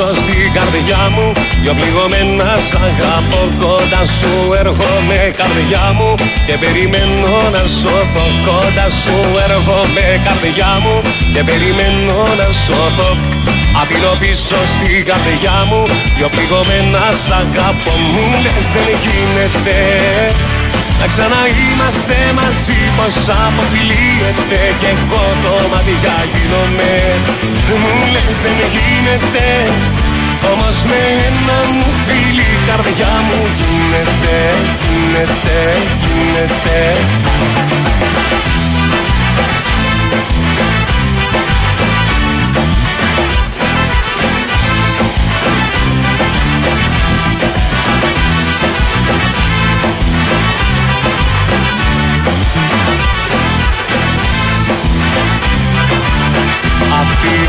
[0.00, 6.10] πίσω στην καρδιά μου Δυο πληγωμένα σ' αγαπώ κοντά σου Έρχομαι καρδιά μου
[6.46, 10.94] και περιμένω να σώθω Κοντά σου έρχομαι καρδιά μου
[11.34, 13.10] και περιμένω να σώθω.
[13.80, 15.80] Αφήνω πίσω στην καρδιά μου
[16.16, 19.78] Δυο πληγωμένα σ' αγαπώ Μου λες δεν γίνεται.
[21.00, 23.14] Να ξαναείμαστε μαζί πως
[23.44, 26.92] αποφυλίεται Κι εγώ το μάτια γίνομαι.
[27.82, 29.46] Μου λες δεν γίνεται
[30.52, 34.36] Όμως με ένα μου φίλη η καρδιά μου γίνεται
[34.88, 35.58] Γίνεται,
[36.02, 36.78] γίνεται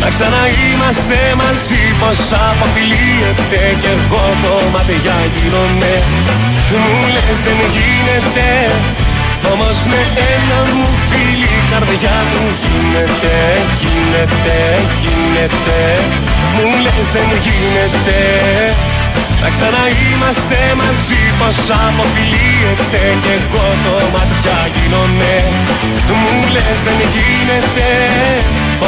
[0.00, 2.18] να ξαναείμαστε μαζί πως
[2.48, 5.94] αποφυλίεται Κι εγώ το μάτια γίνομαι.
[6.82, 8.48] Μου λες δεν γίνεται
[9.52, 10.00] Όμως με
[10.32, 13.36] ένα μου φίλη η καρδιά μου γίνεται
[13.82, 14.58] Γίνεται,
[15.02, 15.80] γίνεται
[16.54, 18.18] Μου λες δεν γίνεται
[19.44, 25.34] να ξαναείμαστε μαζί πως αποφυλίεται Κι εγώ το μάτια γίνομαι.
[26.20, 27.90] Μου λες δεν γίνεται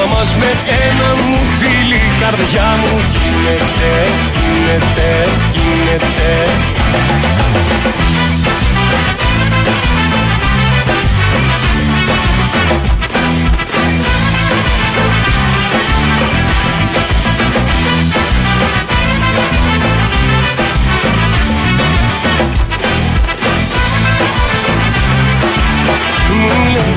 [0.02, 0.50] Όμως με
[0.84, 3.92] ένα μου φίλη η καρδιά μου γίνεται
[4.42, 5.10] Γίνεται,
[5.54, 6.30] γίνεται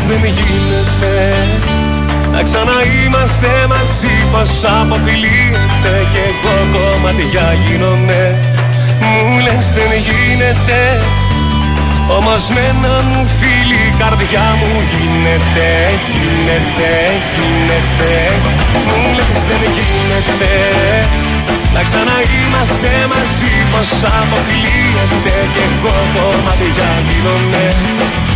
[0.09, 1.16] δεν γίνεται
[2.34, 8.22] Να ξαναείμαστε μαζί πως αποκλείεται Κι εγώ κομμάτια γίνομαι.
[9.02, 10.81] Μου λες δεν γίνεται.
[12.18, 15.70] Όμως με ένα μου φίλη η καρδιά μου γίνεται,
[16.14, 16.91] γίνεται,
[17.34, 18.14] γίνεται.
[18.88, 20.53] Μου λες δεν γίνεται.
[21.76, 23.90] Να ξαναείμαστε μαζί πως
[24.20, 27.66] αποκλείεται Κι εγώ κομμάτια γίνομαι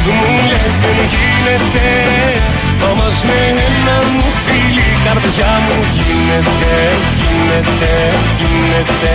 [0.06, 1.88] Μου λες δεν γίνεται
[2.92, 6.76] Όμως με ένα μου φίλη η καρδιά μου γίνεται
[7.20, 7.92] Γίνεται,
[8.40, 9.14] γίνεται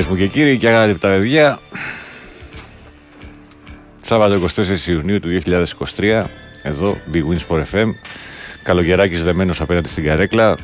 [0.00, 1.58] Κυρίες μου και κύριοι και αγαπητά παιδιά.
[4.02, 5.40] Σάββατο 24 Ιουνίου του
[5.96, 6.22] 2023
[6.62, 7.86] Εδώ Big Wins for FM
[8.62, 10.56] Καλογεράκης δεμένος απέναντι στην καρέκλα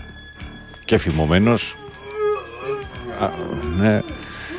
[0.85, 1.75] Και φημωμένος.
[3.21, 3.29] Α,
[3.81, 4.01] Ναι.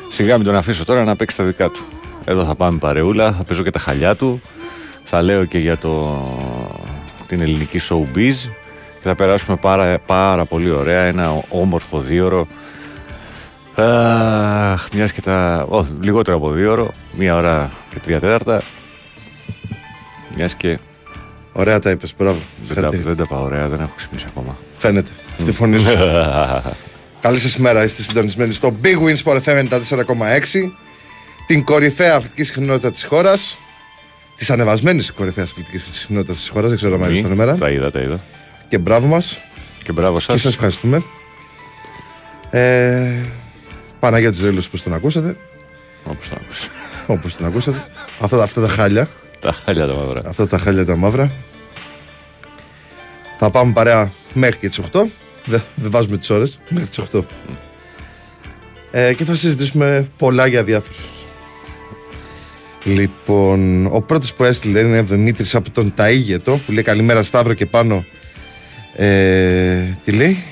[0.10, 1.86] Σιγά μην τον αφήσω τώρα να παίξει τα δικά του.
[2.26, 4.42] Εδώ θα πάμε παρεούλα Θα παίζω και τα χαλιά του.
[5.04, 6.22] Θα λέω και για το
[7.28, 8.36] την ελληνική showbiz.
[8.94, 12.48] Και θα περάσουμε πάρα, πάρα πολύ ωραία ένα όμορφο δίωρο
[13.80, 15.66] Αχ, μιας και τα.
[15.70, 18.64] Ό, λιγότερο από δύο ώρο, μία ώρα και τρία τέταρτα.
[20.36, 20.80] Μιας και.
[21.52, 22.40] Ωραία τα είπες, μπράβο.
[22.68, 24.58] Δεν τα, δεν τα πάω ωραία, δεν έχω ξυπνήσει ακόμα.
[24.78, 25.98] Φαίνεται στη φωνή σου.
[27.22, 29.80] Καλή σας ημέρα, είστε συντονισμένοι στο Big Wins Sport FM 94,6.
[31.48, 33.58] Την κορυφαία αθλητική συχνότητα της χώρας.
[34.36, 36.68] Της ανεβασμένης κορυφαίας αθλητικής συχνότητας της χώρας.
[36.68, 37.56] Δεν ξέρω αν μάλιστα ημέρα.
[37.56, 38.20] Τα είδα, τα είδα.
[38.70, 39.40] Και μπράβο μας.
[39.84, 40.36] Και μπράβο σας.
[40.36, 41.04] Και σας ευχαριστούμε.
[42.50, 43.26] Ε,
[44.08, 45.38] Παναγία του Ζέλου, όπως τον ακούσατε.
[46.04, 46.72] Όπως τον ακούσατε.
[47.08, 47.86] Όπως τον ακούσατε.
[48.20, 49.10] Αυτά, αυτά τα χάλια.
[49.40, 50.22] τα χάλια τα μαύρα.
[50.26, 51.32] Αυτά τα χάλια τα μαύρα.
[53.40, 55.06] Θα πάμε παρέα μέχρι και τις 8.
[55.46, 56.60] Δεν, δεν βάζουμε τις ώρες.
[56.70, 57.26] Μέχρι τις 8.
[58.92, 61.10] Ε, και θα συζητήσουμε πολλά για διάφορους.
[62.84, 67.54] Λοιπόν, ο πρώτος που έστειλε είναι ο Δημήτρης από τον Ταΐγετο που λέει καλημέρα Σταύρο
[67.54, 68.06] και πάνω
[68.96, 70.44] ε, τι λέει;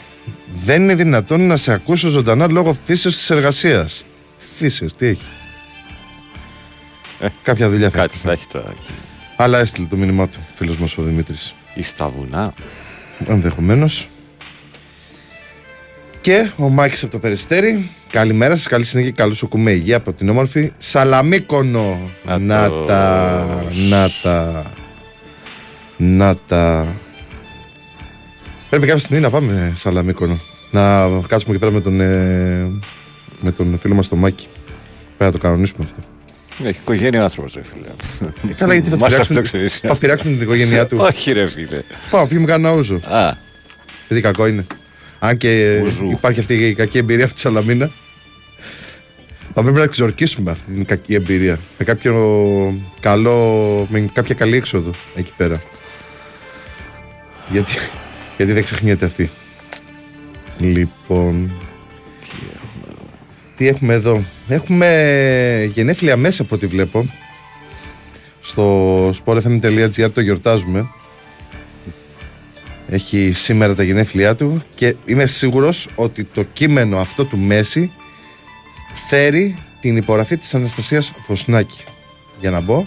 [0.65, 4.05] Δεν είναι δυνατόν να σε ακούσω ζωντανά λόγω φύσεως της εργασίας
[4.55, 5.25] φύσεως, τι έχει;
[7.19, 8.71] Ε, κάποια δουλειά θα Κάτι έχει θα έχει τώρα.
[9.35, 12.53] αλλά έστειλε το μήνυμά του φίλος μας ο Δημήτρης Ή στα βουνά.
[13.27, 14.07] ενδεχομένως.
[16.21, 17.89] Και ο Μάκης από το Περιστέρι.
[18.11, 22.09] Καλημέρα σας, καλή συνέχεια και καλούς οκουμέ υγεία από την όμορφη Σαλαμίκονο.
[22.25, 24.63] Να Να το- τα, να τα,
[25.97, 26.87] να τα.
[28.75, 30.39] Πρέπει κάποια στιγμή να πάμε Σαλαμίκονο.
[30.71, 32.71] Να κάτσουμε εκεί πέρα με τον, ε,
[33.41, 34.47] με τον φίλο μας τον Μάκη.
[35.17, 36.07] Πρέπει να το κανονίσουμε αυτό.
[36.67, 37.87] Έχει οικογένεια άνθρωπος, ρε φίλε.
[38.49, 39.79] Ε, Καλά, γιατί θα, Μας του τα πειράξουμε, φτιάξεις.
[39.79, 40.97] θα πειράξουμε την οικογένειά του.
[40.99, 41.79] Όχι, ρε φίλε.
[42.09, 42.95] Πάμε να πιούμε κανένα ούζο.
[42.95, 43.31] Α,
[44.07, 44.65] Γιατί κακό είναι.
[45.19, 46.09] Αν και Ουζού.
[46.11, 47.91] υπάρχει αυτή η κακή εμπειρία από τη Σαλαμίνα.
[49.53, 51.59] Θα πρέπει να εξορκίσουμε αυτή την κακή εμπειρία.
[51.77, 52.13] Με κάποιο
[52.99, 53.87] καλό.
[53.89, 55.61] με κάποια καλή έξοδο εκεί πέρα.
[57.49, 57.71] Γιατί,
[58.37, 59.29] γιατί δεν ξεχνιέται αυτή.
[60.57, 61.51] Λοιπόν.
[63.55, 67.05] Τι έχουμε εδώ; Έχουμε γενέθλια μέσα από ό,τι βλέπω.
[68.41, 70.89] Στο sportfm.gr το γιορτάζουμε.
[72.87, 77.91] Έχει σήμερα τα γενέθλιά του και είμαι σίγουρος ότι το κείμενο αυτό του Μέση
[79.07, 81.83] φέρει την υπογραφή της Αναστασίας Φωσνάκη.
[82.39, 82.85] Για να μπω,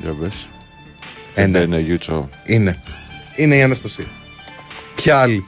[0.00, 0.48] για πες.
[1.34, 1.58] Ε, ναι.
[1.58, 2.28] Είναι Γιούτσο.
[2.46, 2.82] είναι.
[3.36, 4.04] Είναι η Αναστασία.
[5.06, 5.44] Ποια άλλη.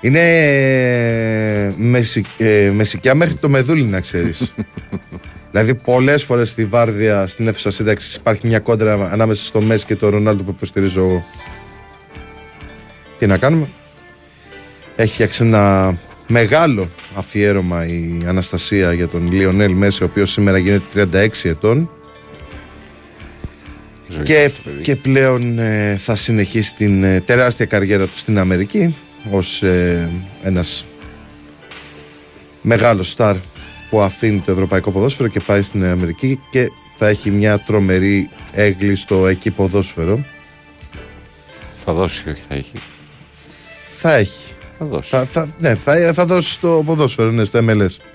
[0.00, 4.54] Είναι ε, μεσι, ε, μεσικιά μέχρι το μεδούλι να ξέρεις.
[5.50, 9.96] δηλαδή πολλές φορές στη Βάρδια, στην αίθουσα σύνταξης υπάρχει μια κόντρα ανάμεσα στο Μέση και
[9.96, 11.24] το Ρονάλντο που υποστηρίζω εγώ.
[13.18, 13.70] Τι να κάνουμε;
[14.96, 15.96] Έχει φτιάξει ένα
[16.26, 21.90] μεγάλο αφιέρωμα η Αναστασία για τον Λιονέλ Μέση, ο οποίος σήμερα γίνεται 36 ετών
[24.12, 24.82] Ζωή και, αυτό το παιδί.
[24.82, 28.96] και πλέον ε, θα συνεχίσει την ε, τεράστια καριέρα του στην Αμερική
[29.30, 30.10] ως ε,
[30.42, 30.84] ένας
[32.62, 33.36] μεγάλος στάρ
[33.90, 38.94] που αφήνει το ευρωπαϊκό ποδόσφαιρο και πάει στην Αμερική και θα έχει μια τρομερή έγκλη
[38.94, 40.24] στο εκεί ποδόσφαιρο.
[41.84, 42.72] Θα δώσει, όχι θα έχει.
[43.98, 44.52] Θα έχει.
[44.78, 45.10] Θα δώσει.
[45.10, 48.11] Θα, θα, ναι, θα, θα δώσει στο ποδόσφαιρο, ναι, στο MLS.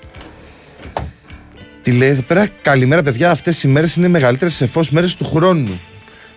[1.88, 5.26] Τι λέει εδώ πέρα, καλημέρα παιδιά, αυτές οι μέρες είναι οι μεγαλύτερες εφός μέρες του
[5.26, 5.80] χρόνου.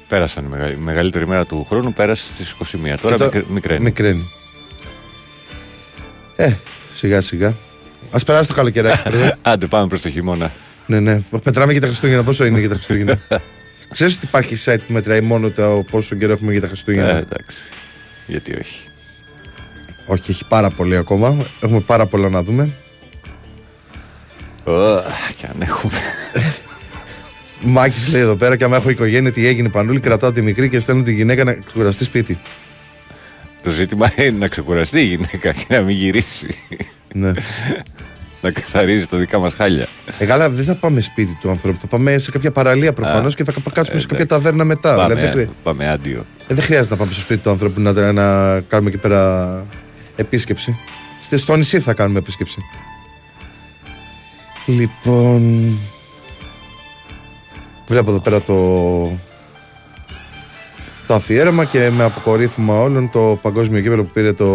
[0.09, 2.97] Πέρασαν η μεγα- η μεγαλύτερη μέρα του χρόνου, πέρασε στις 21.
[3.00, 3.85] Τώρα Και το- μικρ- μικραίνει.
[3.85, 4.30] Μικραίνει.
[6.37, 6.52] Ε,
[6.95, 7.54] σιγά σιγά.
[8.11, 9.02] Ας περάσει το καλοκαιράκι.
[9.11, 9.33] παιδί.
[9.42, 10.52] Άντε πάμε προς το χειμώνα.
[10.87, 11.21] ναι, ναι.
[11.42, 12.23] Πετράμε για τα Χριστούγεννα.
[12.23, 13.19] Πόσο είναι για τα Χριστούγεννα;
[13.92, 17.09] Ξέρεις ότι υπάρχει site που μετράει μόνο το πόσο καιρό έχουμε για τα Ε, Χριστούγεννα.
[17.11, 17.57] εντάξει.
[18.26, 18.80] Γιατί όχι;
[20.07, 21.37] Όχι, έχει πάρα πολύ ακόμα.
[21.61, 22.71] Έχουμε πάρα πολλά να δούμε.
[24.70, 25.02] Ω,
[25.36, 25.92] Και αν έχουμε.
[27.62, 30.80] Μάκης λέει εδώ πέρα και άμα έχω οικογένεια τι έγινε πανούλη, κρατάω τη μικρή και
[30.80, 32.38] στέλνω τη γυναίκα να κουραστεί σπίτι.
[33.62, 36.46] Το ζήτημα είναι να ξεκουραστεί η γυναίκα και να μην γυρίσει.
[37.14, 37.32] ναι.
[38.42, 39.86] να καθαρίζει τα δικά μας χάλια.
[40.18, 41.78] Ε, καλά, δεν θα πάμε σπίτι του ανθρώπου.
[41.80, 44.94] Θα πάμε σε κάποια παραλία προφανώς και θα κάτσουμε σε κάποια ταβέρνα μετά.
[44.96, 46.26] Πάμε, Δηλαδή, δεν, χρει- πάμε άντιο.
[46.46, 49.66] ε, δεν χρειάζεται να πάμε στο σπίτι του ανθρώπου να, να κάνουμε εκεί πέρα
[50.16, 50.78] επίσκεψη.
[51.20, 52.60] Στη- Στο νησί θα κάνουμε επίσκεψη.
[54.70, 55.72] Λοιπόν.
[57.88, 58.54] Βλέπω εδώ πέρα το.
[61.06, 64.46] Το αφιέρωμα και με αποκορύφωμα όλων το παγκόσμιο κύπελο που πήρε το.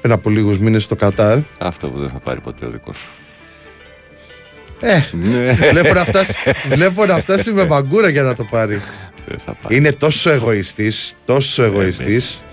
[0.00, 1.38] πριν από λίγους μήνες στο Κατάρ.
[1.58, 3.10] Αυτό που δεν θα πάρει ποτέ ο δικός σου.
[4.80, 5.52] Ε, Ναι.
[5.70, 6.34] βλέπω να, φτάσει,
[6.68, 8.80] βλέπω να φτάσει με μαγκούρα για να το πάρει.
[9.26, 9.76] Δεν θα πάει.
[9.76, 12.44] Είναι τόσο εγωιστής, τόσο εγωιστής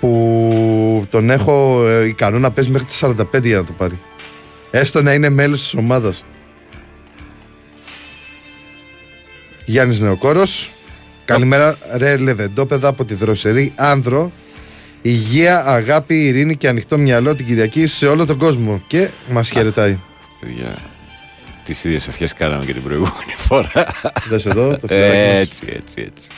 [0.00, 3.98] που τον έχω ε, ικανό να παίζει μέχρι τις 45 για να το πάρει.
[4.76, 6.24] Έστω να είναι μέλος της ομάδας.
[9.64, 10.70] Γιάννης Νεοκόρος.
[11.24, 14.32] Καλημέρα ρε Λεβεντόπεδα από τη δροσερή Άνδρο.
[15.02, 18.82] Υγεία, αγάπη, ειρήνη και ανοιχτό μυαλό την Κυριακή σε όλο τον κόσμο.
[18.86, 19.98] Και μας χαιρετάει.
[20.40, 20.78] Παιδιά,
[21.64, 23.86] τις ίδιες ευχές κάναμε και την προηγούμενη φορά.
[24.28, 25.40] Δες εδώ το φιλαράκι μας.
[25.40, 26.30] έτσι, έτσι, έτσι.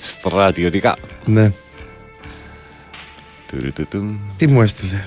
[0.00, 0.96] Στρατιωτικά.
[1.24, 1.52] Ναι.
[3.46, 4.18] Τουρου-του-τουμ.
[4.36, 5.04] Τι μου έστειλε.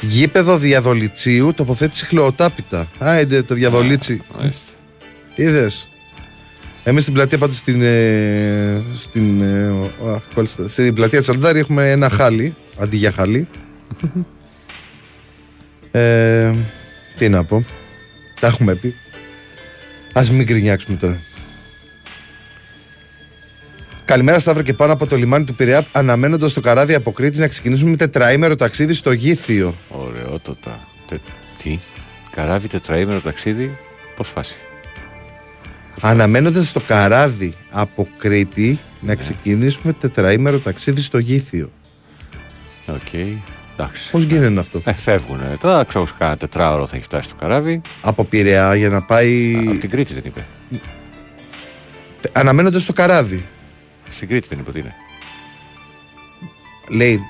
[0.00, 2.88] Γήπεδο διαδολιτσίου τοποθέτηση χλωοτάπητα.
[2.98, 4.22] Άιντε το διαδολίτσι.
[4.38, 4.72] Μάλιστα.
[5.34, 5.88] Είδες;
[6.84, 7.82] Εμείς στην πλατεία πάντως στην.
[7.82, 9.68] Ε, στην, ε,
[10.02, 10.68] ο- αχ, κόλλησα.
[10.68, 13.48] στην πλατεία της Αλδάρη έχουμε ένα χάλι αντί για χάλι.
[15.90, 16.52] ε,
[17.18, 17.64] τι να πω.
[18.40, 18.94] Τα έχουμε πει.
[20.12, 21.20] Α μην γκρινιάξουμε τώρα.
[24.04, 27.46] Καλημέρα Σταύρο και πάνω από το λιμάνι του Πειραιά αναμένοντας το καράβι από Κρήτη να
[27.48, 29.74] ξεκινήσουμε τετραήμερο ταξίδι στο Γήθιο.
[29.88, 30.78] Ωραιότατα.
[31.06, 31.20] Τε-
[31.62, 31.78] Τι,
[32.30, 33.76] καράβι τετραήμερο ταξίδι,
[34.16, 34.54] πώς φάση;
[36.00, 41.70] Αναμένοντας το καράβι από Κρήτη να ξεκινήσουμε τετραήμερο ταξίδι στο Γήθιο.
[42.86, 43.12] Οκ,
[43.76, 44.10] εντάξει.
[44.10, 45.56] Πώς γίνεται αυτό; Ε, φεύγουνε.
[45.60, 47.80] Τώρα ξέρω σε κάνα τετράωρο θα έχει φτάσει το καράβι.
[48.00, 49.56] Από Πειραιά για να πάει.
[49.68, 50.46] Από την Κρήτη δεν είπε.
[52.32, 53.44] Αναμένοντας το καράβι.
[54.14, 54.94] Στην Κρήτη δεν είπε ότι είναι.
[56.88, 57.20] Λέει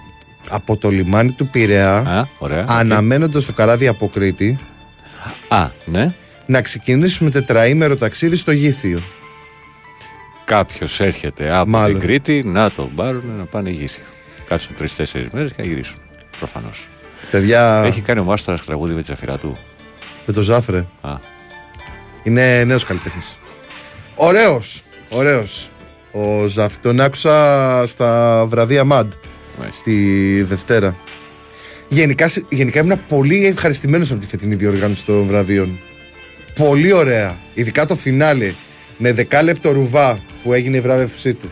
[0.49, 2.65] από το λιμάνι του Πειραιά, Α, ωραία.
[2.69, 4.59] αναμένοντας το καράβι από Κρήτη,
[5.49, 6.15] Α, ναι.
[6.47, 9.01] να ξεκινήσουμε τετραήμερο ταξίδι στο Γήθιο.
[10.45, 11.99] Κάποιος έρχεται από Μάλλον.
[11.99, 14.03] την Κρήτη να τον πάρουν να πάνε γύσιο.
[14.49, 15.99] Κάτσουν τρει-τέσσερι μέρες και να γυρίσουν.
[16.39, 16.89] Προφανώς.
[17.31, 19.57] Παιδιά, Έχει κάνει ο Μάστορας τραγούδι με τη ζαφυρά του.
[20.27, 20.87] με το Ζάφρε.
[21.01, 21.13] Α,
[22.23, 23.39] Είναι νέος καλλιτέχνης.
[24.15, 24.83] Ωραίος.
[25.09, 25.69] Ωραίος.
[26.17, 29.13] Ο Ζαφ τον άκουσα στα βραβεία Μαντ.
[29.59, 29.83] μάλιστα.
[29.85, 30.97] τη Δευτέρα.
[31.89, 35.79] Γενικά, σε- γενικά ήμουν πολύ ευχαριστημένος από τη φετινή διοργάνωση των βραβείων.
[36.55, 37.39] Πολύ ωραία.
[37.55, 38.55] Ειδικά το φινάλε
[38.99, 41.51] με δεκάλεπτο ρουβά που έγινε η βράβευσή του.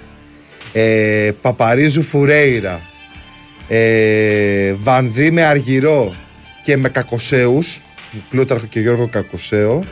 [0.73, 2.81] Ε, Παπαρίζου Φουρέιρα.
[3.69, 6.15] Ε, Βανδί με Αργυρό
[6.65, 7.81] και με Κακοσέους
[8.31, 9.85] Πλούταρχο και Γιώργο Κακοσέο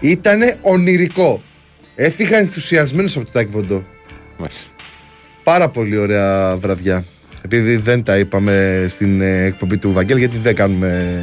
[0.00, 1.42] Ήτανε ονειρικό
[1.94, 3.84] Έφυγα ενθουσιασμένος από το Τάκη Βοντό
[4.38, 4.60] μάλιστα.
[5.42, 7.04] Πάρα πολύ ωραία βραδιά.
[7.42, 11.14] Επειδή δεν τα είπαμε στην ε, εκπομπή του Βαγγέλη, γιατί δεν κάνουμε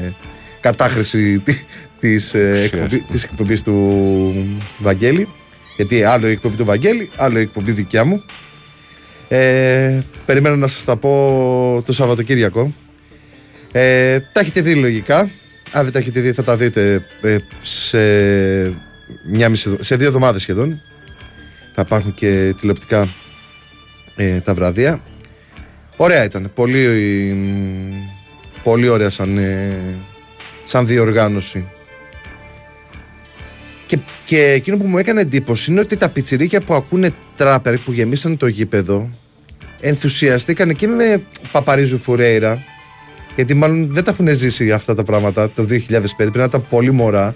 [0.62, 1.60] κατάχρηση τη-
[2.00, 5.28] της, ε, εκπομπή, της εκπομπής του Βαγγέλη.
[5.76, 8.24] Γιατί άλλο η εκπομπή του Βαγγέλη, άλλο η εκπομπή δικιά μου.
[9.28, 12.74] Ε, περιμένω να σας τα πω το Σαββατοκύριακο.
[13.72, 15.20] Ε, τα έχετε δει λογικά.
[15.72, 17.98] Αν δεν τα έχετε δει θα τα δείτε ε, σε,
[19.32, 20.82] μια μισή, εβδο- σε δύο εβδομάδες σχεδόν.
[21.76, 23.10] Θα υπάρχουν και τηλεοπτικά
[24.16, 25.02] ε, τα βραδεία.
[25.98, 26.52] Ωραία ήταν.
[26.56, 26.88] Πολύ,
[27.34, 27.94] μ,
[28.64, 29.78] πολύ ωραία σαν, ε,
[30.64, 31.66] σαν διοργάνωση.
[33.86, 37.92] Και, και εκείνο που μου έκανε εντύπωση είναι ότι τα πιτσιρίκια που ακούνε τράπερ που
[37.92, 39.10] γεμίσαν το γήπεδο
[39.80, 42.64] ενθουσιαστήκαν και με Παπαρίζου Φουρέιρα
[43.36, 45.70] γιατί μάλλον δεν τα έχουν ζήσει αυτά τα πράγματα το 2005
[46.18, 47.36] πρέπει να ήταν πολύ μωρά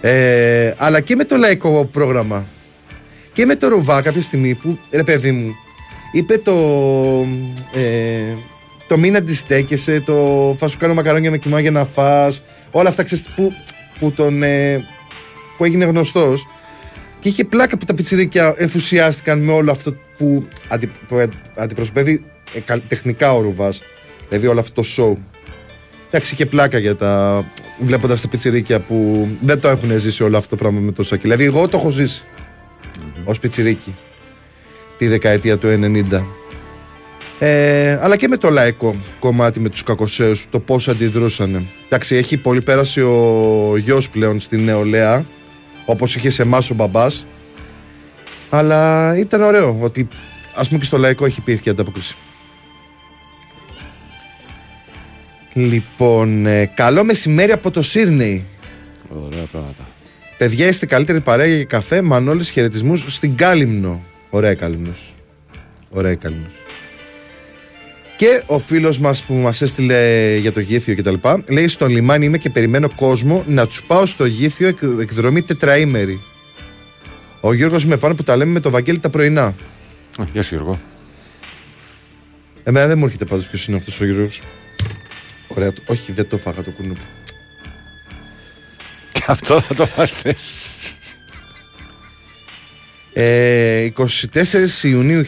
[0.00, 2.46] ε, αλλά και με το λαϊκό πρόγραμμα
[3.38, 5.54] και με το Ρουβά κάποια στιγμή που ρε παιδί μου
[6.12, 6.52] είπε το
[7.72, 8.34] ε,
[8.88, 13.02] το μην αντιστέκεσαι το θα σου κάνω μακαρόνια με κοιμά για να φας όλα αυτά
[13.02, 13.52] ξέρεις που,
[13.98, 14.84] που τον ε,
[15.56, 16.46] που έγινε γνωστός
[17.20, 21.26] και είχε πλάκα που τα πιτσιρίκια ενθουσιάστηκαν με όλο αυτό που, αντι, που ε,
[21.56, 23.82] αντιπροσωπεύει ε, καλ- τεχνικά ο Ρουβάς
[24.28, 25.22] δηλαδή όλο αυτό το show
[26.08, 27.44] Εντάξει, είχε πλάκα για τα.
[27.78, 31.22] βλέποντας τα πιτσιρίκια που δεν το έχουν ζήσει όλο αυτό το πράγμα με το σακί.
[31.22, 32.24] Δηλαδή, εγώ το έχω ζήσει
[33.28, 33.96] ω πιτσιρίκι
[34.98, 35.68] τη δεκαετία του
[36.10, 36.24] 90.
[37.38, 42.36] Ε, αλλά και με το λαϊκό κομμάτι με τους κακοσέους το πώς αντιδρούσαν εντάξει έχει
[42.38, 45.26] πολύ πέρασει ο γιος πλέον στην νεολαία
[45.84, 47.26] όπως είχε σε εμάς ο μπαμπάς
[48.48, 50.08] αλλά ήταν ωραίο ότι
[50.54, 52.16] ας πούμε και στο λαϊκό έχει υπήρχε ανταπόκριση
[55.58, 58.44] Λοιπόν, ε, καλό μεσημέρι από το Σίδνεϊ.
[59.24, 59.87] Ωραία πράγματα.
[60.38, 62.02] Παιδιά, είστε καλύτερη παρέα για καφέ.
[62.02, 64.04] Μανώλης χαιρετισμούς στην Κάλυμνο.
[64.30, 65.14] Ωραία Κάλυμνος.
[65.90, 66.52] Ωραία Κάλυμνος.
[68.16, 71.14] Και ο φίλος μας που μας έστειλε για το γήθιο κτλ.
[71.48, 76.20] Λέει: Στο λιμάνι είμαι και περιμένω κόσμο να τους πάω στο γήθιο εκ- εκδρομή τετραήμερη.
[77.40, 79.44] Ο Γιώργος είμαι πάνω που τα λέμε με το Βαγγέλη τα πρωινά.
[79.44, 80.78] Α, Γεια σου Γιώργο.
[82.64, 84.42] Εμένα δεν μου έρχεται πάντως ποιος είναι αυτός ο Γιώργος.
[85.48, 87.00] Ωραία, το- όχι, δεν το φάγα το κουνούπι.
[89.28, 90.36] Αυτό θα το βάστε.
[93.12, 95.22] Ε, 24 Ιουνίου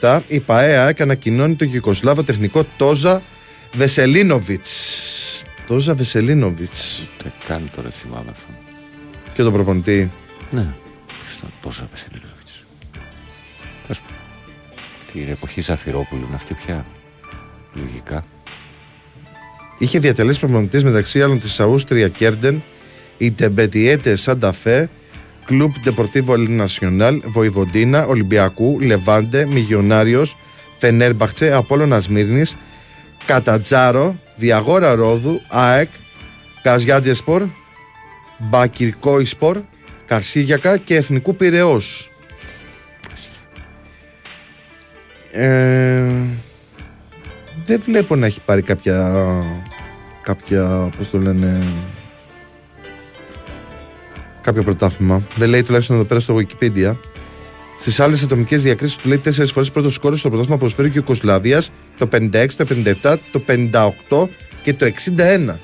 [0.00, 3.22] 1987 η ΠαΕΑ ανακοινώνει τον Γιουγκοσλάβο τεχνικό Τόζα
[3.72, 4.70] Βεσελίνοβιτς.
[5.66, 7.06] Τόζα Βεσελίνοβιτς.
[7.22, 8.48] Τι κάνει τώρα θυμάμαι αυτό.
[9.34, 10.10] Και τον προπονητή.
[10.50, 10.66] Ναι.
[11.36, 12.64] Στον τόσα Βεσελίνοβιτς.
[13.82, 14.16] Τέλος πάντων.
[15.12, 16.86] Την εποχή Ζαφυρόπουλου είναι αυτή πια;
[17.74, 18.24] Λογικά.
[19.78, 22.62] Είχε διατελέσει προπονητής μεταξύ άλλων της Αούστρια Κέρντεν,
[23.18, 24.88] η Τεμπετιέτες Σανταφέ,
[25.44, 30.36] Κλουμπ Ντεπορτίβο Nacional, Βοηβοντίνα, Ολυμπιακού, Λεβάντε, Μιγιονάριος,
[30.78, 32.56] Φενέρμπαχτσε, Απόλλωνας Σμύρνης,
[33.26, 35.88] Κατατζάρο, Διαγόρα Ρόδου, ΑΕΚ,
[36.62, 37.42] Καζιάντιεσπορ,
[38.38, 39.60] Μπακυρκόισπορ,
[40.06, 42.10] Καρσίγιακα και Εθνικού Πυραιός.
[45.30, 46.04] Ε,
[47.64, 49.24] δεν βλέπω να έχει πάρει κάποια
[50.26, 51.62] κάποια, πώς το λένε
[54.46, 56.94] κάποιο πρωτάθλημα δεν λέει τουλάχιστον εδώ πέρα στο Wikipedia
[57.78, 61.62] Στις άλλες ατομικές διακρίσεις του λέει τέσσερις φορές πρώτο σκόρ στο πρωτάθλημα ποδοσφαίρου και Ιουκοσλαβία
[61.98, 62.66] το 56, το
[63.02, 64.28] 57, το 58
[64.62, 65.54] και το 61.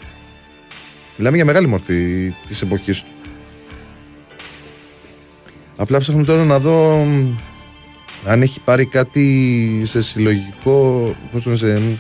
[1.16, 3.10] Μιλάμε για μεγάλη μορφή της εποχής του.
[5.76, 7.36] Απλά ψάχνω τώρα να δω μ,
[8.24, 11.16] αν έχει πάρει κάτι σε συλλογικό.
[11.30, 11.98] Πώς το λένε,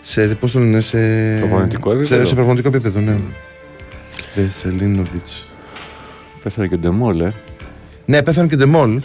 [0.00, 0.28] σε.
[0.28, 0.98] σε πώς το λένε, σε.
[1.38, 2.24] Προπονητικό σε, επίπεδο.
[2.24, 3.16] σε προπονητικό επίπεδο, ναι.
[4.34, 5.26] Βεσελίνοβιτ.
[6.42, 7.32] Πέθανε και ο Ντεμόλ, ε.
[8.04, 9.02] Ναι, πέθανε και ο Ντεμόλ.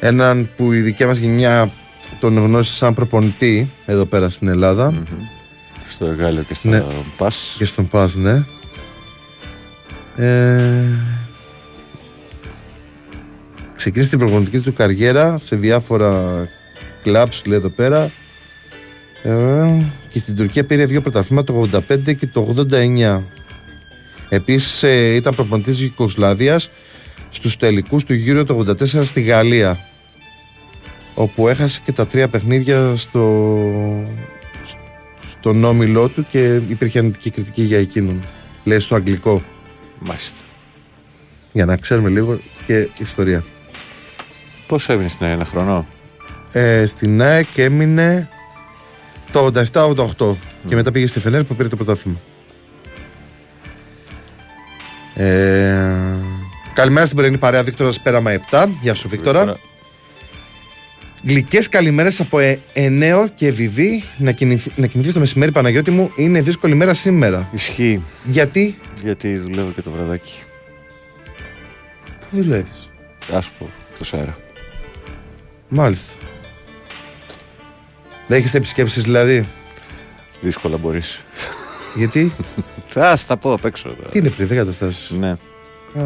[0.00, 1.72] Έναν που η δικιά μας γενιά
[2.20, 4.94] τον γνώρισε σαν προπονητή εδώ πέρα στην Ελλάδα.
[5.88, 6.84] Στο Εγάλιο και στα Ναι.
[7.16, 7.54] Πας.
[7.58, 8.44] Και στον Πας, ναι.
[10.16, 10.84] Ε...
[13.76, 16.44] Ξεκίνησε την προπονητική του καριέρα σε διάφορα
[17.02, 18.10] κλαμπς, λέει εδώ πέρα.
[19.22, 19.32] Ε,
[20.10, 23.20] και στην Τουρκία πήρε δύο πρωταθλήματα το 85 και το 89.
[24.28, 26.70] Επίσης ε, ήταν προπονητής Ιουκοσλαβίας
[27.28, 29.88] στους τελικούς του γύρω το 84 στη Γαλλία
[31.14, 33.48] όπου έχασε και τα τρία παιχνίδια στο,
[35.30, 38.22] στον όμιλό του και υπήρχε αρνητική κριτική για εκείνον.
[38.64, 39.42] Λέει στο αγγλικό.
[39.98, 40.36] Μάλιστα.
[41.52, 43.44] Για να ξέρουμε λίγο και ιστορία.
[44.66, 45.86] Πόσο έμεινε στην ένα χρόνο;
[46.52, 48.28] Ε, στην ΑΕΚ έμεινε
[49.32, 50.34] το 87-88
[50.68, 52.20] και μετά πήγε στη Φενέρ που πήρε το πρωτάθλημα.
[55.14, 55.84] Ε,
[56.74, 58.66] καλημέρα στην πρωινή παρέα Βίκτορα Πέραμα 7.
[58.80, 59.58] Γεια σου Βίκτορα.
[61.22, 64.04] Γλυκές καλημέρες από ε, Ενέο και Βιβί.
[64.16, 66.12] Να, κινηθ, να κοιμηθείς το μεσημέρι Παναγιώτη μου.
[66.16, 67.48] Είναι δύσκολη μέρα σήμερα.
[67.52, 68.02] Ισχύει.
[68.24, 70.32] Γιατί; Γιατί δουλεύω και το βραδάκι.
[72.20, 72.90] Πού δουλεύεις;
[73.32, 74.36] Α πω, εκτό αέρα.
[75.68, 76.12] Μάλιστα.
[78.26, 79.46] Δέχεστε επισκέψεις δηλαδή;
[80.40, 81.24] Δύσκολα μπορείς.
[81.94, 82.32] Γιατί;
[82.86, 83.88] Θα τα πω απ' έξω.
[84.10, 85.30] Τι είναι πριν, δεν καταστάσεις; Ναι.
[85.94, 86.00] Ε,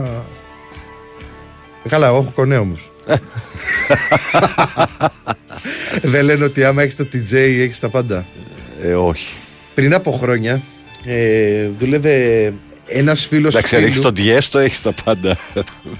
[1.88, 2.90] Καλά, εγώ έχω κονέ όμως.
[6.02, 8.26] δεν λένε ότι άμα έχεις το TJ έχεις τα πάντα.
[8.82, 9.34] Ε, όχι.
[9.74, 10.62] Πριν από χρόνια
[11.04, 12.52] ε, δούλευε
[12.86, 14.04] ένας φίλος Εντάξει, αν έχεις φίλου.
[14.04, 15.38] τον Διέστο, έχεις τα πάντα.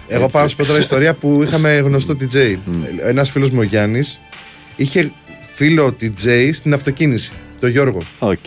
[0.08, 2.56] Εγώ πάω να σου πω τώρα ιστορία που είχαμε γνωστό DJ.
[3.04, 4.20] Ένας φίλος μου ο Γιάννης
[4.76, 5.12] είχε
[5.54, 8.02] φίλο DJ στην αυτοκίνηση, το Γιώργο.
[8.18, 8.44] Οκ.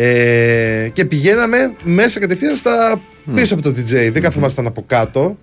[0.00, 3.00] Ε, και πηγαίναμε μέσα κατευθείαν στα
[3.34, 4.10] πίσω από το DJ.
[4.12, 5.38] Δεν καθόμασταν από κάτω.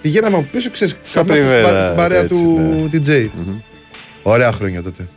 [0.00, 3.28] Πηγαίναμε από πίσω, ξέρεις, καθόμασταν στην, τριβέρα, παρέα- στην παρέα έτσι, του DJ.
[4.22, 5.08] Ωραία χρόνια τότε.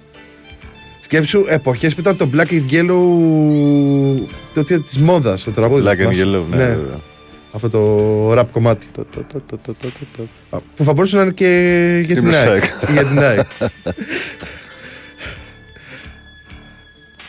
[0.99, 2.99] Σκέψου εποχές που ήταν το Black and Yellow
[4.54, 5.84] το hit της μόδας, το τραγούδι.
[5.88, 6.58] Black and θυμάσαι; Yellow, ναι.
[6.65, 6.99] βέβαια.
[7.52, 8.86] Αυτό το rap κομμάτι.
[8.91, 10.08] Το, το, το, το, το, το, το,
[10.49, 10.58] το.
[10.58, 12.23] Α, Που θα μπορούσε να είναι και για την
[13.10, 13.43] Την ΑΕΚ.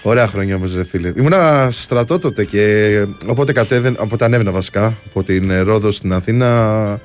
[0.03, 1.13] Ωραία χρόνια όμως, ρε φίλε.
[1.17, 6.13] Ήμουνα στο στρατό τότε και οπότε, κατέβαινα, οπότε ανέβαινα βασικά από την ε, Ρόδο στην
[6.13, 7.01] Αθήνα.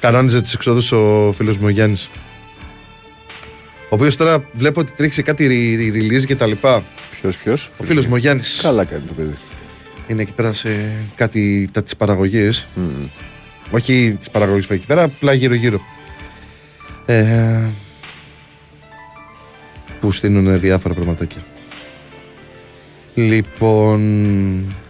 [0.00, 2.10] Κανόνιζε τις εξόδους ο φίλος μου ο Γιάννης.
[3.84, 6.84] Ο οποίος τώρα βλέπω ότι τρέχει σε κάτι re- release και τα λοιπά.
[7.20, 9.34] Ποιος, ποιος; Ο φίλος μου ο Γιάννης Καλά κάνει το παιδί.
[10.06, 12.50] είναι εκεί πέρα σε κάτι τα τη παραγωγή.
[12.74, 13.06] Μμμ.
[13.70, 15.80] Όχι τη παραγωγή που έχει εκεί πέρα, απλά γύρω-γύρω.
[17.06, 17.60] Ε,
[20.00, 21.42] που στείλουν διάφορα πραγματάκια.
[23.14, 24.00] Λοιπόν,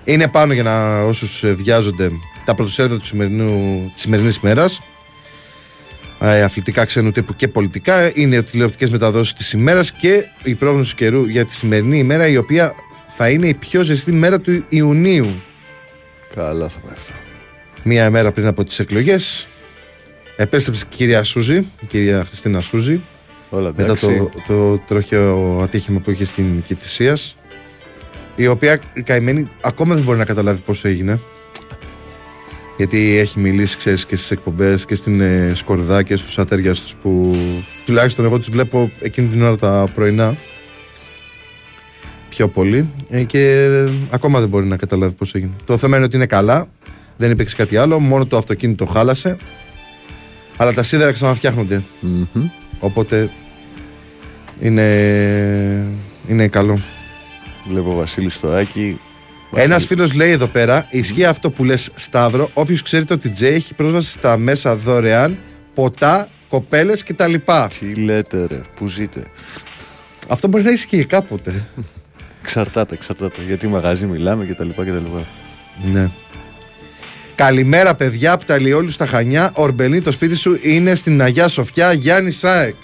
[0.04, 2.10] είναι πάνω για να όσους ε, βιάζονται
[2.44, 4.82] τα πρωτοσέλιδα του σημερινού, της σημερινής ημέρας.
[6.20, 10.90] Ε, αθλητικά ξένου τύπου και πολιτικά είναι οι τηλεοπτικές μεταδόσεις της ημέρας και η πρόγνωση
[10.90, 12.74] του καιρού για τη σημερινή ημέρα η οποία
[13.16, 15.42] θα είναι η πιο ζεστή μέρα του Ιουνίου.
[16.34, 17.12] Καλά θα πάει αυτό.
[17.82, 19.46] Μία μέρα πριν από τις εκλογές
[20.36, 23.02] επέστρεψε η κυρία Σούζη, η κυρία Χριστίνα Σούζη
[23.50, 24.06] Όλα μετά εντάξει.
[24.06, 27.34] το, το τροχαίο ατύχημα που είχε στην Κηφισίας
[28.36, 31.20] η οποία η καημένη ακόμα δεν μπορεί να καταλάβει πώς έγινε
[32.76, 37.36] Γιατί έχει μιλήσει, ξέρεις, και στις εκπομπές και στην ε, Σκορδά και στους ατέριαστους που
[37.86, 40.36] τουλάχιστον εγώ τους βλέπω εκείνη την ώρα τα πρωινά
[42.28, 43.68] πιο πολύ ε, και
[44.10, 45.52] ακόμα δεν μπορεί να καταλάβει πώς έγινε.
[45.64, 46.66] Το θέμα είναι ότι είναι καλά,
[47.16, 49.36] δεν υπήρξε κάτι άλλο, μόνο το αυτοκίνητο χάλασε
[50.56, 51.82] αλλά τα σίδερα ξαναφτιάχνονται.
[52.00, 52.48] Μμμ.
[52.80, 53.30] Οπότε
[54.60, 55.86] είναι,
[56.28, 56.80] είναι καλό.
[57.68, 59.00] Βλέπω ο Βασίλη Στοάκη.
[59.54, 62.50] Ένας φίλος λέει εδώ πέρα: Ισχύει αυτό που λες, Σταύρο.
[62.54, 65.38] Όποιος ξέρει το DJ έχει πρόσβαση στα μέσα δωρεάν,
[65.74, 67.34] ποτά, κοπέλες κτλ.
[67.78, 69.22] Τι λέτε, ρε, πού ζείτε;
[70.28, 71.64] Αυτό μπορεί να ισχύει κάποτε.
[72.42, 73.42] Εξαρτάται, εξαρτάται.
[73.46, 74.68] Γιατί μαγαζί μιλάμε κτλ.
[74.68, 75.06] κτλ.
[75.92, 76.10] ναι.
[77.34, 79.50] Καλημέρα, παιδιά, από τα Λιόλου στα Χανιά.
[79.54, 82.74] Ορμπελή, το σπίτι σου είναι στην Αγιά Σοφιά, Γιάννη Σάεκ.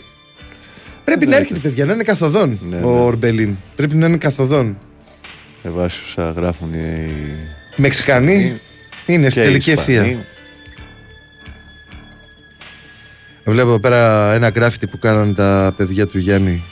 [1.10, 1.36] Πρέπει να Ναι.
[1.36, 3.00] έρχεται, παιδιά, να είναι καθοδόν Ναι, ο ναι.
[3.00, 3.56] Ορμπελίν.
[3.76, 4.78] Πρέπει να είναι καθοδόν.
[5.62, 7.10] Ευάσιουσα γράφουν οι.
[7.76, 8.60] Μεξικανοί
[9.06, 9.98] είναι στην και οι τελική Ισπανοί.
[9.98, 10.24] ευθεία.
[13.46, 16.62] Βλέπω εδώ πέρα ένα γκράφιτι που κάνανε τα παιδιά του Γιάννη.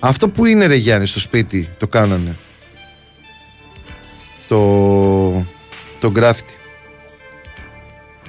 [0.00, 2.36] Αυτό που είναι ρε Γιάννη στο σπίτι το κάνανε.
[4.48, 5.46] Το,
[6.00, 6.54] το γκράφιτι.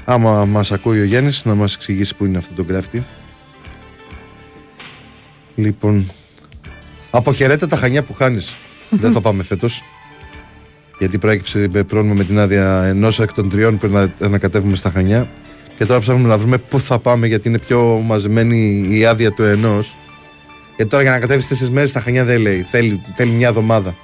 [0.05, 3.03] Άμα μας ακούει ο Γιάννης να μας εξηγήσει που είναι αυτό το γκράφιτι.
[5.59, 6.11] Λοιπόν,
[7.11, 8.55] αποχαιρέτα τα χανιά που χάνεις.
[8.89, 9.83] Δεν θα πάμε φέτος.
[10.99, 15.29] Γιατί προέκυψε πρόβλημα με την άδεια ενός εκ των τριών που να ανακατεύουμε στα Χανιά.
[15.77, 19.43] Και τώρα ψάχνουμε να βρούμε πού θα πάμε γιατί είναι πιο μαζεμένη η άδεια του
[19.43, 19.95] ενός.
[20.75, 22.61] Γιατί τώρα για να κατέβει τέσσερις μέρες στα Χανιά δεν λέει.
[22.61, 23.95] Θέλει, θέλει μια εβδομάδα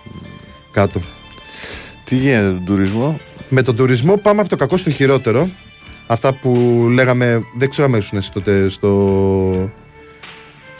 [0.71, 1.01] κάτω.
[2.03, 5.49] Τι γίνεται τον τουρισμό; Με τον τουρισμό πάμε από το κακό στο χειρότερο.
[6.07, 6.51] Αυτά που
[6.91, 9.71] λέγαμε, δεν ξέρω αν ήσουν εσύ τότε στο...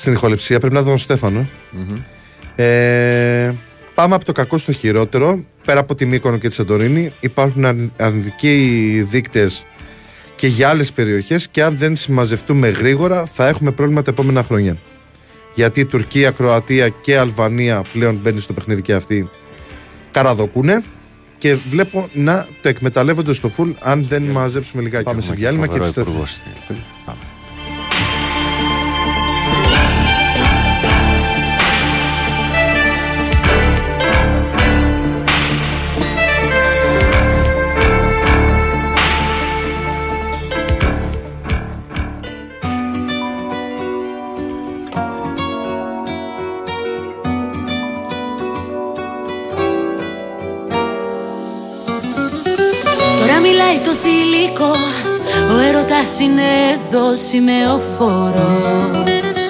[0.04, 0.60] στην ηχοληψία.
[0.60, 1.48] Πρέπει να ήταν ο στεφανο
[2.56, 3.52] Ε,
[3.96, 5.44] πάμε από το κακό στο χειρότερο.
[5.66, 9.66] Πέρα από τη Μύκονο και τη Σαντορίνη υπάρχουν αρν- αρνητικοί δείκτες
[10.36, 14.78] και για άλλες περιοχές και αν δεν συμμαζευτούμε γρήγορα θα έχουμε πρόβλημα τα επόμενα χρόνια.
[15.56, 19.30] Γιατί η Τουρκία, Κροατία και Αλβανία πλέον μπαίνει στο παιχνίδι και αυτοί
[20.12, 20.84] καραδοκούνε
[21.38, 25.04] και βλέπω να το εκμεταλλεύονται στο full αν δεν μαζέψουμε λιγάκι.
[25.04, 26.28] Πάμε σε διάλειμμα και Φοβερό επιστρέφουμε.
[56.04, 59.44] Ο έρωτας είναι εδώ σημεοφόρος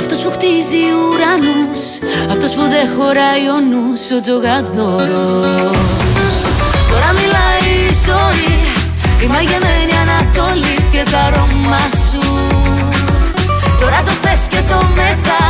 [0.00, 1.82] Αυτός που χτίζει ουρανούς
[2.32, 6.32] Αυτός που δεν χωράει ο νους Ο τζογαδόρος.
[6.90, 8.54] Τώρα μιλάει η ζωή
[9.24, 12.24] Η μαγεμένη Ανατολή και τα αρώμα σου.
[13.80, 15.42] Τώρα το χθες και το μετά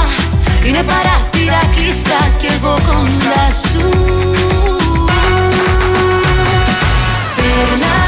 [0.66, 3.86] Είναι παράθυρα κλειστά και εγώ κοντά σου.
[7.36, 7.99] Περνά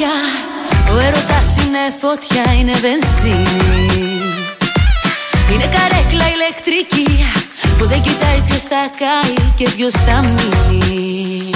[0.00, 4.10] τα χάρτια Ο έρωτας είναι φωτιά, είναι βενζίνη.
[5.52, 7.10] Είναι καρέκλα ηλεκτρική
[7.78, 11.50] Που δεν κοιτάει ποιος θα κάει και ποιος θα μείνει.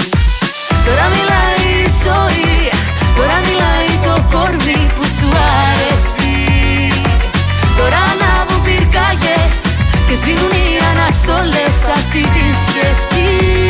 [0.85, 2.53] Τώρα μιλάει η ζωή
[3.17, 5.29] Τώρα μιλάει το κορμί που σου
[5.67, 6.35] αρέσει.
[7.77, 9.57] Τώρα ανάβουν πυρκάγες
[10.07, 13.64] Και σβήνουν οι αναστολές σε αυτή τη σχέση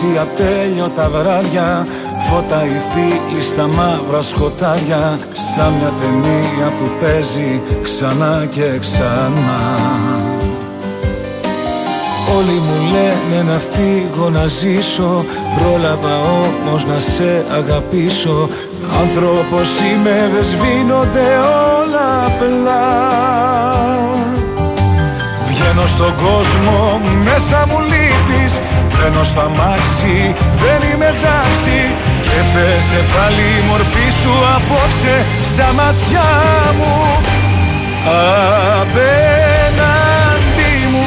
[0.00, 1.86] περάσει ατέλειωτα βράδια
[2.30, 9.78] Φώτα οι φίλοι στα μαύρα σκοτάδια Σαν μια ταινία που παίζει ξανά και ξανά.
[12.36, 15.24] Όλοι μου λένε να φύγω να ζήσω
[15.58, 18.48] Πρόλαβα όμως να σε αγαπήσω.
[19.00, 21.28] Άνθρωπος είμαι δεν σβήνονται
[21.80, 22.84] όλα απλά.
[25.48, 28.05] Βγαίνω στον κόσμο, μέσα μου λείπεις
[28.96, 31.78] Μπαίνω στο αμάξι, δεν είμαι εντάξει.
[32.22, 35.14] Και πέσε πάλι η μορφή σου απόψε
[35.50, 36.26] στα μάτια
[36.78, 36.94] μου.
[38.80, 39.45] Απέναντι μου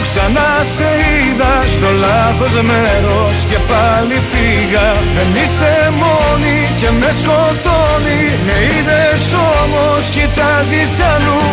[0.06, 4.88] ξανά σε είδα Στο λάθος μέρος και πάλι πήγα.
[5.16, 8.24] Δεν είσαι μόνη και με σκοτώνει.
[8.46, 9.24] Με είδες
[9.62, 11.44] όμως κοιτάζεις αλλού.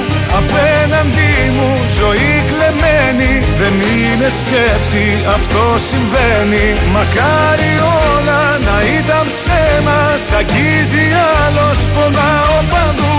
[0.40, 3.32] Απέναντι μου ζωή κλεμμένη.
[3.60, 5.06] Δεν είναι σκέψη
[5.36, 6.66] αυτό συμβαίνει.
[6.94, 7.72] Μακάρι
[8.06, 10.00] όλα να ήταν ψέμα.
[10.26, 11.06] Σ' αγγίζει
[11.42, 13.16] άλλος πονάω παντού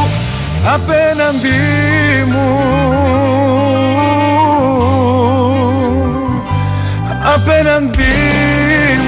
[0.74, 1.48] Απέναντι
[2.28, 2.60] μου.
[7.36, 8.14] Απέναντι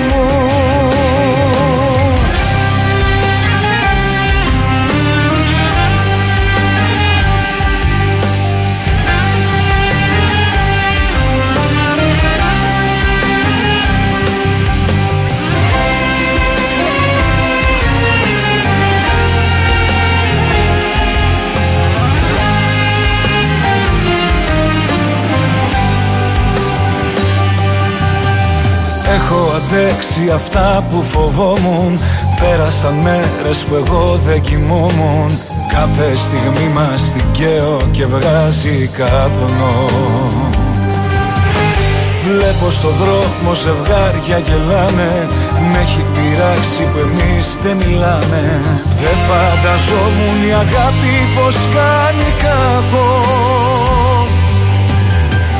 [0.08, 0.59] μου
[29.70, 32.00] αντέξει αυτά που φοβόμουν.
[32.40, 35.40] Πέρασαν μέρες που εγώ δεν κοιμόμουν.
[35.74, 39.86] Κάθε στιγμή μας την καίω και βγάζει καπνό.
[42.26, 45.28] Βλέπω στο δρόμο ζευγάρια γελάνε.
[45.70, 48.42] Μ' έχει πειράξει που εμείς δεν μιλάμε.
[49.02, 53.12] Δεν φανταζόμουν η αγάπη πως κάνει κακό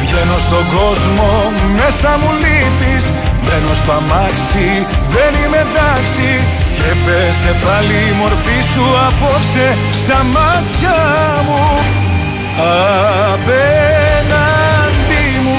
[0.02, 1.30] Βγαίνω στον κόσμο,
[1.80, 3.06] μέσα μου λείπεις
[3.44, 4.70] Μπαίνω στο αμάξι,
[5.16, 6.30] δεν είμαι εντάξει.
[6.78, 9.68] Και πέσε πάλι η μορφή σου απόψε
[10.02, 10.98] στα μάτια
[11.46, 11.64] μου.
[13.34, 14.09] Απέναντι μου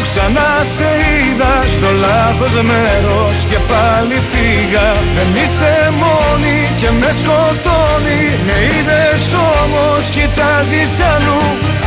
[0.06, 4.88] ξανά σε είδα Στο λάθος μέρος και πάλι πήγα.
[5.16, 8.22] Δεν είσαι μόνη και με σκοτώνει.
[8.46, 9.24] Με είδες
[9.60, 11.42] όμως κοιτάζεις αλλού.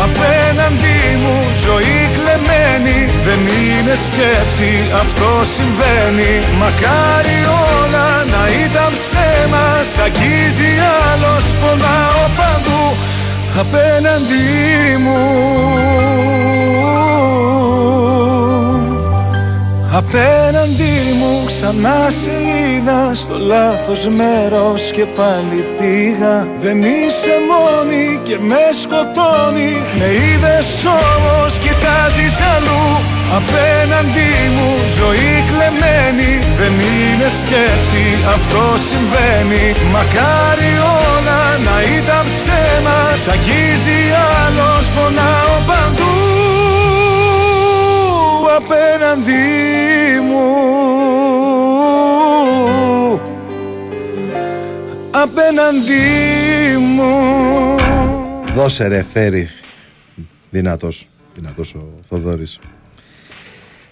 [0.05, 2.99] Απέναντι μου ζωή κλεμμένη.
[3.25, 4.71] Δεν είναι σκέψη
[5.03, 6.33] αυτό συμβαίνει.
[6.61, 7.39] Μακάρι
[7.71, 9.65] όλα να ήταν ψέμα.
[9.91, 10.71] Σ' αγγίζει
[11.09, 12.83] άλλος πονάω παντού.
[13.63, 14.45] Απέναντι
[15.03, 16.12] μου
[19.95, 26.47] Απέναντι μου ξανά σε είδα Στο λάθος μέρος και πάλι πήγα.
[26.63, 29.73] Δεν είσαι μόνη και με σκοτώνει.
[29.99, 30.69] Με είδες
[31.01, 32.85] όμως κοιτάζεις αλλού.
[33.39, 36.31] Απέναντι μου ζωή κλεμμένη.
[36.59, 39.65] Δεν είναι σκέψη αυτό συμβαίνει.
[39.93, 40.73] Μακάρι
[41.07, 42.99] όλα να ήταν ψέμα.
[43.23, 44.01] Σ' αγγίζει
[44.41, 46.32] άλλος πονάω παντού
[48.55, 49.31] απέναντι
[50.29, 50.71] μου.
[55.11, 57.75] Απέναντι μου.
[58.53, 59.49] Δώσε ρε φέρει.
[60.49, 62.59] Δυνατός Δυνατός ο Θοδωρής.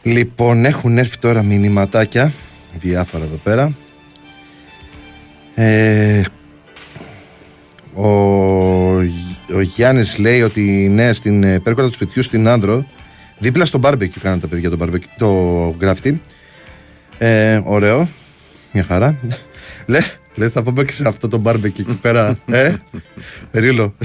[0.04, 2.34] Λοιπόν έχουν έρθει τώρα μηνυματάκια
[2.80, 3.76] Διάφορα εδώ πέρα.
[5.56, 6.22] Ε,
[7.94, 8.08] ο,
[9.56, 10.62] ο Γιάννης λέει ότι
[10.94, 12.86] ναι στην ε, πέρκολα του σπιτιού στην Άνδρο
[13.42, 15.30] Δίπλα στο μπάρμπεκι κάναν τα παιδιά το, barbecue, το
[15.80, 16.22] γράφτη.
[17.18, 18.10] Ε, ωραίο.
[18.72, 19.16] Μια χαρά.
[19.86, 20.00] Λε,
[20.36, 22.38] λες, θα πούμε και σε αυτό το μπάρμπεκι εκεί πέρα.
[22.46, 22.74] Ε,
[23.52, 23.96] ρίλο.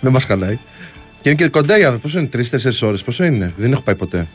[0.00, 0.58] Δεν μας χαλάει.
[1.20, 2.02] Και είναι και κοντά η άνθρωπο.
[2.02, 4.28] Πόσο είναι, τρει-τέσσερι ώρες, πόσο είναι; Δεν έχω πάει ποτέ.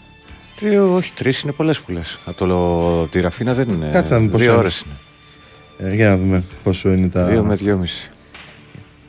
[0.60, 2.19] Τι, όχι, τρεις είναι πολλές που λες.
[2.26, 3.89] Από το τη Ραφίνα δεν είναι.
[3.93, 4.60] Κάτσε να δούμε πόσο Δύο είναι.
[4.62, 5.91] ώρες είναι.
[5.91, 7.24] Ε, για να δούμε πόσο είναι τα.
[7.26, 8.10] Δύο με δυόμιση.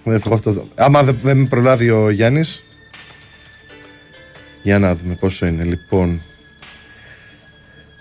[0.05, 0.69] Δεν έχω αυτό.
[0.75, 2.63] Άμα δεν δεν με προλάβει ο Γιάννης.
[4.63, 5.65] Για να δούμε πόσο είναι.
[5.65, 6.21] Λοιπόν.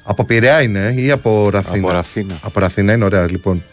[0.04, 1.78] Από Πειραιά είναι ε, ή από Ραφίνα.
[1.78, 2.40] Από Ραφίνα.
[2.42, 3.30] Από Ραφίνα είναι ωραία.
[3.30, 3.64] Λοιπόν.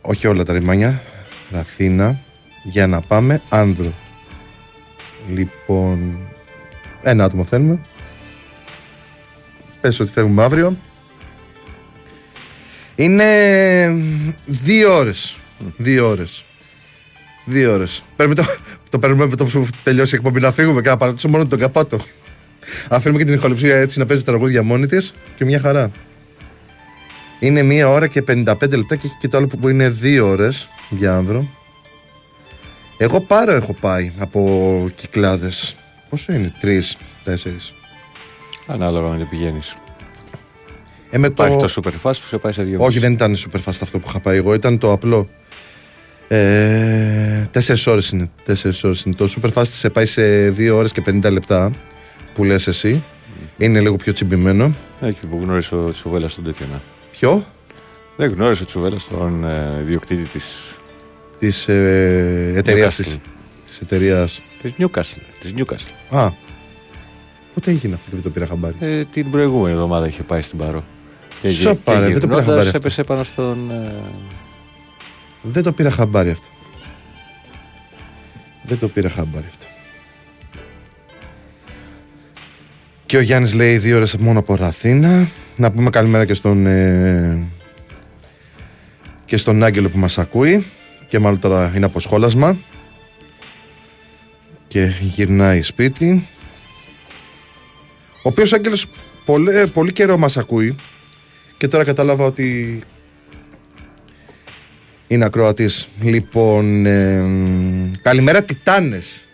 [0.00, 1.02] Όχι όλα τα ρημάνια.
[1.50, 2.18] Ραφίνα.
[2.62, 3.42] Για να πάμε.
[3.48, 3.92] Άνδρο.
[5.28, 6.18] Λοιπόν.
[7.02, 7.80] Ένα άτομο θέλουμε.
[9.80, 10.76] Πες ότι φεύγουμε αύριο.
[12.94, 13.96] Είναι
[14.46, 15.36] δύο ώρες.
[15.76, 16.44] Δύο ώρες.
[17.48, 18.02] Δύο ώρες.
[18.16, 18.44] Πρέπει το,
[18.90, 21.58] το παίρνουμε με το που τελειώσει η εκπομπή να φύγουμε και να παρατήσω μόνο τον
[21.58, 22.00] καπάτο.
[22.88, 25.90] Αφήνουμε και την ηχοληψία έτσι να παίζει τραγούδια μόνη της και μια χαρά.
[27.40, 28.32] Είναι μία ώρα και 55
[28.70, 31.48] λεπτά και έχει και το άλλο που είναι δύο ώρες για άνδρο.
[32.98, 35.76] Εγώ πάρο έχω πάει από κυκλάδες.
[36.08, 37.72] Πόσο είναι, τρεις, τέσσερις;
[38.66, 39.76] Ανάλογα με το πηγαίνεις.
[41.10, 43.58] Ε, με Υπάρχει το super fast που σε πάει σε δύο Όχι, δεν ήταν super
[43.58, 45.28] fast αυτό που είχα πάει εγώ, ήταν το απλό.
[46.28, 48.30] Ε, τέσσερις ώρες είναι.
[48.44, 49.14] Τέσσερις ώρες είναι.
[49.14, 51.70] Το super fast σε πάει σε δύο ώρες και 50 λεπτά
[52.34, 53.02] που λες εσύ.
[53.58, 54.74] Είναι λίγο πιο τσιμπημένο.
[55.00, 56.66] Εκεί που γνώρισε ο Τσουβέλλα τον τέτοιο.
[56.70, 56.78] Ναι.
[57.10, 57.44] Ποιο;
[58.16, 60.40] Δεν γνώρισε ο Τσουβέλλα τον ε, ιδιοκτήτη τη
[61.38, 63.02] Της ε, εταιρείας Newcastle.
[63.04, 63.18] της.
[63.66, 64.42] Της εταιρείας.
[64.62, 65.20] της Newcastle.
[65.40, 66.16] Της Newcastle.
[66.18, 66.30] Α,
[67.54, 70.58] πότε έγινε αυτό και δεν το πήρα χαμπάρι; Ε, την προηγούμενη εβδομάδα είχε πάει στην
[70.58, 70.84] Παρό.
[71.42, 72.78] Και, Σοπα, και ρε, δεν το πήρα γυρνώντας χαμπάρι αυτό.
[72.78, 73.70] έπεσε πάνω στον.
[73.70, 73.94] ε,
[75.48, 76.46] Δεν το πήρα χαμπάρι αυτό.
[78.62, 79.64] Δεν το πήρα χαμπάρι αυτό.
[83.06, 85.28] Και ο Γιάννης λέει δύο ώρες μόνο από Ραθήνα.
[85.56, 87.46] Να πούμε καλημέρα και στον, ε,
[89.24, 90.66] και στον Άγγελο που μας ακούει.
[91.08, 92.56] Και μάλλον τώρα είναι από σχόλασμα.
[94.66, 96.26] Και γυρνάει σπίτι.
[98.22, 98.86] Ο οποίος Άγγελος
[99.24, 100.76] πολύ, πολύ καιρό μας ακούει.
[101.56, 102.80] Και τώρα κατάλαβα ότι
[105.08, 105.88] είναι ακροατής.
[106.02, 107.24] Λοιπόν, ε,
[108.02, 109.28] καλημέρα Τιτάνες.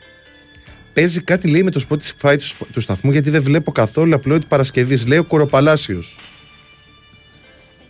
[0.94, 4.40] Παίζει κάτι λέει με το Spotify του, σπ- του σταθμού γιατί δεν βλέπω καθόλου απλό
[4.48, 5.06] Παρασκευής.
[5.06, 6.18] Λέει ο Κοροπαλάσιος.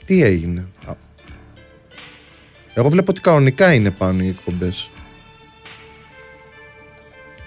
[0.04, 0.92] Τι έγινε; Α.
[2.74, 4.90] Εγώ βλέπω ότι κανονικά είναι πάνω οι εκπομπές.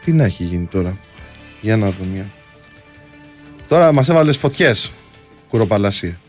[0.05, 0.97] Τι να έχει γίνει τώρα;
[1.61, 2.31] Για να δω μια.
[3.67, 4.91] Τώρα μας έβαλες φωτιές.
[5.49, 6.19] Κουροπαλάσια.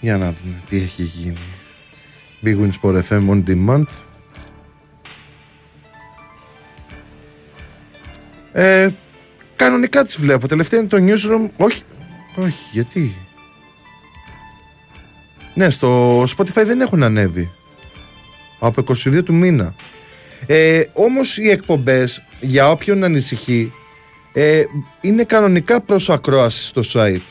[0.00, 1.38] Για να δούμε τι έχει γίνει.
[2.44, 3.84] Big Win Sport FM on demand.
[8.52, 8.88] Ε,
[9.56, 10.48] κανονικά τις βλέπω.
[10.48, 11.50] Τελευταία είναι το newsroom.
[11.56, 11.82] Όχι,
[12.36, 13.14] όχι, γιατί;
[15.54, 17.50] Ναι, στο Spotify δεν έχουν ανέβει.
[18.58, 19.74] Από 22 του μήνα.
[20.46, 23.72] Ε, όμως οι εκπομπές, για όποιον ανησυχεί,
[24.32, 24.62] ε,
[25.00, 27.26] είναι κανονικά προς ακρόαση στο site.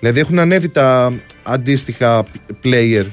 [0.00, 2.26] Δηλαδή έχουν ανέβει τα αντίστοιχα
[2.64, 3.06] player.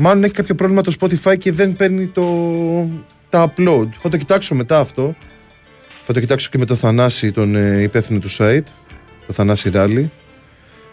[0.00, 2.24] Μάλλον έχει κάποιο πρόβλημα το Spotify και δεν παίρνει το,
[3.28, 3.88] τα upload.
[3.98, 5.16] Θα το κοιτάξω μετά αυτό.
[6.06, 8.64] Θα το κοιτάξω και με το Θανάση, τον ε, υπεύθυνο του site.
[9.26, 10.10] Το Θανάση Ράλι.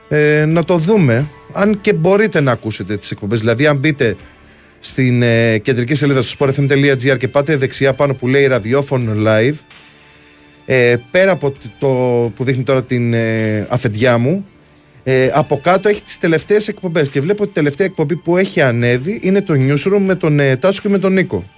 [0.09, 1.27] Ε, να το δούμε.
[1.53, 3.39] Αν και μπορείτε να ακούσετε τις εκπομπές.
[3.39, 4.15] Δηλαδή αν μπείτε
[4.79, 9.55] στην ε, κεντρική σελίδα στο sportfm.gr και πάτε δεξιά πάνω που λέει ραδιόφωνο live
[10.65, 11.87] ε, πέρα από το
[12.35, 14.45] που δείχνει τώρα την ε, αφεντιά μου
[15.07, 18.61] ε, από κάτω έχει τις τελευταίες εκπομπές και βλέπω ότι η τελευταία εκπομπή που έχει
[18.61, 21.49] ανέβει είναι το Newsroom με τον ε, Τάσο και με τον Νίκο.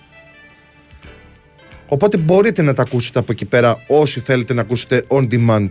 [1.87, 5.69] Οπότε μπορείτε να τα ακούσετε από εκεί πέρα όσοι θέλετε να ακούσετε on demand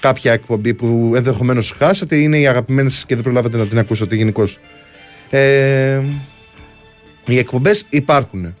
[0.00, 3.78] κάποια εκπομπή που ενδεχομένως χάσατε ή είναι οι αγαπημένες σας και δεν προλάβατε να την
[3.78, 4.58] ακούσετε γενικώς.
[5.30, 6.00] Ε,
[7.26, 8.54] οι εκπομπές υπάρχουν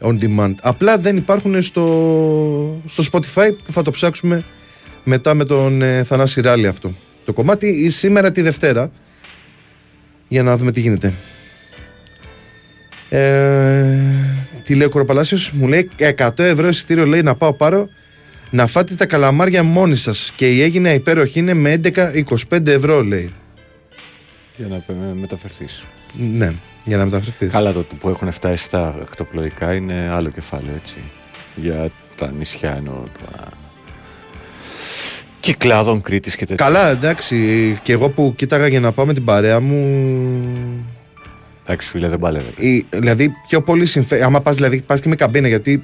[0.00, 0.54] on demand.
[0.62, 4.44] Απλά δεν υπάρχουν στο, στο Spotify που θα το ψάξουμε
[5.04, 6.92] μετά με τον ε, Θανάση Ράλη αυτό.
[7.24, 8.90] Το κομμάτι ή σήμερα τη Δευτέρα
[10.28, 11.12] για να δούμε τι γίνεται.
[13.08, 13.98] Ε,
[14.64, 17.86] τι λέει ο Κοροπαλάσιος; Μου λέει 100 ευρώ εισιτήριο λέει να πάω πάρω
[18.50, 21.80] να φάτε τα καλαμάρια μόνοι σας και η έγινα υπέροχη είναι με
[22.50, 23.32] 11-25 ευρώ λέει
[24.56, 25.84] Για να με- μεταφερθείς.
[26.36, 26.52] ναι
[26.84, 30.96] για να μεταφερθείς Καλά το που έχουν φτάσει στα ακτοπλοϊκά είναι άλλο κεφάλαιο έτσι.
[31.54, 32.94] Για τα νησιά εννοώ.
[33.26, 33.48] Τα...
[35.44, 36.64] Κυκλάδων Κρήτης και τέτοια.
[36.64, 37.36] Καλά εντάξει
[37.82, 39.76] και εγώ που κοίταγα για να πάω με την παρέα μου
[41.66, 42.66] Εντάξει φίλε δεν παλεύεται.
[42.66, 45.82] η- δηλαδή πιο πολύ συμφέρει άμα πας δηλαδή πας και με καμπίνα γιατί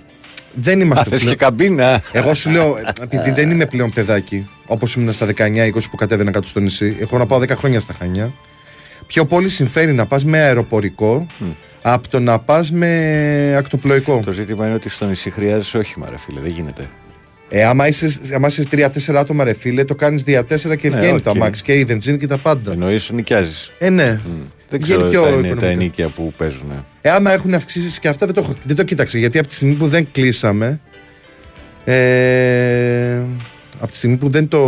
[0.55, 2.03] δεν Α, είμαστε θες πλέον- και καμπίνα.
[2.13, 6.47] Εγώ σου λέω, επειδή δεν είμαι πλέον παιδάκι, όπως ήμουν στα 19-20 που κατέβαινα κάτω
[6.49, 8.33] στο νησί, έχω να πάω 10 χρόνια στα Χανιά.
[9.07, 11.27] Πιο πολύ συμφέρει να πας με αεροπορικό
[11.83, 14.23] από το να πας με ακτοπλοϊκό.
[14.25, 16.89] Το ζήτημα είναι ότι στο νησί χρειάζεσαι όχημα ρε φίλε, δεν γίνεται.
[17.53, 20.99] Ε, άμα είσαι, άμα είσαι 3-4 άτομα, ρε φίλε, το κάνεις δια 4 και Ναι,
[20.99, 21.37] βγαίνει το οκ.
[21.37, 22.73] αμάξι και η βενζίνη και τα πάντα.
[22.73, 23.71] Εννοείς νοικιάζεις.
[23.79, 24.21] Ε, ναι.
[24.69, 25.67] Δεν Βγαίνει ξέρω πιο τα, είναι, τα οικονομικά.
[25.67, 26.71] ενίκια που παίζουν.
[27.01, 29.19] Ε, άμα έχουν αυξήσεις και αυτά δεν το, έχω- δεν το κοίταξε.
[29.19, 30.81] Γιατί από τη στιγμή που δεν κλείσαμε.
[31.85, 33.23] Ε,
[33.81, 34.61] από τη στιγμή που δεν το.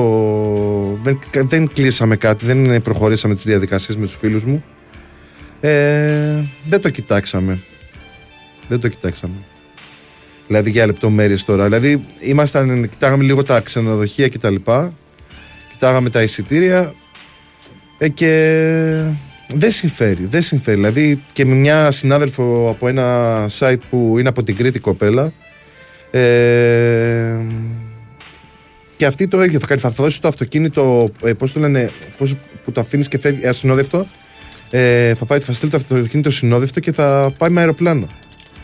[1.02, 4.64] Δεν, δεν κλείσαμε κάτι, δεν προχωρήσαμε τις διαδικασίες με τους φίλους μου.
[5.60, 7.58] Ε, δεν το κοιτάξαμε.
[8.68, 9.34] Δεν το κοιτάξαμε.
[10.46, 11.64] Δηλαδή για λεπτομέρειες τώρα.
[11.64, 14.54] Δηλαδή ήμασταν, κοιτάγαμε λίγο τα ξενοδοχεία κτλ.
[15.70, 16.94] Κοιτάγαμε τα εισιτήρια
[17.98, 19.04] ε, και
[19.54, 20.26] δεν συμφέρει.
[20.26, 20.76] Δεν συμφέρει.
[20.76, 25.32] Δηλαδή και με μια συνάδελφο από ένα site που είναι από την Κρήτη κοπέλα.
[26.10, 27.40] Ε,
[28.96, 29.80] και αυτή το ίδιο θα κάνει.
[29.80, 31.10] Θα δώσει το αυτοκίνητο.
[31.24, 34.06] Ε, Πώς το λένε, πώς, που το αφήνεις και φεύγει ασυνόδευτο.
[34.70, 38.08] Ε, θα, πάει, θα στείλει το αυτοκίνητο συνόδευτο και θα πάει με αεροπλάνο.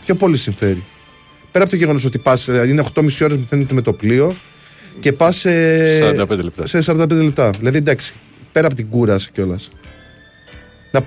[0.05, 0.83] Πιο πολύ συμφέρει.
[1.51, 4.35] Πέρα από το γεγονός ότι πας, είναι 8,5 ώρες που φαίνεται με το πλοίο
[4.99, 5.49] και πας σε,
[5.99, 6.65] 45 λεπτά.
[6.65, 7.49] σε 45 λεπτά.
[7.49, 8.13] Δηλαδή εντάξει,
[8.51, 9.69] πέρα από την κούραση κιόλας.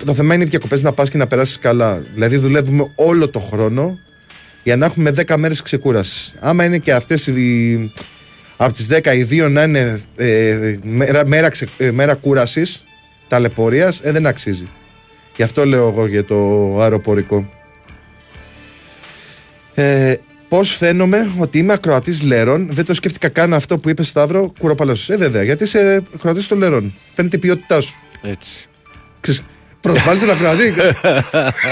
[0.05, 2.03] Το θέμα είναι οι διακοπές να πας και να περάσεις καλά.
[2.13, 3.97] Δηλαδή δουλεύουμε όλο το χρόνο
[4.63, 6.33] για να έχουμε 10 μέρες ξεκούρασης.
[6.39, 7.91] Άμα είναι και αυτές οι.
[8.57, 12.83] Από τις 10 οι δύο να είναι ε, μέρα, μέρα, ξε, ε, μέρα κούρασης,
[13.27, 14.67] ταλαιπωρίας, ε, δεν αξίζει.
[15.35, 16.35] Γι' αυτό λέω εγώ για το
[16.81, 17.49] αεροπορικό.
[19.73, 20.13] Ε,
[20.53, 25.13] Πώς φαίνομαι ότι είμαι ακροατής λερών, δεν το σκέφτηκα καν αυτό που είπες Σταύρο Κουροπαλάσο.
[25.13, 26.93] Ε, βέβαια, γιατί είσαι ακροατής των λερών.
[27.13, 27.95] Φαίνεται η ποιότητά σου.
[28.21, 28.65] Έτσι.
[29.19, 29.43] Ξέρεις,
[29.81, 30.73] Προσβάλλει τον ακροατή.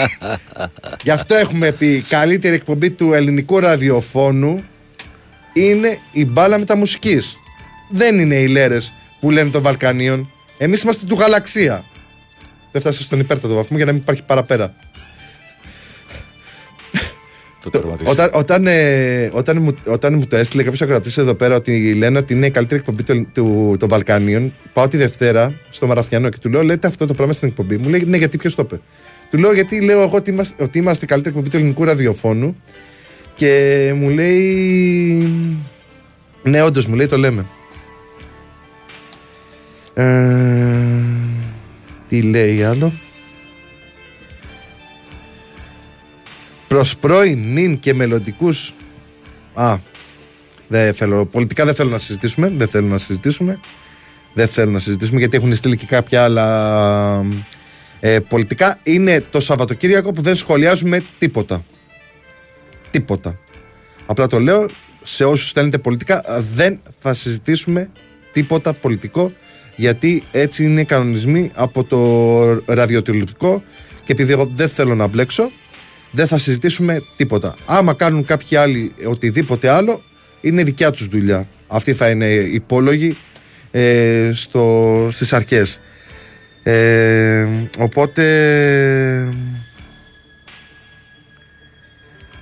[1.04, 4.64] Γι' αυτό έχουμε πει η καλύτερη εκπομπή του ελληνικού ραδιοφώνου
[5.54, 7.38] είναι η μπάλα μεταμουσικής.
[7.92, 10.32] Δεν είναι οι λέρες που λένε των Βαλκανίων.
[10.58, 11.84] Εμείς είμαστε του γαλαξία.
[12.72, 14.76] Δεν φτάσε στον υπέρτατο βαθμό για να μην υπάρχει παραπέρα.
[17.64, 18.12] Το Το- τερματίσιο.
[18.12, 22.18] Όταν, όταν, ε, όταν, μου, όταν μου το έστειλε κάποιος ακροατής εδώ πέρα ότι λένε
[22.18, 26.38] ότι είναι η καλύτερη εκπομπή του, του, των Βαλκανίων, πάω τη Δευτέρα στο Μαραθιανό και
[26.41, 27.78] του λέω: Λέτε αυτό το πράγμα στην εκπομπή.
[27.78, 28.82] Μου λέει: Ναι, γιατί ποιος το είπε.
[29.32, 32.55] Του λέω: Γιατί λέω εγώ ότι είμαστε, ότι είμαστε η καλύτερη εκπομπή του ελληνικού ραδιοφώνου.
[33.36, 35.34] Και μου λέει:
[36.43, 37.45] Ναι, όντως μου λέει: Το λέμε.
[39.93, 40.05] Ε,
[42.09, 42.93] τι λέει άλλο;
[46.72, 48.74] Προς πρώην, νυν και μελλοντικούς.
[49.53, 49.78] Α,
[50.67, 51.26] δεν θέλω.
[51.26, 52.53] Πολιτικά δεν θέλω να συζητήσουμε.
[52.55, 53.59] Δεν θέλω να συζητήσουμε.
[54.34, 57.26] Δεν θέλω να συζητήσουμε γιατί έχουν στείλει και κάποια άλλα
[57.99, 58.80] ε, πολιτικά.
[58.84, 61.65] Είναι το Σαββατοκύριακο που δεν σχολιάζουμε τίποτα.
[62.91, 63.39] Τίποτα.
[64.05, 64.69] Απλά το λέω
[65.01, 66.24] σε όσους στέλνετε πολιτικά.
[66.53, 67.89] Δεν θα συζητήσουμε
[68.32, 69.32] τίποτα πολιτικό
[69.76, 73.63] γιατί έτσι είναι οι κανονισμοί από το ραδιοτηλεοπτικό
[74.03, 75.51] και επειδή εγώ δεν θέλω να μπλέξω
[76.12, 77.55] δεν θα συζητήσουμε τίποτα.
[77.66, 80.01] Άμα κάνουν κάποιοι άλλοι οτιδήποτε άλλο,
[80.41, 81.47] είναι δικιά τους δουλειά.
[81.68, 83.18] Αυτή θα είναι υπόλογη
[83.72, 85.80] ε, στο, στις αρχές.
[86.64, 87.47] Ε,
[87.78, 88.24] οπότε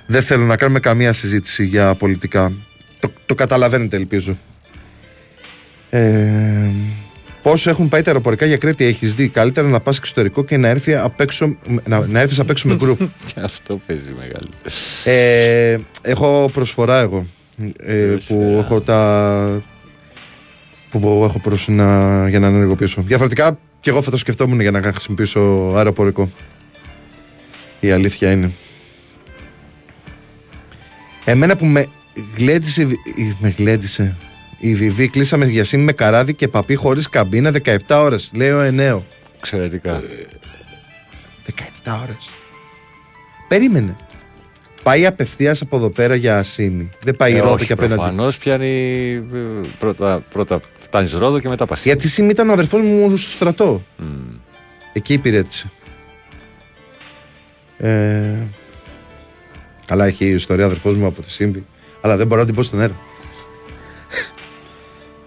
[0.06, 2.52] δεν θέλω να κάνουμε καμία συζήτηση για πολιτικά.
[3.00, 4.36] Το, το καταλαβαίνετε ελπίζω.
[5.90, 6.70] Ε,
[7.42, 10.68] πόσο έχουν πάει τα αεροπορικά για Κρήτη έχεις δει καλύτερα να πας εξωτερικό και να,
[10.68, 12.98] έρθει απ' έξω, να, να έρθεις απ' έξω με γκρουπ
[13.34, 14.48] Και αυτό παίζει μεγάλη.
[15.04, 17.26] ε, έχω προσφορά εγώ
[17.78, 18.58] ε, που Προσφορά.
[18.58, 19.62] έχω τα
[20.90, 23.02] που έχω προς να, για να ενεργοποιήσω.
[23.02, 26.30] Διαφορετικά και εγώ θα το σκεφτόμουν για να χρησιμοποιήσω αεροπορικό.
[27.80, 28.50] Η αλήθεια είναι.
[31.24, 31.86] Εμένα που με
[32.36, 34.16] γλέντισε, η- με γλέντισε
[34.60, 38.30] η Βιβί κλείσαμε για σήμη με καράβι και παπί χωρίς καμπίνα 17 ώρες.
[38.34, 39.06] Λέει ο Ενέο.
[39.38, 40.02] Εξαιρετικά.
[41.84, 42.28] 17 ώρες.
[43.48, 43.96] Περίμενε.
[44.82, 46.90] Πάει απευθείας από εδώ πέρα για Ασίνη.
[47.04, 47.94] Δεν πάει Ε, Ρόδο όχι, και απέναντι.
[47.94, 48.68] Προφανώς πιάνει.
[49.34, 51.84] ε, Πρώτα, πρώτα φτάνεις Ρόδο και μετά πας.
[51.84, 53.82] Γιατί Σίμη ήταν ο αδερφός μου στο στρατό.
[54.92, 55.70] Εκεί υπηρέτησε.
[57.78, 58.46] Ε,
[59.86, 61.66] καλά, έχει ιστορία αδερφός μου από τη Σύμπη.
[62.00, 62.96] Αλλά δεν μπορώ να την πω στον αέρα.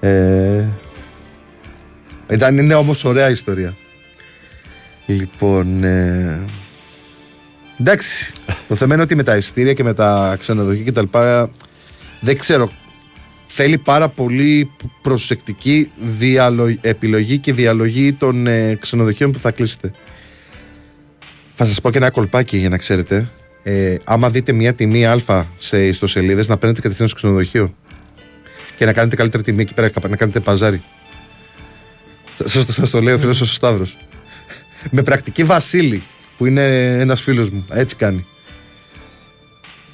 [0.03, 0.63] Ε,
[2.29, 3.73] ήταν, είναι όμως ωραία ιστορία.
[5.05, 5.83] Λοιπόν.
[5.83, 6.39] Ε,
[7.79, 8.31] εντάξει.
[8.67, 11.17] το θέμα είναι ότι με τα εισιτήρια και με τα ξενοδοχεία κτλ.
[12.19, 12.71] Δεν ξέρω.
[13.45, 19.91] Θέλει πάρα πολύ προσεκτική διαλο- επιλογή και διαλογή των ε, ξενοδοχείων που θα κλείσετε.
[21.53, 23.27] Θα σας πω και ένα κολπάκι για να ξέρετε.
[23.63, 25.21] Ε, άμα δείτε μια τιμή α
[25.57, 27.73] σε ιστοσελίδες να παίρνετε κατευθείαν στο ξενοδοχείο
[28.83, 30.83] και να κάνετε καλύτερη τιμή εκεί πέρα, να κάνετε παζάρι.
[32.45, 33.97] Σας, σας το λέει ο φίλος σας ο Σταύρος.
[34.91, 36.03] Με πρακτική Βασίλη,
[36.37, 37.65] που είναι ένας φίλος μου.
[37.69, 38.25] Έτσι κάνει.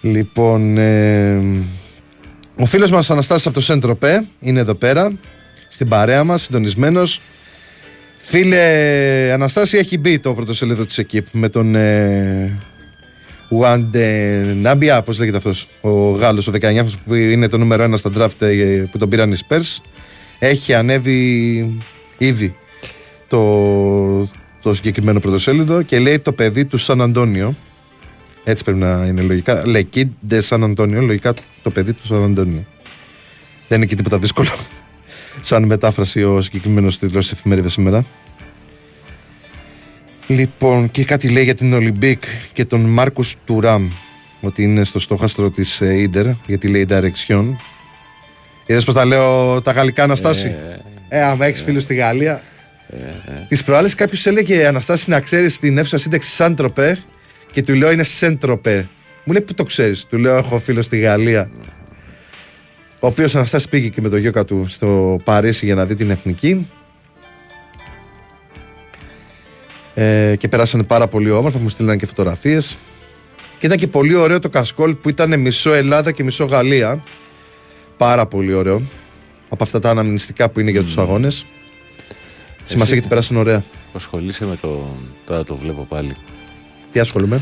[0.02, 1.42] Λοιπόν, ε,
[2.56, 5.12] ο φίλος μας Αναστάσης από το Σεντροπέ είναι εδώ πέρα,
[5.70, 7.22] στην παρέα μας, συντονισμένος.
[8.22, 12.60] Φίλε Αναστάση, έχει μπει το πρωτοσέλιδο της ΕΚΙΠ με τον, ε,
[13.50, 18.42] Ουαντενάμπια, πώς λέγεται αυτός, ο Γάλλος, ο 19 που είναι το νούμερο 1 στα draft
[18.42, 19.78] ε, που τον πήραν οι Spurs,
[20.40, 21.82] έχει ανέβει
[22.18, 22.56] ήδη
[23.28, 23.42] το,
[24.62, 27.56] το συγκεκριμένο πρωτοσέλιδο και λέει το παιδί του Σαν Αντώνιο.
[28.44, 29.68] Έτσι πρέπει να είναι λογικά.
[29.68, 31.34] Λέει Kid de San Antonio, λογικά
[31.64, 32.66] το παιδί του Σαν Αντώνιο.
[33.68, 34.50] Δεν είναι και τίποτα δύσκολο.
[35.42, 38.06] Σαν μετάφραση ο συγκεκριμένος τίτλος της εφημερίδας σήμερα.
[40.32, 42.24] Λοιπόν, και κάτι λέει για την Ολυμπίκ
[42.54, 43.90] και τον Μάρκο Τουράμ.
[44.42, 47.46] Ότι είναι στο στόχαστρο της Ιντερ, γιατί λέει Direction.
[48.66, 50.56] Είδες πώς τα λέω τα γαλλικά Αναστάση;
[51.10, 52.42] Ε, άμα έχεις φίλους στη Γαλλία.
[53.48, 57.04] Τις προάλλες κάποιος έλεγε Αναστάση να ξέρεις την αίθουσα σύνταξης Σαν Τροπέ
[57.52, 58.90] και του λέω είναι Σεν Τροπέ.
[59.24, 61.50] Μου λέει πού το ξέρεις; Του λέω έχω φίλο στη Γαλλία.
[63.00, 66.10] Ο οποίος Αναστάση πήγε και με το γιώκα του στο Παρίσι για να δει την
[66.10, 66.68] εθνική.
[69.94, 72.78] Ε, και περάσανε πάρα πολύ όμορφα, μου στείλαν και φωτογραφίες.
[73.60, 77.04] Και ήταν και πολύ ωραίο το κασκόλ που ήταν μισό Ελλάδα και μισό Γαλλία.
[77.98, 78.82] Πάρα πολύ ωραίο.
[79.50, 81.46] Από αυτά τα αναμνηστικά που είναι για τους αγώνες.
[82.64, 83.64] Σημασία γιατί περάσανε ωραία.
[83.94, 84.98] Ασχολείσαι με το.
[85.26, 86.16] Τώρα το βλέπω πάλι.
[86.92, 87.42] Τι ασχολούμαι;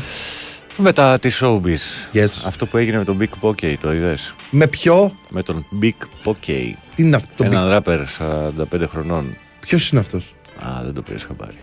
[0.76, 2.12] Με τα τη showbiz.
[2.12, 2.42] Yes.
[2.44, 6.72] Αυτό που έγινε με τον Big Poké, το είδες; Με ποιο; Με τον Big Poké.
[6.94, 7.44] Τι είναι αυτό.
[7.44, 9.36] Έναν ράπερ 45 χρονών.
[9.60, 11.56] Ποιος είναι αυτός; Α, δεν το πήρες χαμπάρι.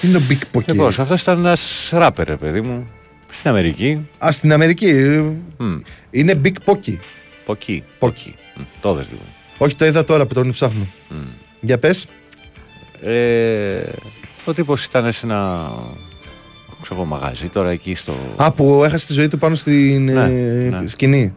[0.00, 0.64] Τι είναι ο Big Poké.
[0.66, 2.88] Λοιπόν, αυτός ήταν ένας ράπερ, ρε παιδί μου.
[3.30, 4.08] Στην Αμερική.
[4.18, 4.92] Α, στην Αμερική.
[5.58, 5.76] Μμ.
[6.10, 6.96] Είναι Big Poké.
[7.44, 7.84] Ποκί.
[7.98, 8.32] Poké.
[8.56, 9.26] Μμ, Το είδες λοιπόν.
[9.58, 10.86] Όχι, το είδα τώρα που τον ψάχνω.
[11.60, 12.06] Για πες.
[13.02, 13.80] Ε,
[14.44, 15.70] ο τύπος ήταν σε ένα
[16.82, 18.16] ξέρω, εγώ, μαγαζί τώρα εκεί στο.
[18.36, 20.28] Α, που έχασε τη ζωή του πάνω στην Ναι, ε,
[20.80, 20.86] ναι.
[20.86, 21.34] σκηνή.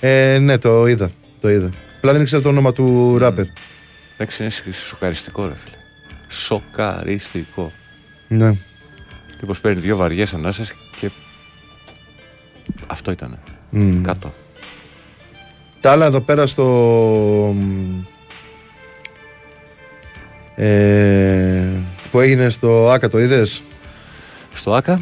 [0.00, 1.10] Ε, ναι, το είδα.
[1.40, 1.70] Το είδα.
[1.96, 3.44] Απλά δεν ήξερα το όνομα του ράπερ.
[4.16, 4.52] Εντάξει, είναι
[4.88, 5.76] σοκαριστικό, ρε φίλε.
[6.30, 7.72] Σοκαριστικό.
[8.28, 8.54] Ναι.
[9.40, 11.10] Τύπος παίρνει δύο βαριές ανάσες και.
[12.86, 13.38] Αυτό ήταν.
[13.70, 14.02] Μμ.
[14.02, 14.34] Κάτω.
[15.80, 17.54] Τα άλλα εδώ πέρα στο.
[20.54, 21.66] Ε,
[22.10, 23.62] που έγινε στο ΆΚΑ, το είδες;
[24.52, 25.00] Στο ΑΚΑ.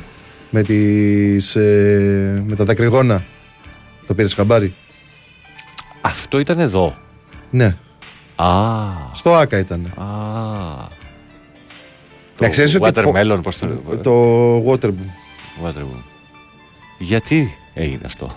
[0.51, 3.25] με, τις, ε, με τα δακρυγόνα.
[4.07, 4.75] Το πήρες χαμπάρι;
[6.01, 6.97] Αυτό ήταν εδώ.
[7.51, 7.77] Ναι,
[8.37, 8.47] Α.
[9.13, 9.93] στο ΆΚΑ ήταν.
[9.97, 10.97] Α.
[12.41, 13.67] Να ξέρεις ότι πο- Watermelon, πώς το
[14.03, 15.67] Το Waterboom.
[15.67, 16.03] Watermelon.
[16.99, 18.31] Γιατί έγινε αυτό;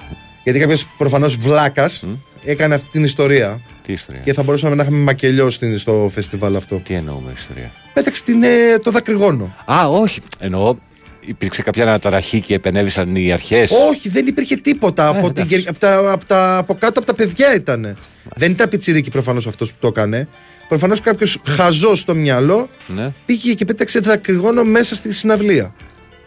[0.43, 2.03] Γιατί κάποιος προφανώς βλάκας
[2.43, 3.61] έκανε αυτή την ιστορία.
[3.85, 6.75] Τι ιστορία; Και θα μπορούσαμε να είχαμε μακελιό στην- στο φεστιβάλ αυτό.
[6.75, 9.55] Τι εννοούμε ιστορία; Πέταξε την, ε, το δακρυγόνο.
[9.65, 10.19] Α, όχι.
[10.39, 10.75] Εννοώ
[11.25, 15.07] υπήρξε κάποια αναταραχή και επενέβησαν οι αρχές; Όχι, δεν υπήρχε τίποτα.
[15.07, 15.55] από, την, Ε, εντάξει.
[15.55, 17.97] κερ- από, τα, από, τα, από κάτω από τα παιδιά ήταν.
[18.35, 20.27] Δεν ήταν πιτσιρίκι προφανώς αυτός που το έκανε.
[20.71, 23.13] Προφανώς κάποιος χαζός στο μυαλό Ναι.
[23.25, 25.73] πήγε και πέταξε δακρυγόνο μέσα στη συναυλία.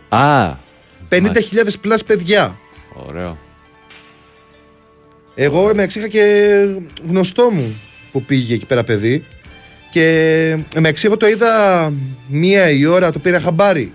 [0.09, 0.53] Α.
[1.09, 1.21] 50.000
[1.81, 2.59] plus παιδιά.
[3.07, 3.39] Ωραίο.
[5.35, 6.23] Εγώ με είχα και
[7.09, 7.81] γνωστό μου
[8.13, 9.25] που πήγε εκεί πέρα παιδί.
[9.91, 10.01] Και
[10.81, 11.93] με εγώ το είδα
[12.29, 13.93] μία η ώρα, το πήρα χαμπάρι.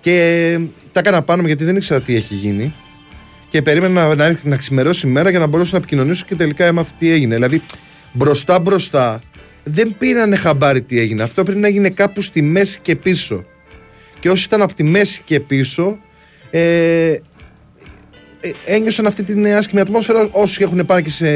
[0.00, 0.58] Και
[0.92, 2.74] τα έκανα πάνω μου γιατί δεν ήξερα τι έχει γίνει.
[3.48, 6.64] Και περίμενα να, να, να ξημερώσει η μέρα για να μπορέσω να επικοινωνήσω και τελικά
[6.64, 7.34] έμαθα τι έγινε.
[7.34, 7.62] Δηλαδή
[8.12, 9.20] μπροστά μπροστά
[9.64, 11.22] δεν πήρανε χαμπάρι τι έγινε.
[11.22, 13.44] Αυτό πρέπει να έγινε κάπου στη μέση και πίσω.
[14.20, 15.98] Και όσοι ήταν από τη μέση και πίσω,
[16.50, 20.28] ε, ε, ένιωσαν αυτή την άσχημη ατμόσφαιρα.
[20.30, 21.26] Όσοι έχουν πάει και σε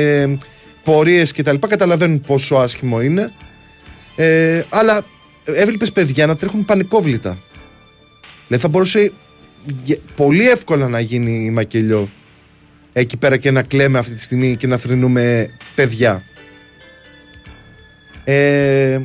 [0.85, 3.33] πορείες και τα λοιπά, καταλαβαίνουν πόσο άσχημο είναι.
[4.17, 5.05] Ε, αλλά
[5.45, 7.39] έβλεπες παιδιά να τρέχουν πανικόβλητα.
[8.47, 9.13] Δηλαδή θα μπορούσε
[9.85, 12.11] γε- πολύ εύκολα να γίνει μακελιό
[12.93, 16.23] εκεί πέρα και να κλαίμε αυτή τη στιγμή και να θρυνούμε παιδιά.
[18.25, 19.01] Ε,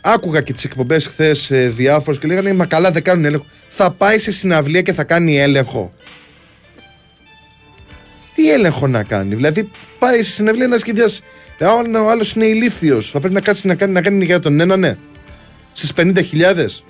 [0.00, 3.46] άκουγα και τις εκπομπές χθες ε, διάφορες και λέγανε Μα καλά δεν κάνουν έλεγχο.
[3.68, 5.92] Θα πάει σε συναυλία και θα κάνει έλεγχο.
[8.34, 9.34] Τι έλεγχο να κάνει.
[9.34, 11.22] Δηλαδή πάει σε συναυλία να σχεδιάσει.
[12.04, 13.10] Ο άλλος είναι ηλίθιος.
[13.10, 14.96] Θα πρέπει να κάτσει να κάνει, να κάνει για τον ένα, ναι.
[15.72, 16.84] Στις 50.000.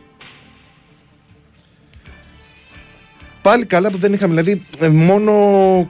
[3.44, 4.42] Πάλι καλά που δεν είχαμε.
[4.42, 5.32] Δηλαδή, ε, μόνο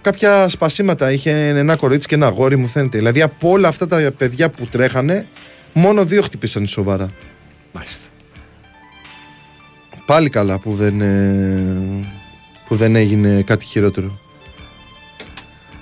[0.03, 2.99] κάποια σπασίματα είχε ένα κορίτσι και ένα αγόρι, μου φαίνεται.
[2.99, 5.27] Δηλαδή, από όλα αυτά τα παιδιά που τρέχανε,
[5.73, 7.11] μόνο δύο χτυπήσαν σοβαρά.
[7.73, 8.07] Μάλιστα.
[10.07, 12.07] Πάλι καλά που δεν, ε,
[12.69, 14.19] που δεν έγινε κάτι χειρότερο.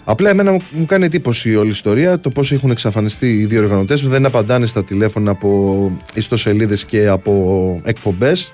[0.04, 3.62] Απλά εμένα μου, μου κάνει εντύπωση η όλη ιστορία το πώς έχουν εξαφανιστεί οι δύο
[3.62, 8.52] οργανωτές δεν απαντάνε στα τηλέφωνα από ιστοσελίδες και από εκπομπές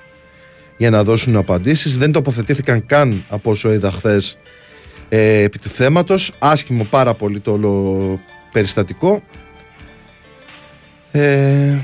[0.79, 4.37] για να δώσουν απαντήσεις δεν τοποθετήθηκαν καν από όσο είδα χθες
[5.09, 8.19] ε, επί του θέματος άσχημο πάρα πολύ το όλο
[8.51, 9.23] περιστατικό
[11.11, 11.77] ε,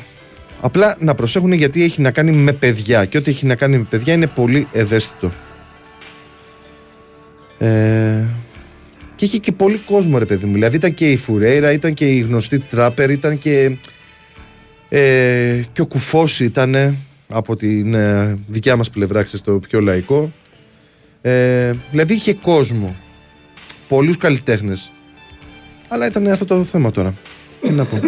[0.65, 3.85] Απλά να προσέχουν γιατί έχει να κάνει με παιδιά και ό,τι έχει να κάνει με
[3.89, 5.33] παιδιά είναι πολύ ευαίσθητο.
[7.57, 8.23] Ε,
[9.15, 10.53] και είχε και πολύ κόσμο, ρε παιδί μου.
[10.53, 13.77] Δηλαδή ήταν και η Φουρέιρα, ήταν και η γνωστή Τράπερ, ήταν και.
[14.89, 20.31] Ε, και ο Κουφός ήταν από την ε, δικιά μας πλευρά, ξέρεις, το πιο λαϊκό.
[21.21, 22.95] Ε, δηλαδή είχε κόσμο.
[23.87, 24.91] Πολλούς καλλιτέχνες.
[25.89, 27.13] Αλλά ήταν αυτό το θέμα τώρα.
[27.61, 27.99] Τι να πω.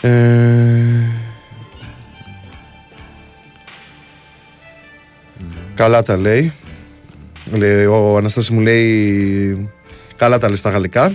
[0.00, 1.10] Ε,
[5.74, 6.52] καλά τα λέει.
[7.50, 7.84] λέει.
[7.84, 9.70] Ο Αναστάσης μου λέει
[10.16, 11.14] καλά τα λέει στα γαλλικά.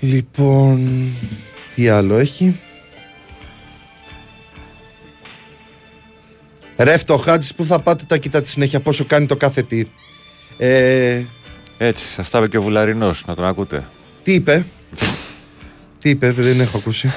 [0.00, 1.08] Λοιπόν,
[1.74, 2.56] τι άλλο έχει.
[6.76, 9.84] Ρεύτο Χάτζης που θα πάτε τα κοιτάτε συνέχεια πόσο κάνει το κάθε τι.
[10.58, 11.22] Ε,
[11.78, 13.84] Έτσι, σας τα είπε και ο Βουλαρινός, να τον ακούτε.
[14.22, 14.64] τι είπε;
[15.98, 17.12] τι είπε, δεν έχω ακούσει.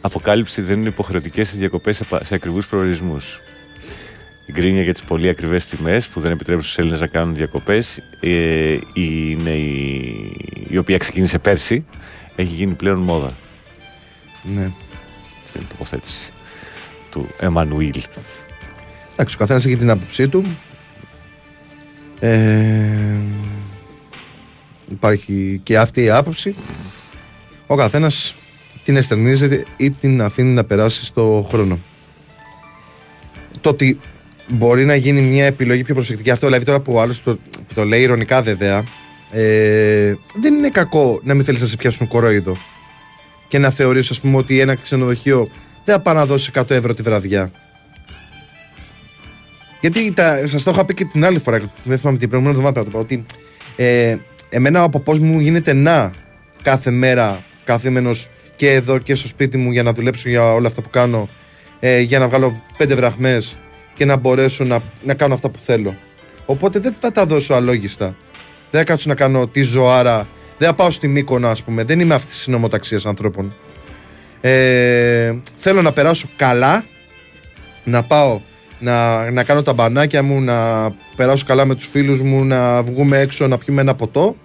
[0.00, 3.38] Αποκάλυψη δεν είναι υποχρεωτικές οι διακοπές σε, πα- σε ακριβούς προορισμούς.
[4.46, 7.98] Η γκρίνια για τις πολύ ακριβές τιμές που δεν επιτρέπουν στους Έλληνες να κάνουν διακοπές
[8.20, 10.36] ε, είναι η,
[10.68, 11.84] η οποία ξεκίνησε πέρσι.
[12.36, 13.36] Έχει γίνει πλέον μόδα.
[14.42, 14.70] ναι.
[15.44, 16.30] Αυτή είναι η τοποθέτηση
[17.10, 18.02] του Εμμανουήλ.
[19.20, 20.56] Εντάξει, ο καθένας έχει την άποψή του.
[22.20, 23.18] Ε,
[24.90, 26.54] υπάρχει και αυτή η άποψη.
[27.66, 28.34] Ο καθένας
[28.84, 31.78] την εστερνίζεται ή την αφήνει να περάσει στο χρόνο.
[33.60, 34.00] Το ότι
[34.48, 37.74] μπορεί να γίνει μια επιλογή πιο προσεκτική, αυτό δηλαδή τώρα που ο άλλος το, που
[37.74, 38.84] το λέει ηρωνικά βέβαια,
[39.30, 42.56] ε, δεν είναι κακό να μην θέλεις να σε πιάσουν κορόιδο
[43.48, 45.48] και να θεωρείς ας πούμε ότι ένα ξενοδοχείο
[45.84, 47.52] δεν θα πάει να δώσει 100 ευρώ τη βραδιά.
[49.80, 52.82] Γιατί τα, σας το είχα πει και την άλλη φορά, δεν θυμάμαι την προηγούμενη εβδομάδα
[52.82, 53.24] πρέπει να το πω, ότι
[53.76, 54.16] ε,
[54.48, 56.12] εμένα ο παππούς μου γίνεται να
[56.62, 60.82] κάθε μέρα καθήμενος και εδώ και στο σπίτι μου για να δουλέψω για όλα αυτά
[60.82, 61.28] που κάνω,
[61.80, 63.58] ε, για να βγάλω πέντε βραχμές
[63.94, 65.96] και να μπορέσω να, να κάνω αυτά που θέλω.
[66.46, 68.16] Οπότε δεν θα τα δώσω αλόγιστα.
[68.70, 70.28] Δεν θα κάτσω να κάνω τη ζωάρα.
[70.58, 71.84] Δεν θα πάω στη Μύκονα, ας πούμε.
[71.84, 73.54] Δεν είμαι αυτής της νομοταξία ανθρώπων.
[74.40, 76.84] Ε, θέλω να περάσω καλά,
[77.84, 78.40] να πάω
[78.78, 83.18] να, να κάνω τα μπανάκια μου, να περάσω καλά με τους φίλους μου, να βγούμε
[83.18, 84.36] έξω να πιούμε ένα ποτό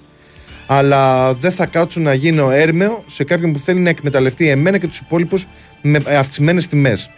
[0.66, 4.88] αλλά δεν θα κάτσω να γίνω έρμεο σε κάποιον που θέλει να εκμεταλλευτεί εμένα και
[4.88, 5.48] τους υπόλοιπους
[5.82, 7.10] με αυξημένες τιμές.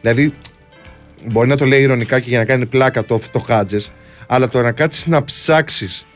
[0.00, 0.32] Δηλαδή,
[1.26, 3.92] μπορεί να το λέει ηρωνικά και για να κάνει πλάκα το φτωχάτζες,
[4.26, 6.06] αλλά το να κάτσεις να ψάξεις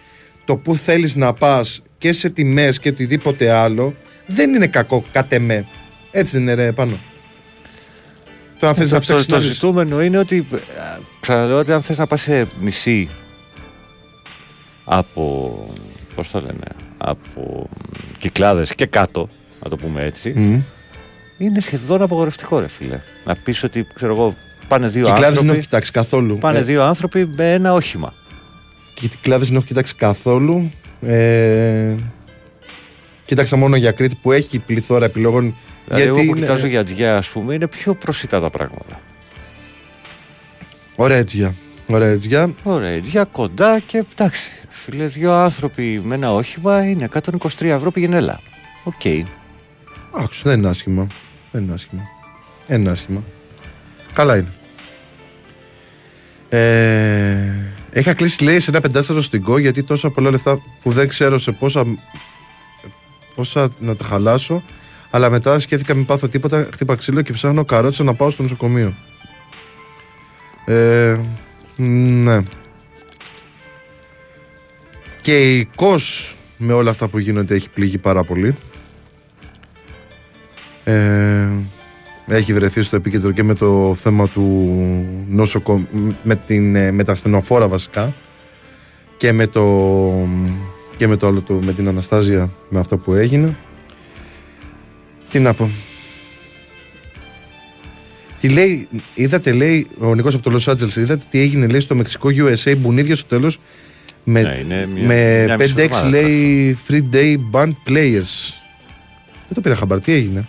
[0.44, 3.94] το που θέλεις να πας και σε τιμές και οτιδήποτε άλλο
[4.26, 5.66] δεν είναι κακό κατ' εμέ.
[6.10, 7.00] Έτσι δεν είναι ρε πάνω.
[8.58, 9.50] Το να αφήσεις να το, ψάξεις το να δεις.
[9.52, 13.08] ζητούμενο είναι ότι α, ξαναλέω ότι αν θες να πας σε νησί
[14.84, 15.52] από
[16.14, 16.66] πώς το λένε
[16.98, 19.28] από μ, κυκλάδες και κάτω
[19.62, 20.60] να το πούμε έτσι Μμ.
[21.38, 24.34] είναι σχεδόν απογορευτικό ρε φίλε να πεις ότι ξέρω εγώ
[24.68, 26.38] πάνε δύο Κυκλάδες δεν άνθρωποι έχω κοιτάξει καθόλου.
[26.38, 28.14] πάνε Ε, δύο άνθρωποι με ένα όχημα
[28.94, 30.72] Και οι κλάδες δεν έχω κοιτάξει καθόλου.
[31.00, 31.94] Ε,
[33.24, 35.54] κοίταξα μόνο για Κρήτη που έχει πληθώρα επιλογών.
[35.88, 39.00] Δηλαδή εγώ που είναι- κοιτάζω για τζιά ας πούμε είναι πιο προσιτά τα πράγματα
[40.96, 41.56] Ωραία έτσι.
[41.86, 42.54] Ωραία έτσι.
[42.62, 44.50] Ωραία, για κοντά και εντάξει.
[44.68, 48.40] Φίλε, δύο άνθρωποι με ένα όχημα είναι 123 ευρώ πήγαινε έλα.
[48.84, 49.26] Οκ.
[50.22, 51.06] Άκουσα, δεν είναι άσχημα.
[51.52, 52.02] Δεν είναι άσχημα.
[52.66, 53.22] Δεν είναι άσχημα.
[54.12, 54.52] Καλά είναι.
[56.48, 61.08] Ε, είχα κλείσει λέει σε ένα πεντάσταρο στην Κω γιατί τόσα πολλά λεφτά που δεν
[61.08, 61.84] ξέρω σε πόσα,
[63.34, 64.62] πόσα να τα χαλάσω
[65.10, 68.94] αλλά μετά σκέφτηκα μην πάθω τίποτα χτύπα ξύλο και ψάχνω καρότσα να πάω στο νοσοκομείο.
[70.64, 71.20] Ε,
[71.76, 72.42] ναι.
[75.20, 78.56] Και η ΚΟΣ με όλα αυτά που γίνονται έχει πληγεί πάρα πολύ.
[80.84, 81.48] Ε,
[82.26, 84.76] έχει βρεθεί στο επίκεντρο και με το θέμα του
[85.28, 85.86] νοσοκο...
[86.22, 88.14] με, την, ε, με τα ασθενοφόρα βασικά
[89.16, 89.66] και με το
[90.96, 93.56] και με το άλλο το, με την Αναστάζια με αυτό που έγινε
[95.30, 95.70] τι να πω
[98.40, 101.94] τι λέει, είδατε λέει ο Νικός από το Los Angeles είδατε τι έγινε λέει στο
[101.94, 103.58] Μεξικό USA μπουνίδια στο τέλος
[104.24, 108.54] με, Ναι, είναι μια- με μια μισή 5-6 εβδομάδα λέει free day band players
[109.46, 110.48] δεν το πήρα χαμπάρ, τι έγινε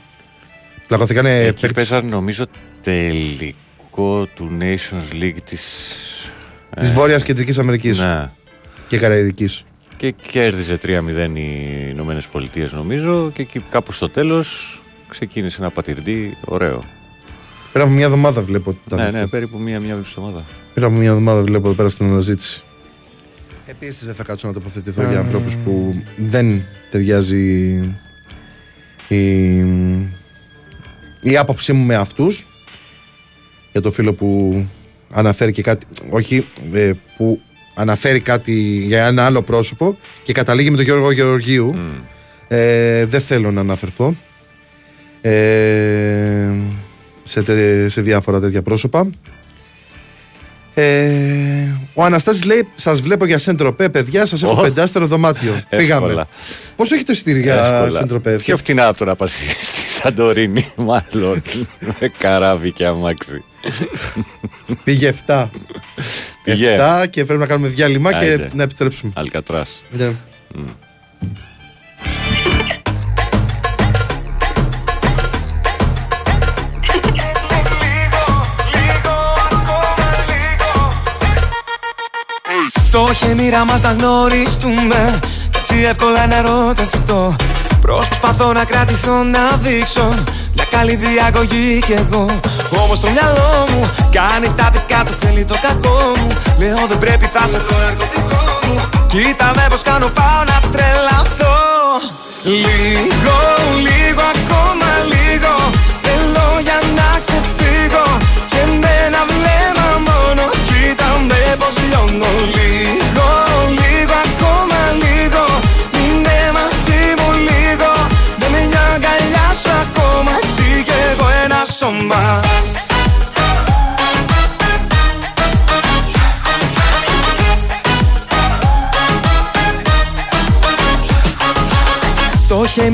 [0.87, 1.71] Πλακωθήκανε Εκεί παίκτες.
[1.71, 2.45] παίζαν νομίζω
[2.83, 5.63] τελικό του Nations League της...
[6.79, 8.29] Της Βόρειας Κεντρικής Αμερικής Ναι.
[8.87, 9.63] και Καραϊδικής.
[9.99, 10.87] Και κέρδιζε 3-0
[11.33, 16.83] οι Ηνωμένες Πολιτείες νομίζω και εκεί κάπου στο τέλος ξεκίνησε ένα πατηρντή ωραίο.
[17.73, 19.17] Πέρα από μια εβδομάδα βλέπω ότι ήταν ναι, αυτό.
[19.17, 20.45] ναι, περίπου μία-μία εβδομάδα.
[20.73, 22.63] Πέρα από μια εβδομάδα βλέπω εδώ πέρα στην αναζήτηση.
[23.65, 27.73] Επίσης δεν θα κάτσω να τοποθετηθώ για ανθρώπους που δεν ταιριάζει
[29.07, 29.57] η,
[31.21, 32.45] η άποψή μου με αυτούς.
[33.71, 34.61] Για το φίλο που
[35.11, 37.41] αναφέρει και κάτι, όχι, ε, που
[37.79, 38.53] αναφέρει κάτι
[38.87, 41.75] για ένα άλλο πρόσωπο και καταλήγει με τον Γιώργο Γεωργίου.
[42.47, 44.15] Ε, δεν θέλω να αναφερθώ
[45.21, 46.49] ε,
[47.23, 49.07] σε, τε- σε διάφορα τέτοια πρόσωπα.
[50.73, 54.25] Ε, ο Αναστάσης λέει: Σας βλέπω για Σεντροπέ, παιδιά.
[54.25, 54.61] Σας έχω Ω.
[54.61, 55.63] πεντάστερο δωμάτιο.
[55.69, 56.05] Φύγαμε.
[56.05, 56.27] Εύκολα.
[56.75, 57.99] Πόσο έχει το εισιτήριο για Εύκολα.
[57.99, 61.41] Σεντροπέ, Πιο φτηνά από το να πας στη Σαντορίνη, μάλλον.
[61.99, 63.43] με καράβι και αμάξι.
[64.83, 65.47] Πήγε 7.
[66.43, 66.77] Πήγε.
[67.03, 68.49] 7 και πρέπει να κάνουμε διάλειμμα και Άιντε.
[68.53, 69.11] να επιστρέψουμε.
[69.15, 69.83] Αλκατράς.
[69.89, 70.11] Ναι.
[82.91, 85.19] Το είχε μοίρα μας να γνωριστούμε
[85.51, 87.35] Κι έτσι εύκολα να ερωτευτώ
[87.81, 90.13] Προσπαθώ να κρατηθώ να δείξω
[90.59, 92.25] Μια καλή διαγωγή κι εγώ.
[92.83, 93.81] Όμως το μυαλό μου
[94.11, 96.27] κάνει τα δικά του Θέλει το κακό μου.
[96.57, 98.75] Λέω δεν πρέπει θα σε το ναρκωτικό μου
[99.07, 101.48] Κοίτα με πως κάνω πάω να τρελαθώ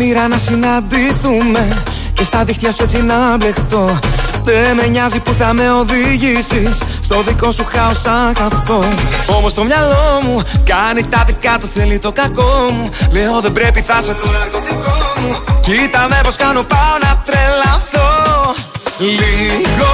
[0.06, 1.84] Το είχε μοίρα να συναντηθούμε
[2.14, 4.00] Και στα δίχτυα σου έτσι να μπλεχτώ.
[4.44, 8.84] Δεν με νοιάζει που θα με οδηγήσεις Στο δικό σου χάος αγαθώ
[9.28, 12.90] Όμως το μυαλό μου κάνει τα δικά του Θέλει το κακό μου.
[13.12, 18.54] Λέω δεν πρέπει θα σε το ναρκωτικό μου Κοίτα με πως κάνω πάω να τρελαθώ.
[18.98, 19.92] Λίγο,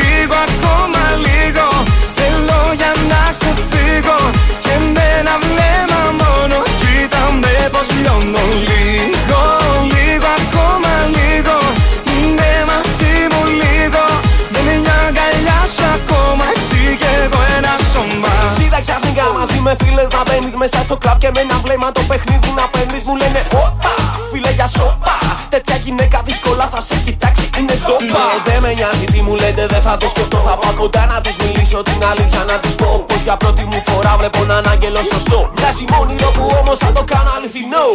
[0.00, 1.66] λίγο ακόμα λίγο.
[2.16, 4.18] Θέλω για να ξεφύγω.
[4.60, 6.56] Και με ένα βλέμμα μόνο.
[6.80, 9.53] Κοίτα με πως λιώνω Λίγο, λίγο
[17.94, 18.32] σώμα.
[18.56, 22.02] Σίδα ξαφνικά μαζί με φίλες να μπαίνεις μέσα στο κλαμπ και με ένα βλέμμα το
[22.10, 23.02] παιχνίδι να παίρνεις.
[23.06, 23.92] Μου λένε Όπα,
[24.30, 25.14] φίλε για σώπα
[25.54, 29.82] Τέτοια γυναίκα δύσκολα θα σε κοιτάξει είναι τόπα Δεν με νοιάζει τι μου λέτε δεν
[29.86, 33.20] θα το σκεφτώ Θα πάω κοντά να της μιλήσω την αλήθεια να της πω Πως
[33.26, 35.38] για πρώτη μου φορά βλέπω έναν άγγελο σωστό.
[35.56, 37.86] Μοιάζει μόνιρο που όμως θα το κάνω αληθινό.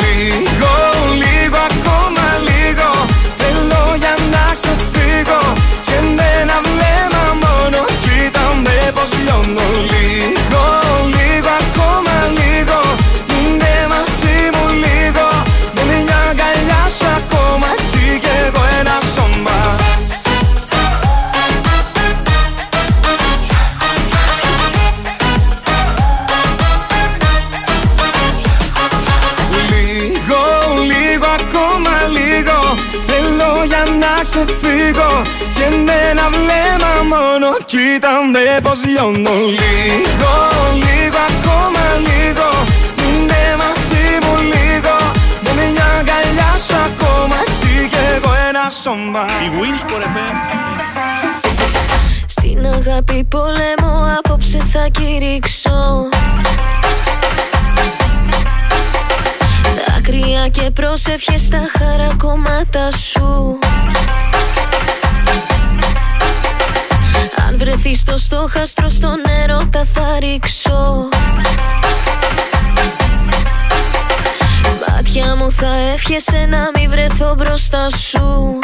[0.00, 0.72] Λίγο,
[1.22, 2.88] λίγο ακόμα λίγο.
[3.38, 5.40] Θέλω για να ξεφύγω
[5.86, 6.97] Και με ένα βλέμμα μόνο Κοίτα με
[8.98, 10.64] πως λιώνω Λίγο,
[11.16, 12.80] λίγο ακόμα λίγο.
[13.36, 15.28] Είναι μαζί μου λίγο
[15.74, 19.58] Με μια αγκαλιά σου ακόμα Εσύ και εγώ ένα σώμα.
[29.70, 30.42] Λίγο,
[30.92, 32.58] λίγο ακόμα λίγο.
[33.06, 35.37] Θέλω για να ξεφύγω
[35.68, 39.36] Και με ένα βλέμμα μόνο Κοίτα με πως λιώνω.
[39.60, 40.34] Λίγο,
[40.84, 42.48] λίγο ακόμα λίγο.
[43.06, 44.96] Είναι μαζί μου λίγο.
[45.44, 47.36] Με μια αγκαλιά σου ακόμα.
[47.46, 49.22] Εσύ και εγώ ένα σώμα.
[49.44, 50.36] Η Winsport FM
[52.26, 56.08] Στην αγάπη πολέμω απόψε θα κηρύξω.
[59.86, 63.58] Δάκρυα και πρόσευχες στα χαρακόμματα σου
[67.48, 71.08] Αν βρεθείς στο στόχαστρο στον έρωτα θα ρίξω.
[74.88, 78.58] Μάτια μου θα εύχεσαι να μην βρεθώ μπροστά σου.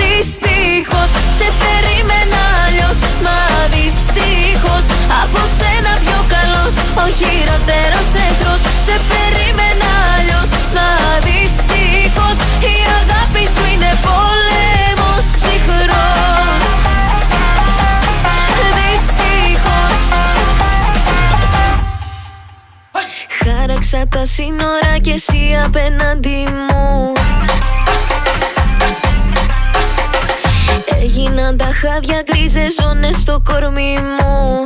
[0.00, 3.38] Δυστυχώς σε περίμενα αλλιώς Μα
[3.74, 4.86] δυστυχώς
[5.22, 8.62] από σένα πιο καλός Ο χειρότερος εχθρός.
[8.86, 10.88] Σε περίμενα αλλιώς Μα
[11.26, 12.36] δυστυχώς
[12.72, 14.61] η αγάπη σου είναι πόλεμος
[24.02, 27.12] Χάραξα τα σύνορα και εσύ απέναντι μου.
[31.02, 34.62] Έγιναν τα χάδια γκρίζες ζώνες στο κορμί μου.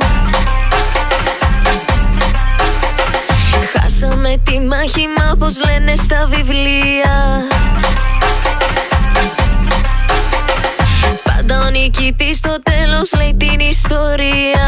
[3.73, 7.43] Χάσαμε τη μάχη μα πως λένε στα βιβλία.
[11.23, 14.67] Πάντα ο νικητής στο τέλος λέει την ιστορία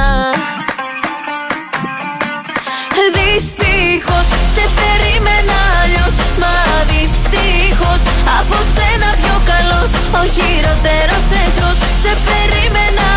[3.31, 6.55] Δυστυχώς σε περίμενα αλλιώς Μα
[6.91, 8.01] δυστυχώς
[8.39, 11.77] από σένα πιο καλός Ο χειρότερος εχθρός.
[12.03, 13.08] Σε περίμενα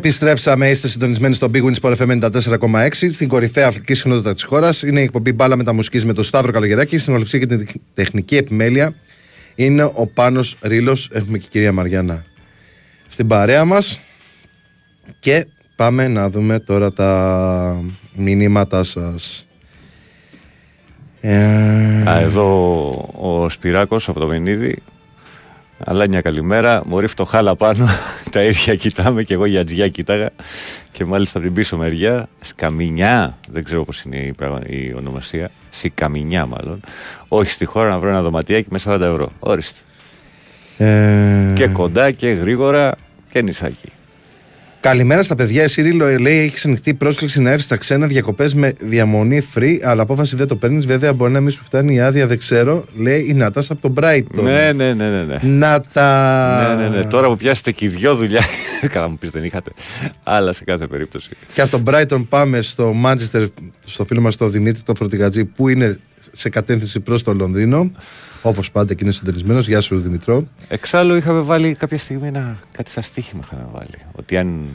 [0.00, 4.82] Επιστρέψαμε, είστε συντονισμένοι στο Big Win Sport FM 94,6 στην κορυφαία αθλητική συχνότητα της χώρας.
[4.82, 6.98] Είναι η εκπομπή μπάλα με τα μουσικής με τον Σταύρο Καλογεράκη.
[6.98, 8.94] Στην ολοψία και την τεχνική επιμέλεια
[9.54, 11.08] είναι ο Πάνος Ρήλος.
[11.12, 12.24] Έχουμε και η κυρία Μαριάννα
[13.06, 14.00] στην παρέα μας.
[15.20, 15.46] Και
[15.76, 17.82] πάμε να δούμε τώρα τα
[18.14, 19.46] μηνύματά σας.
[21.20, 21.36] Ε...
[22.10, 22.90] Α, εδώ
[23.20, 24.82] ο Σπυράκος από το Μενίδη.
[25.84, 26.82] Αλλά μια καλημέρα.
[26.86, 27.86] Μωρή φτωχάλα πάνω.
[28.32, 30.30] Τα ίδια κοιτάμε και εγώ για τζιά κοιτάγα.
[30.92, 32.28] Και μάλιστα από την πίσω μεριά.
[32.40, 33.38] Σκαμινιά.
[33.48, 34.60] Δεν ξέρω πώς είναι η, πραγμα...
[34.66, 35.50] η ονομασία.
[35.68, 36.80] Σικαμινιά μάλλον.
[37.28, 39.32] Όχι στη χώρα να βρω ένα δωματιάκι με 40 ευρώ.
[39.38, 39.80] Όριστε.
[40.78, 41.52] Ε...
[41.54, 42.94] Και κοντά και γρήγορα
[43.30, 43.88] και νησάκι.
[44.80, 45.62] Καλημέρα στα παιδιά.
[45.62, 50.02] Εσύ Ρίλο λέει: Έχει ανοιχτή πρόσκληση να έρθεις στα ξένα διακοπές με διαμονή free, αλλά
[50.02, 50.86] απόφαση δεν το παίρνεις.
[50.86, 52.84] Βέβαια, μπορεί να μην σου φτάνει η άδεια, δεν ξέρω.
[52.96, 54.42] Λέει η Νάτα από τον Brighton.
[54.42, 55.10] Ναι, ναι, ναι.
[55.10, 55.38] ναι, ναι.
[55.42, 56.76] Νάτα.
[56.76, 57.04] Ναι, ναι, ναι.
[57.04, 58.40] Τώρα που πιάσετε και οι δυο δουλειά.
[58.92, 59.70] Καλά, μου πεις δεν είχατε.
[60.22, 61.30] Αλλά σε κάθε περίπτωση.
[61.54, 63.48] Και από τον Brighton πάμε στο Manchester,
[63.86, 65.98] στο φίλο μας τον Δημήτρη τον Φροντιγατζή, που είναι
[66.32, 67.90] σε κατεύθυνση προς το Λονδίνο.
[68.42, 69.68] Όπως πάντα και είναι συντονισμένος.
[69.68, 70.46] Γεια σου, Δημητρό.
[70.68, 73.40] Εξάλλου είχαμε βάλει κάποια στιγμή ένα, κάτι σαν στοίχημα.
[73.44, 73.90] Είχαμε βάλει.
[74.12, 74.68] Ότι αν.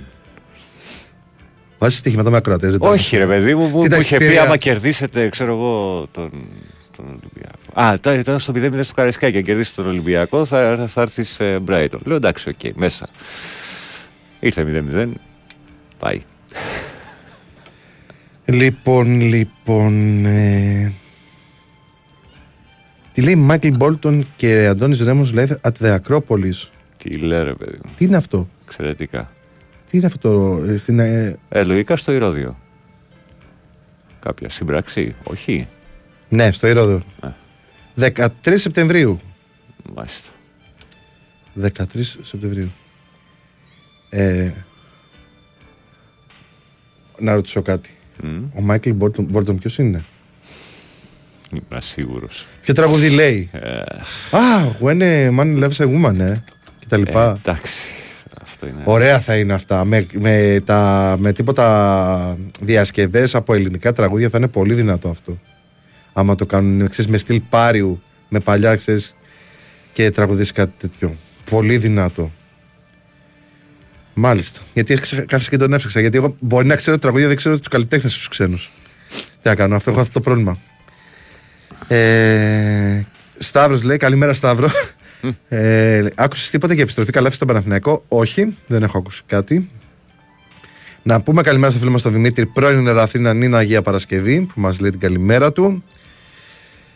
[1.77, 2.75] Βάζεις στοίχηματα με ακροατές.
[2.79, 6.07] Όχι, ρε παιδί μου, που, Τι τα που είχε πει εισιτήρια- άμα κερδίσετε, ξέρω εγώ,
[6.11, 6.29] τον,
[6.95, 7.81] τον Ολυμπιακό.
[7.81, 9.37] Α, τώρα ήταν στο 0-0 στο Καραϊσκάκι.
[9.37, 11.99] Αν κερδίσεις τον Ολυμπιακό, θα, θα έρθεις σε Brighton.
[12.03, 13.07] Λέω εντάξει, οκ, μέσα.
[14.39, 15.07] Ήρθε 0-0.
[15.99, 16.19] Πάει.
[18.45, 20.25] Λοιπόν, λοιπόν.
[20.25, 20.91] Ε...
[23.15, 26.67] Τι λέει Μάικλ Μπόλτον και Αντώνης Ρέμος live at the Acropolis.
[26.97, 27.91] Τι λέει, ρε παιδί μου.
[27.97, 29.31] Τι είναι αυτό; Εξαιρετικά.
[29.89, 30.17] Τι είναι αυτό
[30.57, 30.63] το.
[30.71, 32.57] ε, Στην, ε, Ε, λογικά στο Ηρώδιο.
[34.19, 35.67] Κάποια σύμπραξη, όχι.
[36.29, 37.01] ναι, στο Ηρόδο.
[37.95, 38.11] Ε.
[38.15, 39.19] 13 Σεπτεμβρίου.
[39.95, 40.29] Μάλιστα.
[41.61, 42.71] 13 Σεπτεμβρίου.
[44.09, 44.51] Ε,
[47.19, 47.89] να ρωτήσω κάτι.
[48.23, 50.05] Μμ, Ο Μάικλ Μπόλτον, Μπόλτον ποιος είναι;
[51.55, 52.47] Είμαι σίγουρος.
[52.61, 53.49] Ποιο τραγούδι λέει;
[54.31, 54.39] Α,
[54.81, 56.33] when a man loves a woman, ε.
[56.79, 57.29] Και τα λοιπά.
[57.29, 57.79] Ε, εντάξει.
[58.41, 58.81] Αυτό είναι.
[58.83, 59.85] Ωραία θα είναι αυτά.
[59.85, 65.39] Με, με, τα, με τίποτα διασκευές από ελληνικά τραγούδια θα είναι πολύ δυνατό αυτό.
[66.13, 69.15] Άμα το κάνουν ξέρεις, με στυλ πάριου, με παλιά ξέρεις,
[69.93, 71.15] και τραγουδίσεις κάτι τέτοιο.
[71.49, 72.31] Πολύ δυνατό.
[74.13, 74.59] Μάλιστα.
[74.73, 75.99] Γιατί έξα- κάθισα και τον έψαξα.
[75.99, 78.71] Γιατί εγώ μπορεί να ξέρω τραγούδια, δεν ξέρω τους καλλιτέχνες τους ξένους.
[79.09, 80.57] Τι να κάνω, αυτό έχω αυτό το πρόβλημα.
[81.87, 83.01] Ε,
[83.37, 84.69] Σταύρος λέει, καλημέρα Σταύρο.
[85.47, 89.67] ε, άκουσες τίποτα για επιστροφή καλάθι στον Παναθηναϊκό; Όχι, δεν έχω ακούσει κάτι.
[91.03, 94.79] Να πούμε καλημέρα στο φίλο μας τον Δημήτρη, πρώην Εραθήνα Νίνα Αγία Παρασκευή, που μας
[94.79, 95.83] λέει την καλημέρα του.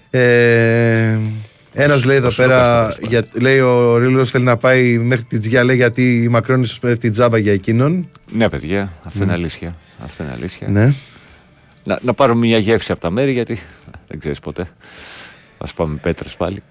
[0.10, 1.18] Ε,
[1.74, 5.40] ένας λέει εδώ ο πέρα, Σλούκας, για, λέει ο Ρίλος θέλει να πάει μέχρι την
[5.40, 8.10] Τζιά, λέει γιατί η Μακρόνης πέφτει τζάμπα για εκείνον.
[8.32, 9.76] Ναι, παιδιά, αυτό είναι αλήθεια.
[10.04, 10.68] Αυτό είναι αλήθεια.
[10.68, 10.94] Ναι.
[11.90, 13.60] Να, να πάρω μια γεύση από τα μέρη γιατί
[14.08, 14.62] δεν ξέρεις ποτέ.
[15.58, 16.64] Α πάμε πέτρες πάλι.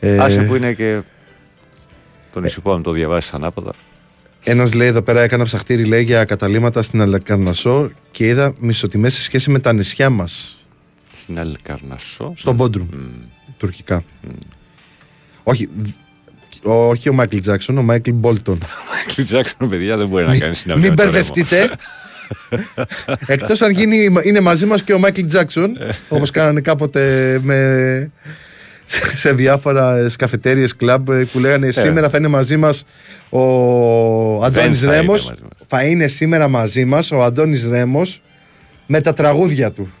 [0.00, 1.02] Ε, Άσε που είναι και.
[2.32, 3.72] Τον νησιπό, αν το διαβάσεις ανάποδα.
[4.44, 9.22] Ένας λέει εδώ πέρα, έκανα ψαχτήρι λέει για καταλήμματα στην Αλεκαρνασό και είδα μισοτιμές σε
[9.22, 10.56] σχέση με τα νησιά μας.
[11.14, 12.32] Στην Αλικαρνασσό.
[12.36, 12.86] Στον Μπόντρουμ.
[13.56, 14.04] Τουρκικά.
[15.42, 15.88] Όχι, δ-
[16.62, 18.58] όχι ο Μάικλ Τζάξον, ο Μάικλ Μπόλτον.
[18.92, 20.88] Μάικλ Τζάξον, παιδιά, δεν μπορεί να κάνει συναυλία.
[20.88, 21.32] Μην με το ρεύμα.
[21.34, 21.70] μπερδευτείτε.
[23.26, 25.76] Εκτός αν γίνει, είναι μαζί μας και ο Μάικλ Τζάξον,
[26.08, 28.10] όπως κάνανε κάποτε με,
[28.84, 32.84] σε- σε διάφορα καφετέριες κλαμπ ε, που λέγανε σήμερα θα είναι μαζί μας
[33.30, 33.40] ο
[34.44, 35.12] Αντώνης θα είναι Ρέμο.
[35.12, 35.38] μαζί μας.
[35.66, 38.22] Θα είναι σήμερα μαζί μας ο Αντώνης Ρέμος
[38.86, 39.92] με τα τραγούδια του.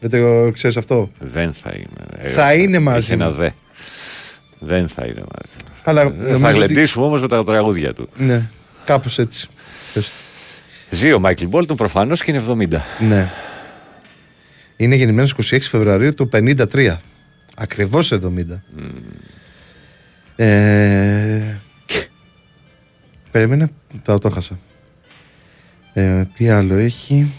[0.00, 1.86] Δεν το ξέρεις αυτό; Δεν θα είναι.
[2.28, 3.36] Ε, Θα είναι μαζί Είχε ένα μας.
[3.36, 3.48] δε.
[4.58, 5.54] Δεν θα είναι μαζί.
[5.64, 5.82] μας.
[5.84, 8.08] Αλλά Ε, νομίζω Θα ότι- γλεντήσουμε όμως με τα τραγούδια του.
[8.16, 8.42] Ναι,
[8.84, 9.48] κάπως έτσι.
[10.94, 11.02] Πες.
[11.02, 12.80] Ζει ο Μάικλ Μπόλτον προφανώς και είναι 70.
[13.08, 13.30] Ναι.
[14.76, 16.96] Είναι γεννημένος 26 Φεβρουαρίου του 53.
[17.56, 18.18] Ακριβώς 70.
[20.36, 21.56] Ε,
[23.30, 23.70] Περίμενε,
[24.02, 24.58] τώρα το χάσα.
[25.92, 27.32] Ε, τι άλλο έχει;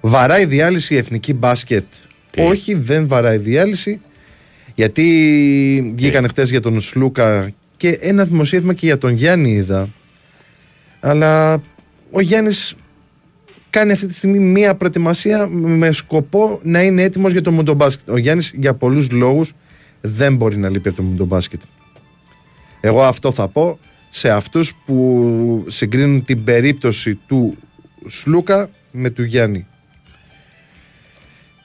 [0.00, 1.84] Βαράει διάλυση η εθνική μπάσκετ.
[2.30, 4.00] Τι; Όχι, δεν βαράει διάλυση.
[4.74, 9.88] Γιατί βγήκαν χτες για τον Σλούκα και ένα δημοσίευμα και για τον Γιάννη είδα.
[11.00, 11.62] Αλλά
[12.10, 12.74] ο Γιάννης
[13.70, 18.10] κάνει αυτή τη στιγμή μία προετοιμασία με σκοπό να είναι έτοιμος για το μουντομπάσκετ.
[18.10, 19.52] Ο Γιάννης για πολλούς λόγους
[20.00, 21.60] δεν μπορεί να λείπει από το μουντομπάσκετ.
[22.80, 23.78] Εγώ αυτό θα πω
[24.10, 27.56] σε αυτούς που συγκρίνουν την περίπτωση του
[28.06, 29.66] Σλούκα με του Γιάννη.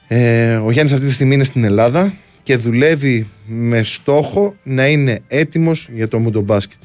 [0.08, 5.20] Ε, ο Γιάννης αυτή τη στιγμή είναι στην Ελλάδα και δουλεύει με στόχο να είναι
[5.28, 6.78] έτοιμος για το μουντομπάσκετ.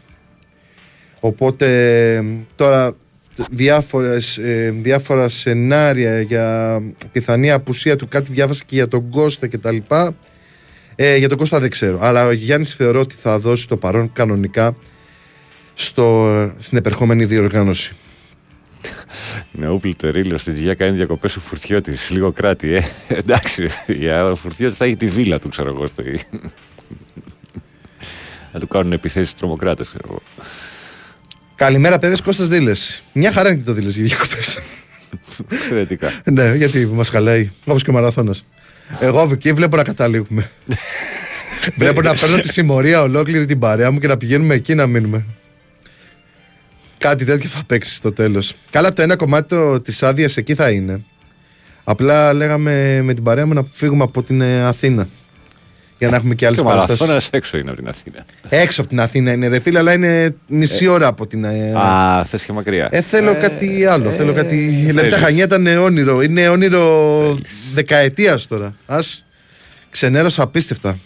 [1.23, 2.23] Οπότε
[2.55, 2.95] τώρα
[3.51, 6.79] διάφορες, ε, διάφορα σενάρια για
[7.11, 10.15] πιθανή απουσία του κάτι διάβασα και για τον Κώστα και τα λοιπά
[10.95, 14.13] ε, για τον Κώστα δεν ξέρω αλλά ο Γιάννης θεωρώ ότι θα δώσει το παρόν
[14.13, 14.75] κανονικά
[15.73, 17.95] στο, στην επερχόμενη διοργάνωση
[19.51, 22.09] Νεόπλη τερίλιο στην Τζιά κάνει διακοπές ο Φουρτιώτης.
[22.09, 22.83] Λίγο κράτη, ε.
[23.07, 25.87] Εντάξει, για ο Φουρτιώτης θα έχει τη βίλα του, ξέρω εγώ.
[25.87, 26.03] Στο...
[28.53, 30.21] να του κάνουν επιθέσεις τρομοκράτες, ξέρω εγώ.
[31.61, 33.01] Καλημέρα, παιδε Κώστας Δήλες.
[33.13, 34.39] Μια χαρά είναι και το Δήλες για διακοπέ.
[35.55, 36.11] Εξαιρετικά.
[36.31, 37.51] ναι, γιατί μας χαλάει.
[37.65, 38.45] Όπως και ο μαραθώνας.
[38.99, 40.49] Εγώ εκεί βλέπω να καταλήγουμε.
[41.79, 45.25] βλέπω να παίρνω τη συμμορία ολόκληρη την παρέα μου και να πηγαίνουμε εκεί να μείνουμε.
[46.97, 48.53] Κάτι τέτοιο θα παίξει στο τέλος.
[48.69, 51.03] Καλά, το ένα κομμάτι της άδειας εκεί θα είναι.
[51.83, 55.07] Απλά λέγαμε με την παρέα μου να φύγουμε από την ε, Αθήνα.
[56.01, 56.99] Για να έχουμε και άλλες Και ο παραστάσεις.
[57.01, 58.25] μαραθώνα έξω είναι από την Αθήνα.
[58.49, 61.43] Έξω από την Αθήνα είναι ρε φίλε, αλλά είναι μισή ώρα από την.
[61.43, 62.87] ε, Α, θες και μακριά.
[62.91, 64.09] Ε, θέλω κάτι άλλο.
[64.11, 64.55] θέλω κάτι.
[64.55, 65.17] Η Λευκά θέλεις.
[65.17, 66.21] Χανιά ήταν όνειρο.
[66.21, 67.37] Είναι όνειρο
[67.73, 68.73] δεκαετίας τώρα.
[68.85, 68.97] Α
[69.89, 70.97] ξενέρωσα απίστευτα.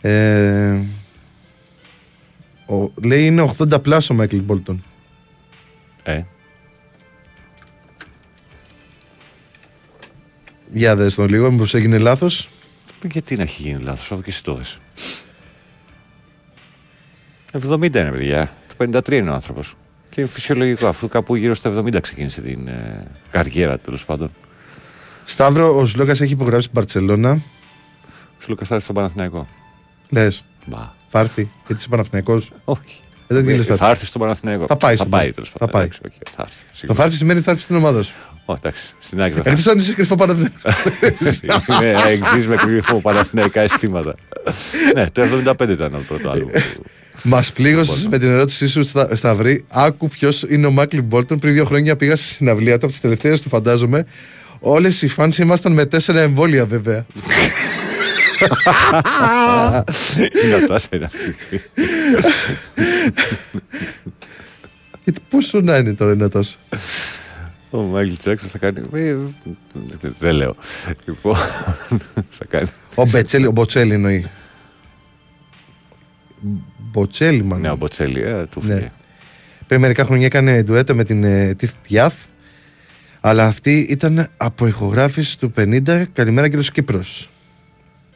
[0.00, 0.78] Ε,
[2.66, 4.84] ο, λέει είναι 80 πλάσο ο Μάικλ Μπόλτον.
[6.02, 6.22] Ε,
[10.72, 12.48] Για δες τον λίγο, μήπως έγινε λάθος.
[13.10, 14.78] Γιατί να έχει γίνει λάθος, αφού και εσύ το δες.
[17.52, 18.52] 70 είναι, παιδιά.
[18.68, 19.74] Το 53 είναι ο άνθρωπος.
[20.10, 24.30] Και είναι φυσιολογικό, αφού κάπου γύρω στα 70 ξεκίνησε την ε, καριέρα τέλος πάντων.
[25.24, 27.40] Σταύρο, ο Σλόκας έχει υπογράψει στην Μπαρτσελόνα.
[28.40, 29.46] Σου λέω στον Παναθηναϊκό.
[30.08, 30.92] Λες, Μπα.
[31.08, 32.50] θα έρθει, γιατί είσαι Παναθηναϊκός.
[32.64, 33.00] Όχι.
[33.26, 34.66] Ε, δεν Ε, λες, θα θα έρθει στον Παναθηναϊκό.
[34.66, 35.34] Θα πάει θα στον πάει, Παναθηναϊκό.
[35.34, 35.72] τέλος Θα πάντων.
[35.72, 35.84] πάει.
[35.84, 36.62] Εντάξει, οκ, θα έρθει.
[36.64, 36.98] Το σίγουρα.
[36.98, 38.14] θα έρθει σημαίνει θα έρθει στην ομάδα σου.
[38.50, 41.40] Ω, εντάξει, στην άκρη θα Εκτός αν είσαι κρυφό Παναθηναϊκός.
[41.68, 44.14] Είναι εξής με κρυφό παναθηναϊκά αισθήματα.
[44.94, 46.50] ναι, το 75 ήταν το πρώτο άλμπουμ.
[46.50, 46.84] του.
[47.22, 49.64] Μας πλήγωσε με την ερώτησή σου, Στα- Σταυρή.
[49.68, 51.38] Άκου ποιος είναι ο Μάικλ Μπόλτον.
[51.38, 54.06] Πριν δύο χρόνια πήγα στη συναυλία του, από τις τελευταίες του φαντάζομαι.
[54.60, 57.06] Όλες οι φάνς ήμασταν με τέσσερα εμβόλια βέβαια.
[60.44, 61.10] Είναι αυτά σε ένα.
[65.04, 66.56] Γιατί πόσο να είναι τώρα ένα τόσο.
[67.70, 68.80] Ο Μάικλ Τζάξον θα κάνει.
[68.92, 69.16] ε,
[70.18, 70.56] Δεν λέω.
[71.04, 71.36] Λοιπόν,
[72.30, 72.68] θα κάνει.
[72.94, 74.26] Ο Μπετσέλη, ο Μποτσέλη εννοεί.
[76.92, 77.60] Μποτσέλη, μάλλον.
[77.62, 78.74] Ναι, ο Μποτσέλη, ε, του Ναι.
[78.74, 78.92] φύγε.
[79.66, 82.14] Πριν μερικά χρόνια έκανε ντουέτο με την ε, Τιθ Πιάφ.
[83.20, 86.04] Αλλά αυτή ήταν από ηχογράφηση του 50.
[86.12, 87.30] Καλημέρα κύριος Κύπρος.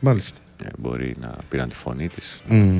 [0.00, 0.38] Μάλιστα.
[0.64, 2.42] Ε, Μπορεί να πήραν τη φωνή της.
[2.48, 2.78] Μμ.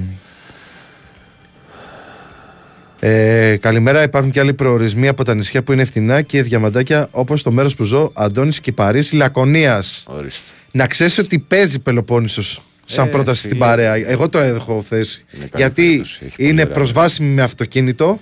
[3.05, 4.03] Ε, καλημέρα.
[4.03, 7.75] Υπάρχουν και άλλοι προορισμοί από τα νησιά που είναι φθηνά και διαμαντάκια όπως το μέρος
[7.75, 10.05] που ζω, Αντώνης Κυπαρή Λακωνίας.
[10.09, 10.51] Ορίστε.
[10.71, 13.49] Να ξέρεις ότι παίζει Πελοπόννησος σαν Ε, πρόταση φίλε.
[13.53, 13.95] στην παρέα.
[14.11, 15.25] Εγώ το έχω θέσει.
[15.35, 18.19] Είναι καλή Γιατί περίπτωση, έχει πολύ είναι ωραία προσβάσιμη με αυτοκίνητο.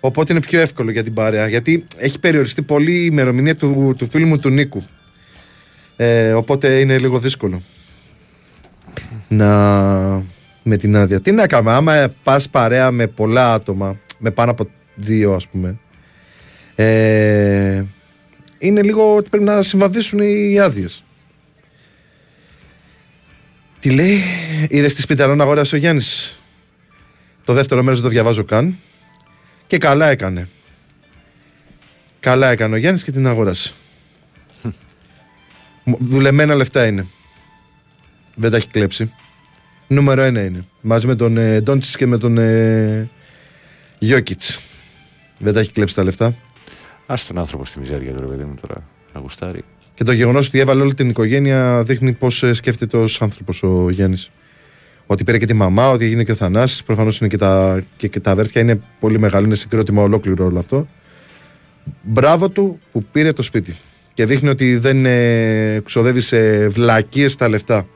[0.00, 1.48] Οπότε είναι πιο εύκολο για την παρέα.
[1.48, 4.82] Γιατί έχει περιοριστεί πολύ η ημερομηνία του, του φίλου μου του Νίκου.
[5.96, 7.62] Ε, οπότε είναι λίγο δύσκολο.
[9.28, 10.34] Να.
[10.68, 11.20] Με την άδεια.
[11.20, 15.78] Τι να κάνουμε, άμα πας παρέα με πολλά άτομα, με πάνω από δύο ας πούμε.
[16.74, 17.84] Ε,
[18.58, 21.04] είναι λίγο ότι πρέπει να συμβαδίσουν οι άδειες.
[23.80, 24.20] Τι λέει,
[24.68, 26.38] είδες τη σπιταρών αγόρασε ο Γιάννης;
[27.44, 28.76] Το δεύτερο μέρος δεν το διαβάζω καν.
[29.66, 30.48] Και καλά έκανε.
[32.20, 33.72] Καλά έκανε ο Γιάννης και την αγόρασε.
[35.84, 37.06] Μου- Δουλεμένα λεφτά είναι.
[38.34, 39.12] Δεν τα έχει κλέψει.
[39.86, 40.64] Νούμερο ένα είναι.
[40.80, 43.10] Μαζί με τον ε, Ντόντσις και με τον ε,
[43.98, 44.60] Γιώκητς.
[45.40, 46.34] Δεν τα έχει κλέψει τα λεφτά.
[47.06, 48.82] Α τον άνθρωπο στη μιζέρια του, ρε παιδί μου τώρα.
[49.14, 49.64] Να γουστάρει.
[49.94, 54.30] Και το γεγονός ότι έβαλε όλη την οικογένεια δείχνει πώς σκέφτεται ως άνθρωπος ο Γιάννης.
[55.06, 58.08] Ότι πήρε και τη μαμά, ότι έγινε και ο Θανάσης, προφανώς είναι και τα, και,
[58.08, 58.60] και τα αδέρφια.
[58.60, 60.88] Είναι πολύ μεγάλο, είναι συγκρότημα ολόκληρο όλο αυτό.
[62.02, 63.76] Μπράβο του που πήρε το σπίτι.
[64.14, 67.86] Και δείχνει ότι δεν ε, ξοδεύει σε βλακίες τα λεφτά.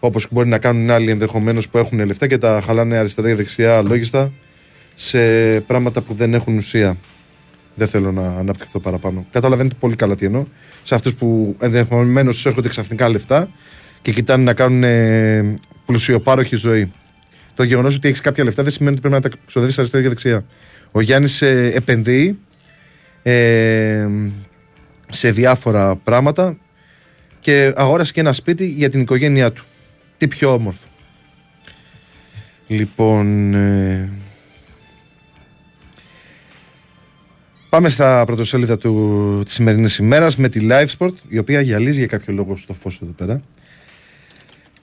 [0.00, 3.82] Όπως μπορεί να κάνουν άλλοι ενδεχομένως που έχουν λεφτά και τα χαλάνε αριστερά και δεξιά
[3.82, 4.32] λόγιστα
[4.94, 5.18] σε
[5.60, 6.96] πράγματα που δεν έχουν ουσία.
[7.74, 9.26] Δεν θέλω να αναπτυχθώ παραπάνω.
[9.30, 10.44] Καταλαβαίνετε πολύ καλά τι εννοώ.
[10.82, 13.48] Σε αυτούς που ενδεχομένως του έρχονται ξαφνικά λεφτά
[14.02, 15.54] και κοιτάνε να κάνουν ε,
[15.86, 16.92] πλουσιοπάροχη ζωή.
[17.54, 20.08] Το γεγονός ότι έχεις κάποια λεφτά δεν σημαίνει ότι πρέπει να τα ξοδεύεις αριστερά και
[20.08, 20.44] δεξιά.
[20.90, 22.38] Ο Γιάννης επενδύει
[23.22, 24.08] ε,
[25.10, 26.56] σε διάφορα πράγματα
[27.38, 29.64] και αγόρασε και ένα σπίτι για την οικογένειά του.
[30.18, 30.86] Τι πιο όμορφο.
[32.66, 34.10] Λοιπόν, ε,
[37.68, 42.06] Πάμε στα πρωτοσέλιδα του, της σημερινής ημέρας με τη Live Sport, η οποία γυαλίζει για
[42.06, 43.42] κάποιο λόγο στο φως εδώ πέρα.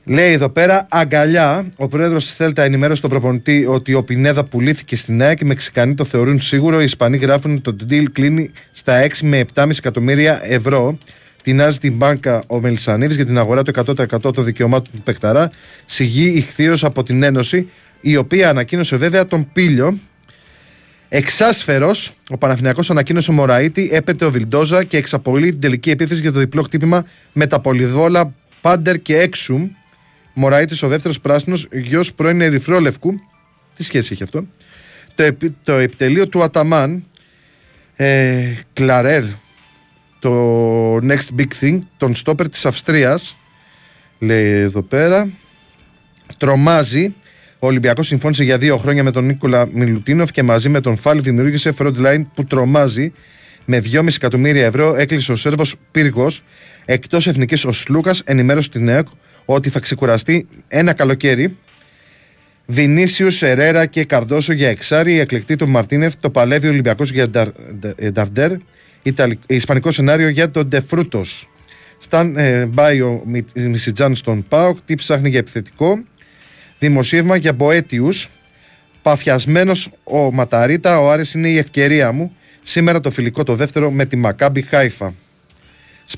[0.05, 1.69] Λέει εδώ πέρα αγκαλιά.
[1.75, 5.39] Ο πρόεδρος της Θέλτα ενημέρωσε τον προπονητή ότι ο Πινέδα πουλήθηκε στην ΑΕΚ.
[5.39, 6.81] Οι Μεξικανοί το θεωρούν σίγουρο.
[6.81, 10.97] Οι Ισπανοί γράφουν ότι το deal κλείνει στα 6 με 7,5 εκατομμύρια ευρώ.
[11.43, 15.49] Τεινάζει την μπάνκα ο Μελισανίδης για την αγορά του 100% των δικαιωμάτων του Πεκταρά.
[15.85, 17.69] Σιγή ηχθείως από την Ένωση,
[18.01, 19.99] η οποία ανακοίνωσε βέβαια τον Πίλιο.
[21.09, 26.31] Εξάσφαιρος, ο Παναθηναϊκός ανακοίνωσε ο Μωραήτη, έπεται ο Βιλντόζα και εξαπολύει την τελική επίθεση για
[26.31, 29.69] το διπλό χτύπημα με τα πολυδόλα Πάντερ και Έξουμ.
[30.33, 33.19] Μωραήτης ο δεύτερος πράσινος, γιος πρώην Ερυθρόλευκου.
[33.75, 34.45] Τι σχέση έχει αυτό;
[35.15, 37.03] Το, επι- το επιτελείο του Αταμάν,
[37.95, 39.23] ε, Κλαρέρ,
[40.23, 43.37] το next big thing, τον στόπερ της Αυστρίας,
[44.19, 45.29] λέει εδώ πέρα,
[46.37, 47.13] τρομάζει.
[47.59, 51.21] Ο Ολυμπιακός συμφώνησε για δύο χρόνια με τον Νίκολα Μιλουτίνοφ και μαζί με τον Φάλ
[51.21, 53.13] δημιούργησε front line που τρομάζει.
[53.65, 56.43] Με 2,5 εκατομμύρια ευρώ έκλεισε ο Σέρβος Πύργος.
[56.85, 59.07] Εκτός εθνικής ο Σλούκας ενημέρωσε την ΕΕΚ
[59.45, 61.57] ότι θα ξεκουραστεί ένα καλοκαίρι.
[62.65, 65.13] Βινίσιους, Ερέρα και Καρδόσο για εξάρι.
[65.13, 66.13] Η εκλεκτή του Μαρτίνεθ.
[66.19, 68.51] Το παλεύει ο Ολυμπιακός για Νταρ,
[69.03, 69.37] ε, Νταρντέρ.
[69.37, 71.23] Ιταλ- Ισπανικό σενάριο για τον Ντεφρούτο.
[71.97, 74.77] Σταν ε, πάει ο Μι- Μισιτζάν στον Πάοκ.
[74.85, 76.03] Τι ψάχνει για επιθετικό.
[76.79, 78.29] Δημοσίευμα για Μποέτιους.
[79.01, 79.71] Παφιασμένο
[80.03, 80.99] ο Ματαρίτα.
[80.99, 82.35] Ο Άρης είναι η ευκαιρία μου.
[82.63, 85.13] Σήμερα το φιλικό το δεύτερο με τη Μακάμπι Χάιφα.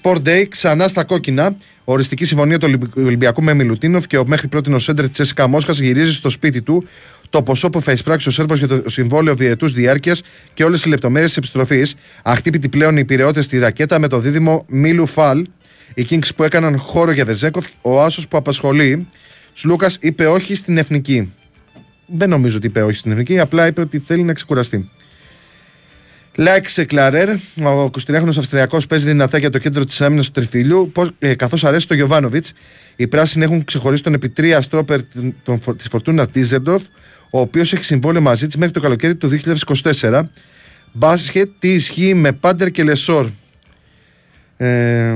[0.01, 1.55] Sport Day ξανά στα κόκκινα.
[1.83, 5.47] Οριστική συμφωνία του Ολυμπ- Ολυμπιακού με Μιλουτίνοφ και ο μέχρι πρώτη ο σέντερ της ΤΣΣΚΑ
[5.47, 6.87] Μόσχας γυρίζει στο σπίτι του.
[7.29, 10.21] Το ποσό που θα εισπράξει ο Σέρβος για το συμβόλαιο διετούς διάρκειας
[10.53, 11.95] και όλες οι λεπτομέρειες της επιστροφής.
[12.23, 15.45] Αχτύπητοι πλέον οι Πειραιώτες στη ρακέτα με το δίδυμο Μίλου Φαλ.
[15.93, 19.07] Οι Kings που έκαναν χώρο για Βεζένκοφ, ο άσος που απασχολεί.
[19.53, 21.33] Σλούκας είπε όχι στην εθνική.
[22.05, 24.89] Δεν νομίζω ότι είπε όχι στην εθνική, απλά είπε ότι θέλει να ξεκουραστεί.
[26.35, 27.29] Λάξε Κλαρέρ,
[27.63, 31.87] ο Κουστινέχνο Αυστριακός παίζει δυνατά για το κέντρο της άμυνας του Τριφυλιού, ε, καθώς αρέσει
[31.87, 32.53] το Γιωβάνοβιτς.
[32.95, 35.03] Οι πράσινοι έχουν ξεχωρίσει τον επί τρία στρόπερ
[35.77, 36.83] της Φορτούνα Τίζερντορφ,
[37.35, 39.29] ο οποίος έχει συμβόλαιο μαζί της μέχρι το καλοκαίρι του
[40.01, 40.21] 2024.
[40.91, 43.29] Μπάσκετ, τι ισχύει με Πάντερ και Λεσόρ.
[44.57, 45.13] Ε,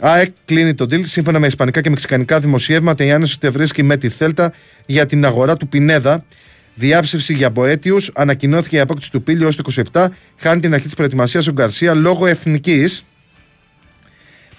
[0.00, 3.04] ΑΕΚ κλείνει τον deal σύμφωνα με ισπανικά και μεξικανικά δημοσιεύματα.
[3.04, 4.52] Η Άνεση ότι βρίσκει με τη Θέλτα
[4.86, 6.24] για την αγορά του Πινέδα.
[6.74, 8.10] Διάψευση για Μποέτιους.
[8.14, 10.06] Ανακοινώθηκε η απόκτηση του Πίλιο ως το 27.
[10.36, 13.04] Χάνει την αρχή της προετοιμασίας ο Γκαρσία λόγω εθνικής.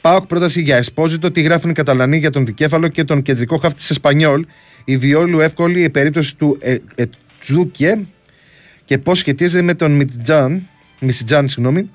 [0.05, 1.31] Πάοκ πρόταση για Εσπόζητο.
[1.31, 4.45] Τι γράφουν οι Καταλανοί για τον Δικέφαλο και τον κεντρικό χάφ τη Εσπανιόλ.
[4.85, 7.99] Η διόλου εύκολη η περίπτωση του ε, Ετζούκε
[8.85, 10.67] και πώς σχετίζεται με τον Μιτζάν.
[10.99, 11.89] Μισιτζάν, συγγνώμη.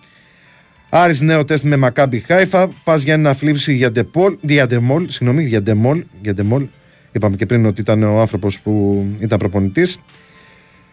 [0.89, 2.69] Άρης νέο τεστ με Μακάμπι Χάιφα.
[2.85, 4.37] Πας για ένα φλήψη για Ντεπόλ.
[4.41, 6.05] Για Ντεμόλ, συγγνώμη, για Ντεμόλ.
[6.23, 6.67] Για Ντεμόλ.
[7.13, 9.99] Είπαμε και πριν ότι ήταν ο άνθρωπος που ήταν προπονητής.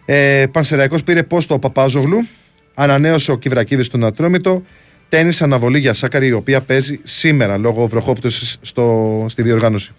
[0.05, 2.27] Ε, Πανσεραϊκός πήρε πόστο ο Παπάζογλου.
[2.73, 4.63] Ανανέωσε ο Κιβρακίδη τον Ατρόμητο.
[5.09, 8.57] Τέννη αναβολή για Σάκαρη, η οποία παίζει σήμερα λόγω βροχόπτωσης
[9.27, 9.91] στη διοργάνωση.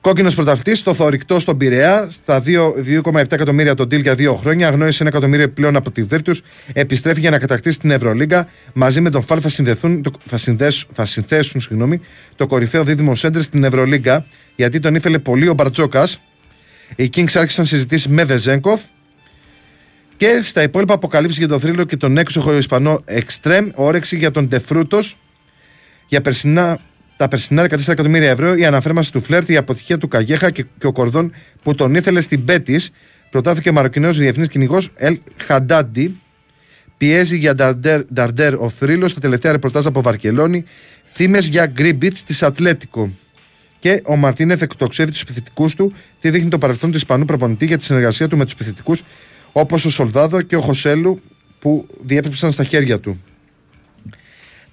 [0.00, 4.68] Κόκκινος πρωταθλητής, το θορυκτό στον Πειραιά, στα 2,7 εκατομμύρια τον deal για δύο χρόνια.
[4.68, 6.42] Αγνώρισε ένα εκατομμύριο πλέον από τη Βίρτους.
[6.72, 8.48] Επιστρέφει για να κατακτήσει την Ευρωλίγκα.
[8.72, 12.00] Μαζί με τον Φαλ θα, συνδεθούν, θα, συνδέσουν, θα συνθέσουν συγγνώμη,
[12.36, 14.26] το κορυφαίο δίδυμο Σέντερ στην Ευρωλίγκα.
[14.56, 16.08] Γιατί τον ήθελε πολύ ο Μπαρτζόκα.
[16.96, 18.80] Οι Kings άρχισαν συζητήσεις με Βεζέγκοφ.
[20.22, 24.48] Και στα υπόλοιπα αποκαλύψεις για τον θρύλο και τον έξοχο Ισπανό Εκστρέμ, όρεξη για τον
[24.48, 24.98] Ντεφρούτο.
[26.06, 26.78] Για περσινά
[27.16, 30.86] τα περσινά 14 εκατομμύρια ευρώ, η αναφέρμαση του Φλερτ, η αποτυχία του Καγέχα και, και
[30.86, 32.90] ο Κορδόν που τον ήθελε στην Πέτης.
[33.30, 36.20] Προτάθηκε ο Μαροκινό διεθνής κυνηγός Ελ Χαντάντι.
[36.96, 39.14] Πιέζει για Νταρντέρ, Νταρντέρ ο θρύλος.
[39.14, 40.64] Τα τελευταία ρεπορτάζ από Βαρκελόνη.
[41.12, 43.12] Θύμες για γκρίμπιτς της Ατλέτικο.
[43.78, 45.92] Και ο Μαρτίνεθ εκτοξεύει τους επιθετικούς του.
[46.20, 49.02] Τι δείχνει το παρελθόν του Ισπανού προπονητή για τη συνεργασία του με τους επιθετικούς
[49.52, 51.20] όπως ο Σολδάδο και ο Χωσέλου
[51.58, 53.20] που διέπρεψαν στα χέρια του.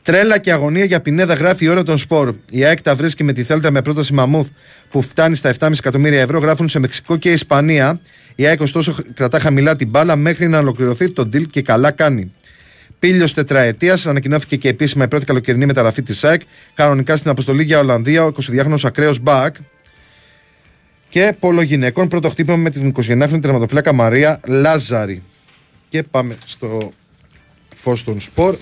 [0.04, 2.34] Τρέλα και αγωνία για Πινέδα γράφει η ώρα των σπορ.
[2.50, 4.50] Η ΑΕΚ τα βρίσκει με τη Θέλτα με πρόταση Μαμούθ
[4.90, 6.40] που φτάνει στα 7,5 εκατομμύρια ευρώ.
[6.40, 8.00] Γράφουν σε Μεξικό και Ισπανία.
[8.36, 12.34] Η ΑΕΚ ωστόσο κρατά χαμηλά την μπάλα μέχρι να ολοκληρωθεί το deal και καλά κάνει.
[13.00, 16.42] Πίλιος τετραετίας ανακοινώθηκε και επίσημα η πρώτη καλοκαιρινή μεταγραφή της ΑΕΚ.
[16.74, 19.56] Κανονικά στην αποστολή για Ολλανδία ο 22χρονο ακραίος Μπακ.
[21.10, 25.24] Και πόλο γυναικών πρώτο χτύπημα με την 29χρονη τερματοφύλακα Μαρία Λάζαρη.
[25.90, 26.92] Και πάμε στο
[27.76, 28.58] φως των σπορ.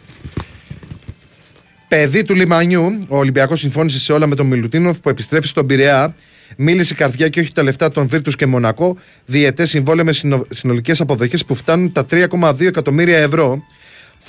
[1.88, 6.16] Παιδί του λιμανιού, ο Ολυμπιακός συμφώνησε σε όλα με τον Μιλουτίνοφ που επιστρέφει στον Πειραιά.
[6.58, 8.98] Μίλησε η καρδιά και όχι τα λεφτά των Βίρτους και Μονακό.
[9.26, 10.14] Διαιτές συμβόλαια με
[10.50, 13.64] συνολικές αποδοχές που φτάνουν τα 3,2 εκατομμύρια ευρώ.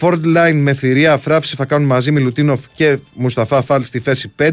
[0.01, 4.51] Ford Line με θηρία φράυση θα κάνουν μαζί Μιλουτίνοφ και Μουσταφά Φάλ στη θέση 5.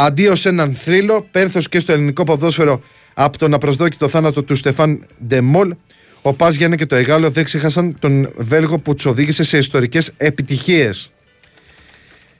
[0.00, 2.82] Αντίο σε έναν θρύλο, πένθος και στο ελληνικό ποδόσφαιρο
[3.14, 5.74] από το να προσδόκει το θάνατο του Στεφάν Ντεμόλ.
[6.22, 10.12] Ο Πας Γιάννη και το Εγάλο δεν ξέχασαν τον Βέλγο που τους οδήγησε σε ιστορικές
[10.16, 11.10] επιτυχίες.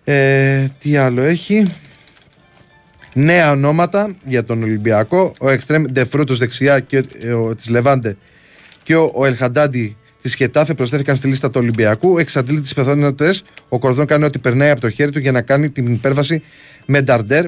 [0.04, 1.62] Ε, τι άλλο έχει;
[3.14, 5.34] Νέα ονόματα για τον Ολυμπιακό.
[5.38, 8.16] Ο Εκστρέμ Ντεφρούτο δεξιά και ε, ο, της Λεβάντε
[8.82, 12.18] και ο, ο Ελχαντάντι της Χετάφε προσθέθηκαν στη λίστα του Ολυμπιακού.
[12.18, 13.34] Εξαντλεί τι πιθανότητε.
[13.68, 16.42] Ο Κορδόν κάνει ό,τι περνάει από το χέρι του για να κάνει την υπέρβαση
[16.90, 17.44] με Νταρντέρ.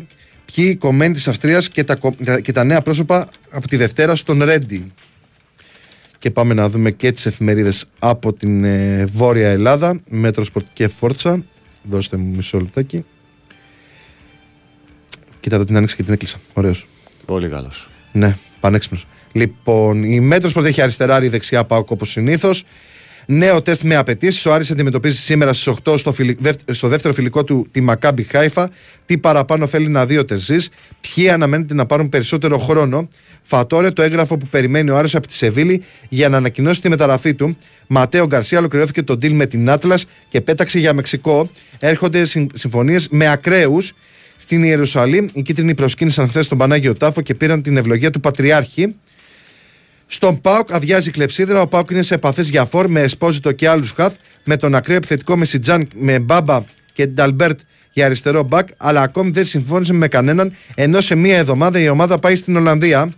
[0.54, 4.16] Ποιοι οι κομμένοι της Αυστρίας και, τα, κο- και τα νέα πρόσωπα από τη Δευτέρα
[4.16, 4.92] στον Ρέντι.
[6.18, 10.00] Και πάμε να δούμε και τις εφημερίδες από την ε, Βόρεια Ελλάδα.
[10.08, 11.44] Μέτρο Σπορτ και Φόρτσα.
[11.82, 13.04] Δώστε μου μισό λεπτάκι.
[15.40, 16.40] Κοίτα την άνοιξα και την έκλεισα.
[16.52, 16.86] Ωραίος.
[17.26, 17.90] Πολύ καλός.
[18.12, 19.06] Ναι, πανέξυπνος.
[19.32, 22.64] Λοιπόν, η Μέτρο που έχει αριστερά, η δεξιά πάω όπω συνήθως.
[23.32, 24.46] Νέο τεστ με απαιτήσεις.
[24.46, 28.22] Ο Άρης αντιμετωπίζει σήμερα στις 8 στο, φιλι- δεύ- στο δεύτερο φιλικό του τη Μακάμπι
[28.22, 28.70] Χάιφα.
[29.06, 30.68] Τι παραπάνω θέλει να δει ο Τερζής.
[31.00, 33.08] Ποιοι αναμένεται να πάρουν περισσότερο χρόνο.
[33.42, 37.34] Φατόρε το έγγραφο που περιμένει ο Άρης από τη Σεβίλη για να ανακοινώσει τη μεταγραφή
[37.34, 37.56] του.
[37.86, 39.98] Ματέο Γκαρσία ολοκληρώθηκε το deal με την Άτλας
[40.28, 41.50] και πέταξε για Μεξικό.
[41.78, 42.24] Έρχονται
[42.54, 43.94] συμφωνίες με ακραίους.
[44.36, 48.94] Στην Ιερουσαλήμ, οι κίτρινοι προσκύνησαν χθες τον Πανάγιο Τάφο και πήραν την ευλογία του Πατριάρχη.
[50.12, 51.60] Στον ΠΑΟΚ αδειάζει η κλεψίδρα.
[51.60, 54.14] Ο ΠΑΟΚ είναι σε επαφές για φορ με Εσπόζιτο και άλλους χαφ.
[54.44, 57.60] Με τον ακραίο επιθετικό με Σιτζάν, με Μπάμπα και Νταλμπέρτ
[57.92, 58.68] για αριστερό μπακ.
[58.76, 60.52] Αλλά ακόμη δεν συμφώνησε με κανέναν.
[60.74, 63.10] Ενώ σε μία εβδομάδα η ομάδα πάει στην Ολλανδία.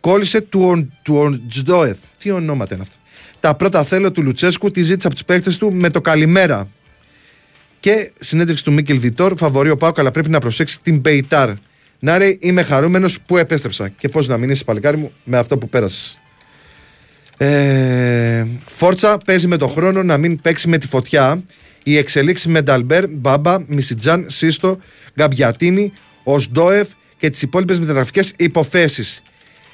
[0.00, 1.98] Κόλλησε του Οντζντόεθ.
[2.18, 2.96] Τι ονόματα είναι αυτά;
[3.40, 6.68] Τα πρώτα θέλω του Λουτσέσκου τη ζήτησε από τους παίχτε του με το καλημέρα.
[7.80, 11.50] Και συνέντευξη του Μίκελ Βιτόρ, φαβορεί ο Πάουκ, αλλά πρέπει να προσέξει την Μπεϊτάρ.
[11.98, 13.88] Να ρε, είμαι χαρούμενος που επέστρεψα.
[13.88, 16.18] Και πώς να μην είσαι, παλικάρι μου, με αυτό που πέρασες.
[17.36, 21.42] Ε, Φόρτσα παίζει με τον χρόνο να μην παίξει με τη φωτιά.
[21.82, 24.78] Οι εξελίξεις με Νταλμπέρ, Μπάμπα, Μισιτζάν, Σύστο,
[25.14, 25.92] Γκαμπιατίνη,
[26.22, 26.88] Οσντόεφ
[27.18, 29.22] και τις υπόλοιπες μεταγραφικές υποθέσεις.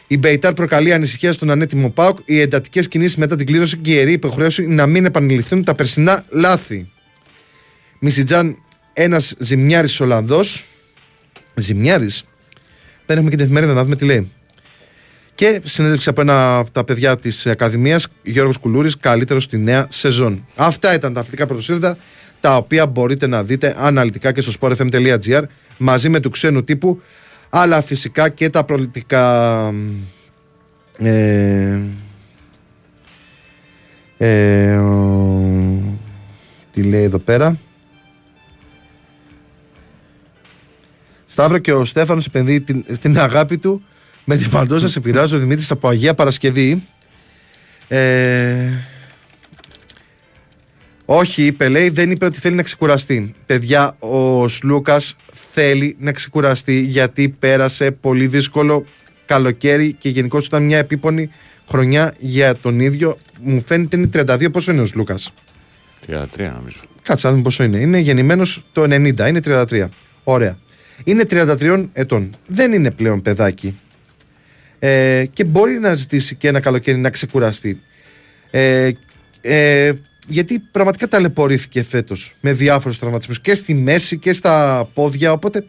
[0.06, 2.18] Η Μπεϊτάρ προκαλεί ανησυχία στον ανέτοιμο Πάουκ.
[2.24, 6.24] Οι εντατικές κινήσεις μετά την κλήρωση και η ιερή υποχρέωση να μην επανειληφθούν τα περσινά
[6.28, 6.90] λάθη.
[7.98, 8.56] Μισιτζάν,
[8.92, 10.64] ένας ζημιάρης Ολλανδός.
[11.54, 12.24] Ζημιάρης.
[13.06, 14.30] Δεν έχουμε και την εφημερίδα να δούμε τι λέει.
[15.42, 20.44] Και συνέντευξη από ένα από τα παιδιά της Ακαδημίας, Γιώργος Κουλούρης, καλύτερος στη νέα σεζόν.
[20.56, 21.96] Αυτά ήταν τα αθλητικά πρωτοσύρδα,
[22.40, 25.42] τα οποία μπορείτε να δείτε αναλυτικά και στο sportfm.gr
[25.78, 27.02] μαζί με του ξένου τύπου,
[27.50, 29.58] αλλά φυσικά και τα προληπτικά.
[30.98, 31.80] Ε,
[34.16, 35.96] ε, ο-
[36.72, 37.56] τι λέει εδώ πέρα.
[41.26, 43.82] Σταύρο και ο Στέφανος επενδύει την, την αγάπη του
[44.24, 46.82] με την Παλτόσα σε πειράζει ο Δημήτρης από Αγία Παρασκευή.
[47.88, 48.70] Ε,
[51.04, 53.34] όχι, είπε, λέει, δεν είπε ότι θέλει να ξεκουραστεί.
[53.46, 55.16] Παιδιά, ο Σλούκας
[55.52, 58.84] θέλει να ξεκουραστεί γιατί πέρασε πολύ δύσκολο
[59.26, 61.30] καλοκαίρι και γενικώ ήταν μια επίπονη
[61.68, 63.18] χρονιά για τον ίδιο.
[63.40, 65.32] Μου φαίνεται είναι 32 πόσο είναι ο Σλούκας;
[66.06, 66.80] 33 νομίζω.
[67.02, 67.78] Κάτσε να δούμε πόσο είναι.
[67.78, 69.88] Είναι γεννημένος το 90, είναι 33.
[70.24, 70.58] Ωραία.
[71.04, 72.30] Είναι 33 ετών.
[72.46, 73.76] Δεν είναι πλέον παιδάκι.
[74.84, 77.80] Ε, και μπορεί να ζητήσει και ένα καλοκαίρι να ξεκουραστεί.
[78.50, 78.90] Ε,
[79.40, 79.92] ε,
[80.26, 85.32] γιατί πραγματικά ταλαιπωρήθηκε φέτος με διάφορους τραυματισμούς και στη μέση και στα πόδια.
[85.32, 85.64] Οπότε,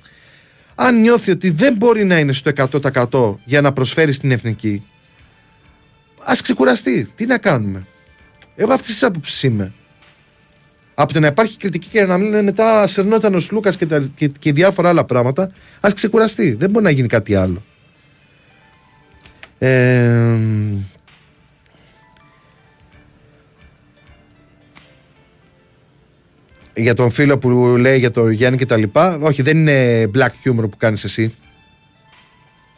[0.76, 2.52] αν νιώθει ότι δεν μπορεί να είναι στο
[3.10, 4.84] 100% για να προσφέρει στην εθνική,
[6.24, 7.08] ας ξεκουραστεί.
[7.16, 7.86] Τι να κάνουμε;
[8.56, 9.74] Εγώ αυτής της άποψης είμαι.
[10.94, 14.28] Από το να υπάρχει κριτική και να λένε μετά σερνόταν ο Λούκας και, τα- και,
[14.40, 16.54] και διάφορα άλλα πράγματα, ας ξεκουραστεί.
[16.54, 17.64] Δεν μπορεί να γίνει κάτι άλλο.
[19.66, 20.38] Ε,
[26.76, 30.30] για τον φίλο που λέει για το Γιάννη και τα λοιπά, όχι δεν είναι black
[30.44, 31.36] humor που κάνεις εσύ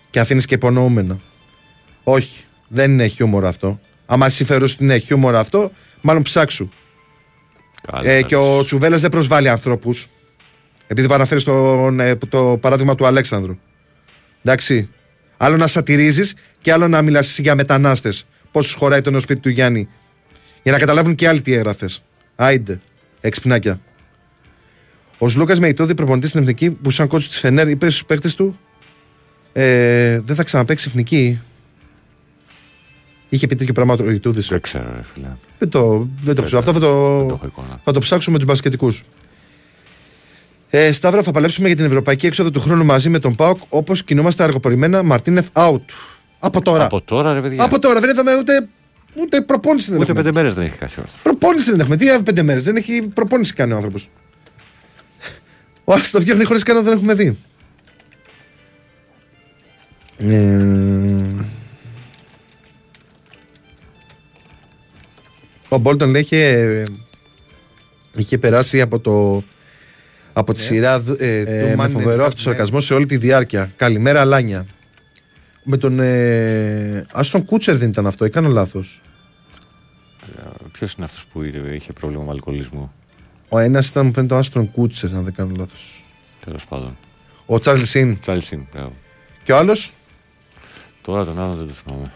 [0.09, 1.19] και αφήνεις και υπονοούμενα.
[2.03, 3.79] Όχι, δεν είναι χιούμορ αυτό.
[4.05, 5.71] Άμα εσύ θεωρείς ότι είναι χιούμορ αυτό,
[6.01, 6.69] μάλλον ψάξου.
[7.91, 8.65] Καλά, Ε, και ο καλώς.
[8.65, 10.07] Τσουβέλλα δεν προσβάλλει ανθρώπους.
[10.87, 11.91] Επειδή παραφέρεις το,
[12.29, 13.57] το παράδειγμα του Αλέξανδρου.
[14.43, 14.89] Εντάξει.
[15.37, 18.27] Άλλο να σατυρίζεις και άλλο να μιλάς για μετανάστες.
[18.51, 19.87] Πόσου χωράει το νέο σπίτι του Γιάννη.
[20.63, 21.99] Για να καταλάβουν και άλλοι τι έγραφες.
[22.35, 22.79] Άιντε.
[23.21, 23.79] Εξυπνάκια.
[25.17, 28.35] Ο Σλούκας με ητόδη προπονητής στην εθνική που σαν κότσου της Φενέρ είπε στους παίκτες
[28.35, 28.59] του
[29.53, 31.39] ε, δεν θα ξαναπέξει εθνική.
[33.29, 34.41] Είχε πει τέτοιο πράγμα ο Ιτούδη.
[34.41, 35.27] Δεν ξέρω, ρε φίλε.
[35.57, 36.59] Δεν το, δεν το ξέρω.
[36.59, 37.79] Αυτό θα το, Δεν το έχω εικόνα.
[37.83, 39.03] θα το ψάξουμε με τους μπασκετικούς.
[40.69, 44.03] Ε, Σταύρο, θα παλέψουμε για την ευρωπαϊκή έξοδο του χρόνου μαζί με τον Πάοκ όπως
[44.03, 45.03] κινούμαστε αργοπορημένα.
[45.03, 45.79] Μαρτίνεθ out.
[46.45, 46.83] Από τώρα.
[46.85, 47.63] Από τώρα, ρε παιδιά.
[47.63, 47.99] Από τώρα.
[47.99, 48.67] Δεν είδαμε ούτε,
[49.15, 50.23] ούτε προπόνηση δεν Ούτε έχουμε.
[50.23, 51.17] πέντε μέρες δεν έχει κάτσει αυτό.
[51.23, 51.95] Προπόνηση δεν έχουμε.
[51.95, 52.63] Τι είδαμε πέντε μέρες.
[52.63, 54.09] Δεν έχει προπόνηση κάνει ο άνθρωπος.
[55.83, 57.37] Ο άλλο το διώχνει χωρίς κανένα δεν έχουμε δει.
[60.17, 60.57] Ε,
[65.69, 66.83] Ο Μπόλτον λέει είχε,
[68.15, 69.43] είχε περάσει από το
[70.33, 73.17] Από τη σειρά δ- ε, Ε, του με Money φοβερό Night, αυτοσαρκασμό σε όλη τη
[73.17, 73.71] διάρκεια.
[73.75, 74.65] Καλημέρα, Λάνια.
[75.67, 75.99] Με τον.
[75.99, 79.01] Ε, Άστον Κούτσερ δεν ήταν αυτό, έκανα λάθος.
[80.71, 82.93] Ποιος είναι αυτός που είχε- είχε πρόβλημα με αλκοολισμό.
[83.49, 86.05] Ο ένας ήταν, μου φαίνεται, ο Άστον Κούτσερ, αν δεν κάνω λάθος.
[86.45, 86.97] Τέλος πάντων.
[87.45, 88.19] Ο Τσάρλς Σιν.
[88.19, 88.93] Τσάλσιν, μπράβο.
[89.43, 89.91] Και ο άλλος;
[91.01, 92.11] Τώρα τον άλλον δεν το θυμάμαι.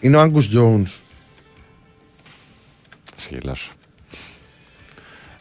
[0.00, 0.86] είναι ο Άγκους Τζόουν.
[3.14, 3.72] Θα σε γελάσω.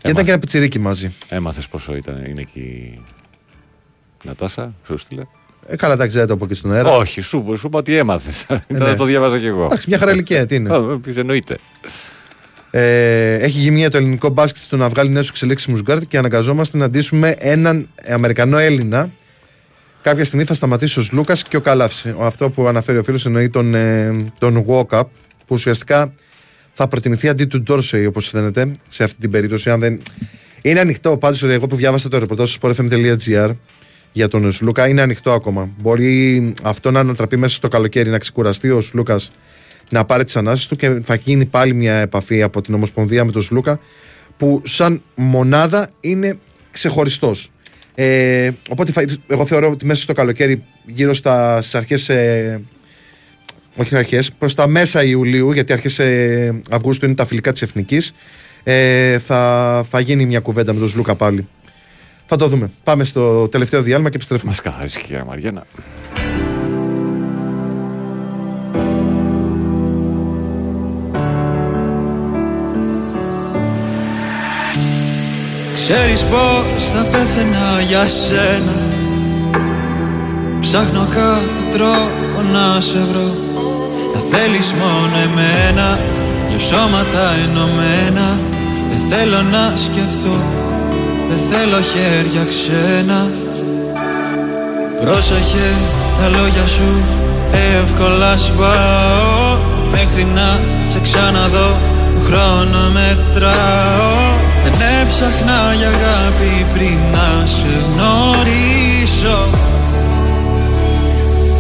[0.02, 1.12] Και ήταν και ένα πιτσιρίκι μαζί.
[1.30, 3.02] Έμαθες πόσο ήταν, είναι εκεί η
[4.24, 5.24] Νατάσα, σου στείλε.
[5.68, 6.92] Ε, καλά, τα ξέρετε από εκεί στον αέρα.
[6.92, 8.46] Όχι, σου, σου είπα ότι έμαθες.
[8.68, 8.94] ναι.
[8.94, 9.66] το διάβαζα κι εγώ.
[9.66, 10.74] Εντάξει, μια χαρά ηλικία, τι είναι.
[10.76, 11.58] Α, πεις, Εννοείται.
[12.72, 16.90] Ε, έχει γύμνια το ελληνικό μπάσκετ στο να βγάλει νέους εξελίξιμους γκαρντ και αναγκαζόμαστε να
[16.90, 19.12] ντύσουμε έναν Αμερικανό Έλληνα.
[20.02, 22.06] Κάποια στιγμή θα σταματήσει ο Λούκα και ο Καλάθης.
[22.20, 25.04] Αυτό που αναφέρει ο φίλος εννοεί τον, ε, τον Walkup,
[25.46, 26.14] που ουσιαστικά
[26.74, 29.70] θα προτιμηθεί αντί του Ντόρσεϊ, όπως φαίνεται, σε αυτή την περίπτωση.
[29.70, 30.02] Αν δεν...
[30.62, 33.52] Είναι ανοιχτό πάντως, εγώ που διάβασα το ρεπορτάζ στο sportfm.gr
[34.18, 35.70] για τον Σλούκα, είναι ανοιχτό ακόμα.
[35.82, 39.32] Μπορεί αυτό να ανατραπεί μέσα στο καλοκαίρι, να ξεκουραστεί ο Σλούκας
[39.90, 43.32] να πάρει τις ανάσεις του και θα γίνει πάλι μια επαφή από την Ομοσπονδία με
[43.32, 43.80] τον Σλούκα
[44.38, 46.36] που σαν μονάδα είναι
[46.72, 47.52] ξεχωριστός.
[47.96, 52.62] Ε, οπότε θα- εγώ θεωρώ ότι μέσα στο καλοκαίρι, γύρω στα στις αρχές ε,
[53.76, 58.14] όχι αρχές, προς τα μέσα Ιουλίου, γιατί αρχές ε, Αυγούστου είναι τα φιλικά της Εθνικής,
[58.64, 61.48] ε, θα, θα γίνει μια κουβέντα με τον Σλούκα πάλι.
[62.30, 62.70] Θα το δούμε.
[62.84, 64.50] Πάμε στο τελευταίο διάλειμμα και επιστρέφουμε.
[64.50, 65.64] Μας καθαρίσει και η Μαριάννα.
[75.74, 78.78] Ξέρεις πως θα πέθαινα για σένα
[80.60, 83.36] Ψάχνω κάθε τρόπο να σε βρω
[84.14, 86.00] Να θέλεις μόνο εμένα
[86.50, 88.40] Δυο σώματα ενωμένα
[88.90, 90.67] Δεν θέλω να σκεφτώ
[91.30, 93.30] Δεν θέλω χέρια ξένα.
[95.02, 95.68] Πρόσεχε
[96.20, 97.04] τα λόγια σου
[97.52, 99.58] Εύκολα σπάω
[99.92, 101.76] Μέχρι να σε ξαναδώ
[102.14, 104.36] Το χρόνο μετράω.
[104.64, 109.48] Δεν έψαχνα για αγάπη πριν να σε γνωρίσω.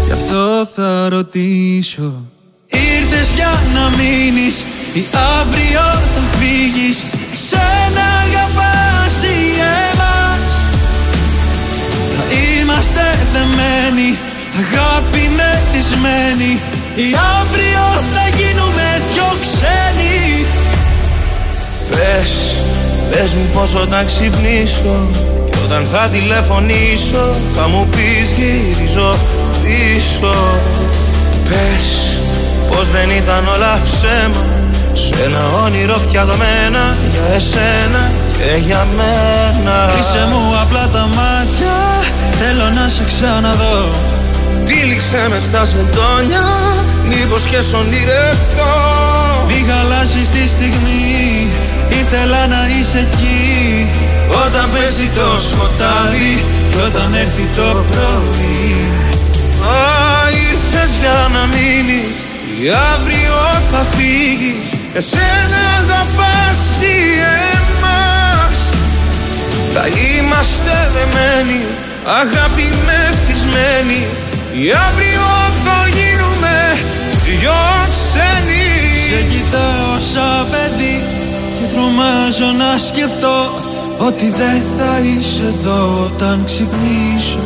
[0.05, 2.13] Γι' αυτό θα ρωτήσω.
[2.67, 4.63] Ήρθες για να μείνεις
[4.93, 5.05] Ή
[5.39, 5.81] αύριο
[6.13, 8.96] θα φύγεις; Σένα αγαπάς
[9.57, 10.53] ή εμάς.
[12.13, 14.09] Θα είμαστε δεμένοι
[14.61, 16.51] Αγάπη μεθυσμένη.
[16.95, 17.07] Ή
[17.39, 20.45] αύριο θα γίνουμε δυο ξένοι.
[21.91, 22.31] Πες,
[23.11, 24.95] πες μου πως όταν ξυπνήσω
[25.49, 29.15] Και όταν θα τηλεφωνήσω Θα μου πεις γυρίζω
[29.63, 30.35] πίσω.
[31.49, 31.87] Πες
[32.69, 34.45] πως δεν ήταν όλα ψέμα
[34.93, 39.75] Σε ένα όνειρο φτιαγμένα Για εσένα και για μένα.
[39.91, 41.75] Κλείσε μου απλά τα μάτια
[42.39, 43.89] Θέλω να σε ξαναδώ.
[44.65, 46.45] Τύλιξε με στα σεντόνια
[47.09, 48.73] Μήπως και σ' ονειρευτώ
[49.47, 51.47] Μη χαλάσεις τη στιγμή
[51.99, 53.87] Ήθελα να είσαι εκεί.
[54.45, 56.33] Όταν πέσει το σκοτάδι
[56.69, 58.75] Και όταν έρθει το πρωί.
[59.75, 59.79] Α,
[60.49, 62.15] ήρθες για να μείνεις
[62.61, 63.37] Ή αύριο
[63.71, 64.67] θα φύγεις.
[64.99, 67.56] Εσένα αγαπάς ή εμάς
[69.79, 71.61] Θα είμαστε δεμένοι
[72.21, 74.01] Αγάπη μεθυσμένοι
[74.61, 75.27] Ή αύριο
[75.63, 76.55] θα γίνουμε
[77.25, 77.61] δυο
[77.93, 78.65] ξένοι.
[79.09, 81.03] Σε κοιτάω σαν παιδί
[81.55, 83.37] Και τρομάζω να σκεφτώ
[83.97, 87.45] Ότι δεν θα είσαι εδώ όταν ξυπνήσω.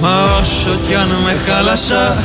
[0.00, 2.16] Μα όσο κι αν με χάλασα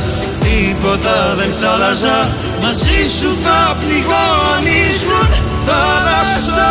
[0.42, 2.18] Τίποτα δεν θα άλλαζα.
[2.62, 4.26] Μαζί σου θα πληγώ
[4.56, 5.28] αν ήσουν
[5.66, 6.70] θάλασσα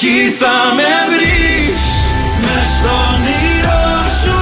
[0.00, 1.82] Εκεί θα με βρεις.
[2.42, 3.90] Μες στον όνειρό
[4.22, 4.38] σου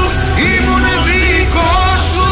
[0.50, 2.30] Ήμουν δικός σου.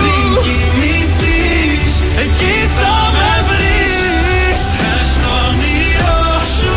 [0.00, 1.92] Πριν κοιμηθείς
[2.22, 4.60] Εκεί θα με βρεις.
[4.80, 6.26] Μες στον όνειρό
[6.58, 6.74] σου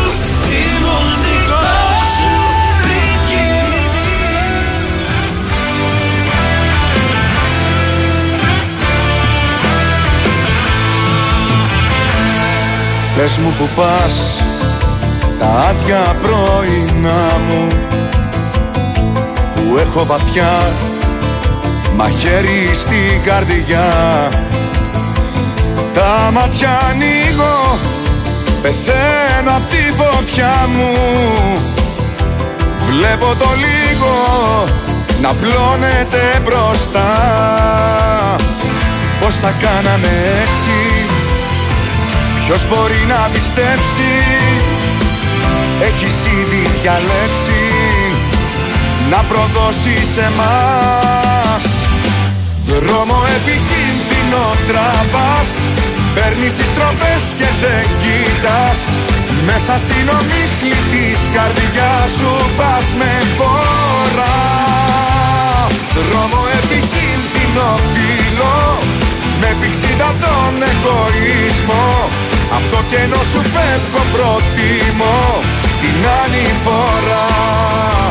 [0.62, 2.32] Ήμουν δικός σου.
[2.82, 4.76] Πριν κοιμηθείς.
[13.16, 14.47] Πες μου που πας
[15.38, 17.66] τα άδεια πρωινά μου
[19.54, 20.72] που έχω βαθιά
[21.96, 23.88] μαχαίρι στην καρδιά.
[25.92, 27.78] Τα μάτια ανοίγω
[28.62, 30.92] πεθαίνω απ' τη φωτιά μου.
[32.88, 34.14] Βλέπω το λίγο
[35.20, 37.08] να πλώνεται μπροστά.
[39.20, 40.08] Πως τα κάναμε
[40.42, 41.08] έτσι
[42.50, 44.10] Ποιος μπορεί να πιστέψει
[45.80, 47.62] Έχεις ήδη διαλέξει
[49.10, 51.64] Να προδώσει σε μας.
[52.66, 55.50] Δρόμο επικίνδυνο τραβάς
[56.14, 58.80] Παίρνεις τις τροπές και δεν κοιτάς.
[59.48, 64.36] Μέσα στην ομίχλη της καρδιάς σου πας με φόρα
[66.06, 68.56] Δρόμο επικίνδυνο φύλλο
[69.40, 71.88] Με πηξίδα τον εγωισμό.
[72.56, 75.20] Απ' το κενό σου φεύγω προτιμώ
[75.80, 78.07] Την άλλη φορά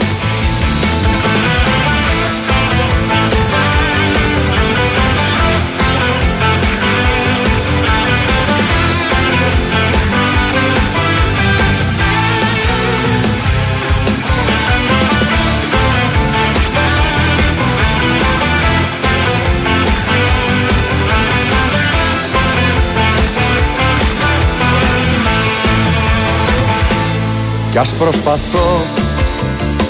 [27.78, 28.82] Κι ας προσπαθώ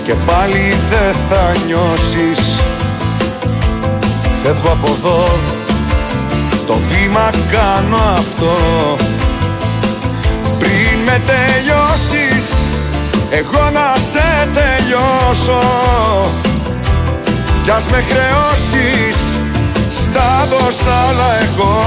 [0.04, 2.60] και πάλι δεν θα νιώσεις.
[4.44, 5.40] Φεύγω από εδώ,
[6.68, 8.56] το βήμα κάνω αυτό.
[10.60, 12.46] Πριν με τελειώσεις,
[13.30, 15.62] εγώ να σε τελειώσω.
[17.64, 19.18] Κι ας με χρεώσεις,
[19.92, 21.78] στα δώσ' άλλα εγώ.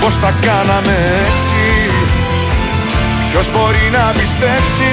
[0.00, 0.96] Πώς τα κάναμε
[1.26, 1.69] έτσι;
[3.30, 4.92] Ποιος μπορεί να πιστέψει;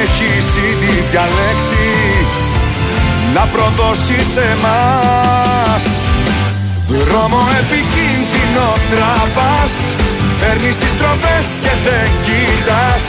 [0.00, 1.88] Έχεις ήδη διαλέξει
[3.34, 5.84] Να προδώσει σε μας.
[6.88, 9.74] Δρόμο επικίνδυνο τραβάς
[10.40, 13.04] Παίρνεις τις τροπές και δεν κοιτάς.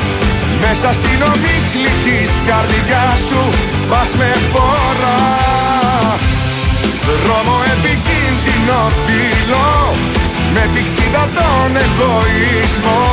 [0.66, 3.44] Μέσα στην ομίχλη της καρδιάς σου
[3.90, 5.18] Πας με φόρα
[7.24, 9.94] Δρόμο επικίνδυνο φύλλο
[10.54, 13.04] Με πηξίδα τον εγωισμό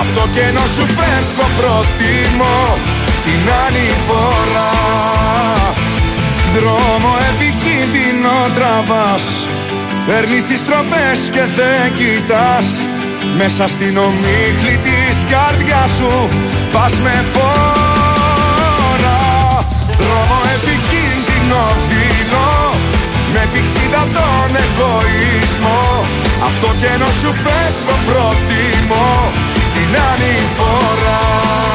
[0.00, 2.78] Απ' το κενό σου φεύγω προτιμώ
[3.24, 4.72] Την άλλη φορά.
[6.54, 9.24] Δρόμο επικίνδυνο τραβάς
[10.06, 12.66] Παίρνεις τις τροπές και δεν κοιτάς.
[13.40, 16.14] Μέσα στην ομίχλη της καρδιάς σου
[16.72, 19.20] Πας με φόρα.
[20.00, 22.50] Δρόμο επικίνδυνο φύλλο
[23.34, 25.82] Με πηξίδα τον εγωισμό.
[26.46, 29.12] Απ' το κενό σου φεύγω προτιμώ
[29.94, 31.73] την άλλη φορά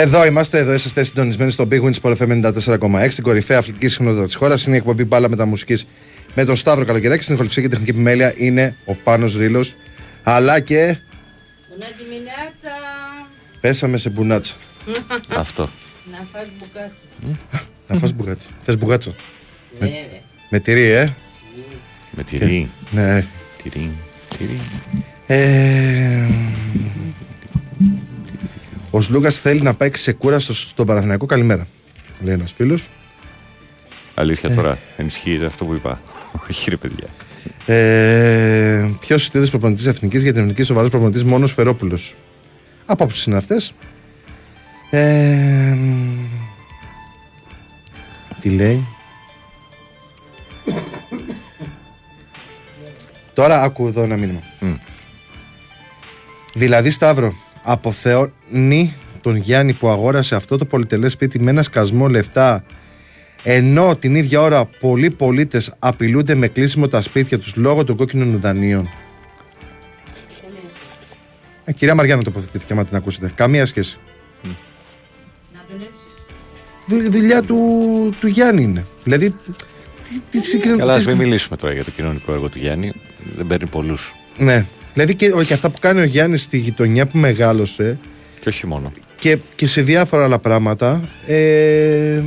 [0.00, 4.24] Εδώ είμαστε, εδώ είσαστε συντονισμένοι στο Big Win Sport FM 94,6, την κορυφαία αθλητική συχνότητα
[4.24, 4.64] της χώρας.
[4.64, 5.86] Είναι η εκπομπή μπάλα μεταμουσική
[6.34, 7.22] με τον Σταύρο Καλοκαιράκη.
[7.22, 9.64] Στην ηχοληψία και τεχνική επιμέλεια είναι ο Πάνος Ρήλο.
[10.22, 10.96] Αλλά και.
[13.60, 14.54] Πέσαμε σε μπουνάτσα.
[15.36, 15.68] Αυτό.
[16.10, 17.38] Να φας μπουκάτσο.
[17.88, 18.48] Να φας μπουγάτσο.
[18.62, 19.14] Θες μπουγάτσο.
[19.78, 19.88] Ναι,
[20.50, 21.14] Με τυρί, ε;
[22.10, 22.70] Με τυρί.
[22.90, 23.24] Ναι.
[23.62, 23.90] Τυρί.
[24.38, 24.60] Τυρί.
[25.26, 26.28] Ε,
[28.90, 31.26] ο Σλούκα θέλει να πάει ξεκούραστος στον Παναθηναϊκό.
[31.26, 31.66] Καλημέρα.
[32.20, 32.88] Λέει ένας φίλος.
[34.14, 34.78] Αλήθεια τώρα.
[34.96, 36.00] Ενισχύεται αυτό που είπα.
[36.50, 37.06] Όχι ρε παιδιά.
[37.66, 42.16] Ε, Ποιος είναι ο προπονητής εθνικής για την εθνική σοβαρός προπονητής μόνος Φερόπουλος.
[42.86, 43.74] Απόψεις είναι αυτές.
[44.90, 45.76] Ε,
[48.40, 48.86] τι λέει.
[53.34, 54.42] Τώρα άκου εδώ ένα μήνυμα.
[54.60, 54.74] Μμ.
[56.54, 57.34] Δηλαδή Σταύρο,
[57.70, 62.64] αποθεώνει τον Γιάννη που αγόρασε αυτό το πολυτελές σπίτι με ένα σκασμό λεφτά
[63.42, 68.40] ενώ την ίδια ώρα πολλοί πολίτες απειλούνται με κλείσιμο τα σπίτια τους λόγω των κόκκινων
[68.40, 68.88] δανείων.
[71.64, 73.32] Ε, κυρία Μαριάννα τοποθετήθηκε, άμα την ακούσετε.
[73.34, 73.96] Καμία σχέση.
[76.86, 77.56] Δου- δουλειά του,
[78.20, 78.84] του Γιάννη είναι.
[79.04, 82.48] Δηλαδή, τι, τι συγκρι- Καλά, τι ας μην συγκρι- μιλήσουμε τώρα για το κοινωνικό έργο
[82.48, 82.92] του Γιάννη.
[83.36, 84.14] Δεν παίρνει πολλούς.
[84.38, 84.66] Ναι.
[84.98, 87.98] Δηλαδή και, και αυτά που κάνει ο Γιάννης στη γειτονιά που μεγάλωσε
[88.40, 88.92] Και όχι μόνο.
[89.18, 91.08] και, και σε διάφορα άλλα πράγματα.
[91.26, 92.22] Ε,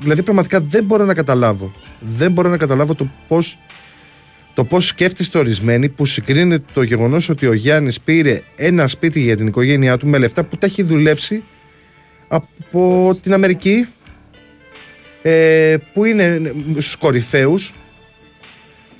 [0.00, 1.72] δηλαδή πραγματικά δεν μπορώ να καταλάβω.
[2.00, 3.58] Δεν μπορώ να καταλάβω το πώς
[4.54, 9.36] το πώς σκέφτεστε ορισμένοι που συγκρίνεται το γεγονός ότι ο Γιάννης πήρε ένα σπίτι για
[9.36, 11.44] την οικογένειά του με λεφτά που τα έχει δουλέψει
[12.28, 13.86] από την Αμερική
[15.22, 17.74] ε, που είναι στους κορυφαίους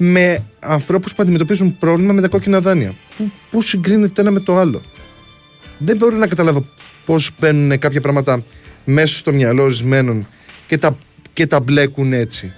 [0.05, 2.95] με ανθρώπους που αντιμετωπίζουν πρόβλημα με τα κόκκινα δάνεια.
[3.17, 4.83] Πού, πού συγκρίνεται το ένα με το άλλο.
[5.79, 6.65] Δεν μπορώ να καταλάβω
[7.05, 8.45] πώς μπαίνουν κάποια πράγματα
[8.85, 10.27] μέσα στο μυαλό ορισμένων
[10.67, 10.99] και τα,
[11.33, 12.53] και τα μπλέκουν έτσι.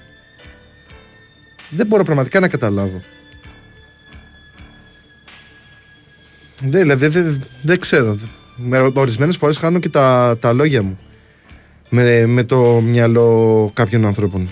[1.70, 3.02] Δεν μπορώ πραγματικά να καταλάβω.
[6.62, 8.18] Δεν, δηλαδή, δεν, δεν ξέρω.
[8.56, 10.98] Με, ορισμένες φορές χάνω και τα, τα λόγια μου
[11.88, 14.50] με, με το μυαλό κάποιων ανθρώπων.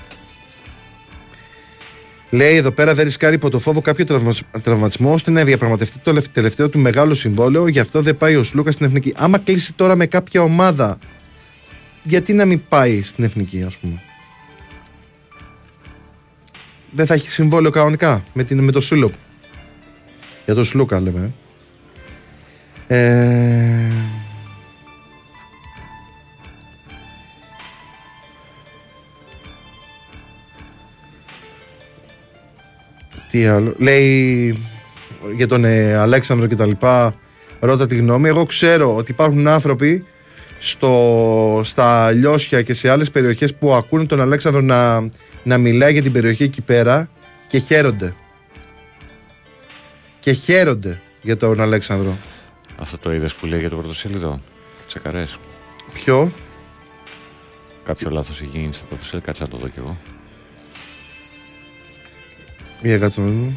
[2.35, 6.13] Λέει εδώ πέρα δεν ρισκάρει υπό το φόβο κάποιο τραυμα- τραυματισμό ώστε να διαπραγματευτεί το
[6.13, 7.67] λευ- τελευταίο του μεγάλο συμβόλαιο.
[7.69, 9.13] Γι' αυτό δεν πάει ο Σλούκα στην εθνική.
[9.17, 10.99] Άμα κλείσει τώρα με κάποια ομάδα,
[12.03, 14.03] γιατί να μην πάει στην εθνική, ας πούμε;
[16.91, 19.13] Δεν θα έχει συμβόλαιο κανονικά με, την, με το Σούλοκ.
[20.45, 21.33] Για το Σλούκα λέμε.
[22.87, 23.89] ε.
[33.33, 33.75] Τι άλλο.
[33.79, 34.59] Λέει
[35.37, 37.15] για τον ε, Αλέξανδρο και τα λοιπά.
[37.61, 38.29] Ρώτα τη γνώμη.
[38.29, 40.05] Εγώ ξέρω ότι υπάρχουν άνθρωποι
[40.59, 45.09] στο, στα Λιώσια και σε άλλες περιοχές που ακούνε τον Αλέξανδρο να,
[45.43, 47.09] να μιλάει για την περιοχή εκεί πέρα
[47.49, 48.15] και χαίρονται.
[50.21, 52.17] Και χαίρονται για τον Αλέξανδρο.
[52.77, 54.41] Αυτό το είδες που λέει για το πρωτοσέλιδο;
[54.87, 55.39] Τσεκαρές.
[55.93, 56.33] Ποιο;
[57.85, 59.27] Κάποιο λάθος έχει γίνει στο πρωτοσέλιδο.
[59.27, 59.97] Κάτσε να το δω κι εγώ.
[62.83, 63.53] Μία κάτσε να δούμε.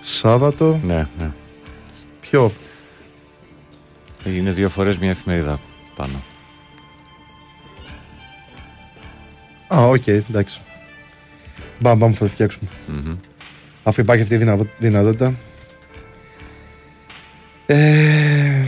[0.00, 0.80] Σάββατο.
[0.84, 1.30] Ναι, ναι.
[2.20, 2.52] Ποιο;
[4.24, 5.58] Είναι δύο φορές μια εφημερίδα
[5.96, 6.22] πάνω.
[9.74, 10.60] Α, οκ, εντάξει.
[11.78, 12.68] Μπαμ, μπαμ, θα το φτιάξουμε.
[12.86, 13.16] Μμμ.
[13.82, 15.34] Αφού υπάρχει αυτή η δυνα- δυνατότητα.
[17.66, 18.64] Ε...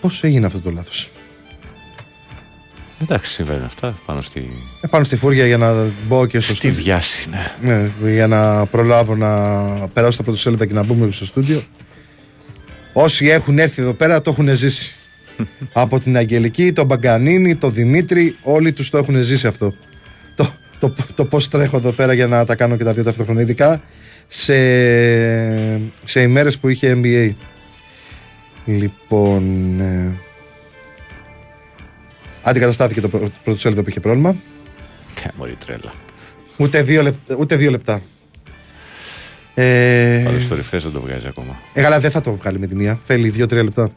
[0.00, 1.10] Πώς έγινε αυτό το λάθος;
[3.02, 4.50] Εντάξει, συμβαίνουν αυτά πάνω στη,
[4.80, 5.74] Ε, πάνω στη φούρια για να
[6.08, 6.82] μπω και στο στη στούντιο.
[6.82, 7.52] βιάση, ναι.
[8.02, 9.28] Ναι, για να προλάβω να
[9.88, 11.62] περάσω στα πρωτοσέλιδα και να μπούμε στο στούντιο.
[12.92, 14.94] Όσοι έχουν έρθει εδώ πέρα το έχουν ζήσει.
[15.72, 19.72] Από την Αγγελική, τον Μπαγκανίνη, τον Δημήτρη, όλοι τους το έχουν ζήσει αυτό.
[20.36, 23.40] Το, το, το πώς τρέχω εδώ πέρα για να τα κάνω και τα δύο ταυτόχρονα.
[23.40, 23.82] Ειδικά
[24.28, 24.54] σε,
[26.04, 27.30] σε ημέρες που είχε NBA.
[28.64, 29.80] Λοιπόν...
[29.80, 30.16] Ε,
[32.48, 34.36] αντικαταστάθηκε το πρω- πρωτοσέλιδο που είχε πρόβλημα.
[35.24, 35.92] Ε, Μωρή τρέλα.
[36.56, 37.36] Ούτε δύο λεπτά.
[37.38, 38.00] Ούτε δύο λεπτά.
[39.54, 41.60] Ε, Πάντω το refresh δεν το βγάζει ακόμα.
[41.72, 42.98] ε, καλά, δεν θα το βγάλει με τη μία.
[43.06, 43.88] Θέλει δύο-τρία λεπτά.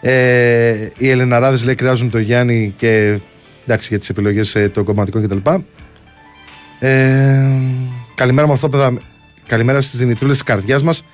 [0.00, 3.18] Ε, οι Ελεναράδε λέει κράζουν το Γιάννη και
[3.64, 5.50] εντάξει για τις επιλογές των κομματικών κτλ.
[6.78, 7.46] Ε,
[8.14, 8.98] καλημέρα μορφόπεδα.
[9.46, 11.04] Καλημέρα στις Δημητρούλες της καρδιάς μας.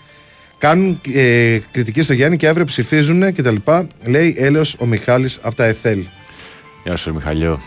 [0.59, 3.57] Κάνουν ε, κριτική στο Γιάννη και αύριο ψηφίζουν κτλ.
[4.05, 6.05] Λέει έλεος ο Μιχάλης από τα ΕΘΕΛ.
[6.87, 7.61] Γεια σου, ρε Μιχαλιό.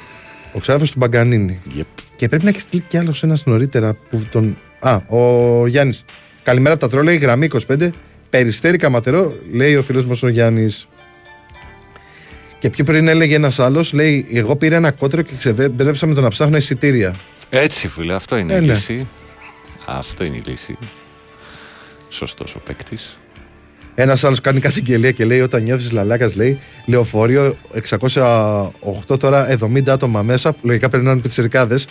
[0.53, 1.59] Ο ξάδερφος του Μπαγκανίνη.
[1.77, 1.83] Yep.
[2.15, 4.57] Και πρέπει να έχεις στείλει κι άλλος ένας νωρίτερα που τον.
[4.79, 6.05] Α, ο Γιάννης.
[6.43, 7.89] Καλημέρα από τα τρόλα, η γραμμή 25.
[8.29, 10.87] Περιστέρι καματερό, λέει ο φίλος μας ο Γιάννης.
[12.59, 16.21] Και πιο πριν έλεγε ένας άλλος, λέει: Εγώ πήρα ένα κότρο και ξεδέμπρεψα με το
[16.21, 17.15] να ψάχνω εισιτήρια.
[17.49, 18.73] Έτσι, φίλε, αυτό είναι Ε, η ναι.
[18.73, 19.07] λύση.
[19.85, 20.77] Αυτό είναι η λύση.
[22.09, 23.17] Σωστός ο παίκτης.
[24.01, 27.57] Ένας άλλος κάνει καταγγελία και λέει: Όταν νιώθεις λαλάκας, λέει λεωφορείο
[27.89, 30.55] 608 τώρα 70 άτομα μέσα.
[30.61, 31.87] Λογικά πρέπει να είναι πιτσιρικάδες.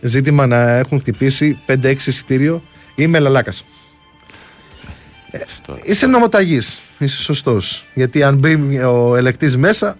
[0.00, 2.60] Ζήτημα να έχουν χτυπήσει 5-6 εισιτήριο.
[2.94, 3.64] Είμαι λαλάκας.
[5.82, 6.80] Είσαι νομοταγής.
[6.98, 7.86] Είσαι σωστός.
[7.94, 9.94] Γιατί αν μπει ο ελεκτής μέσα.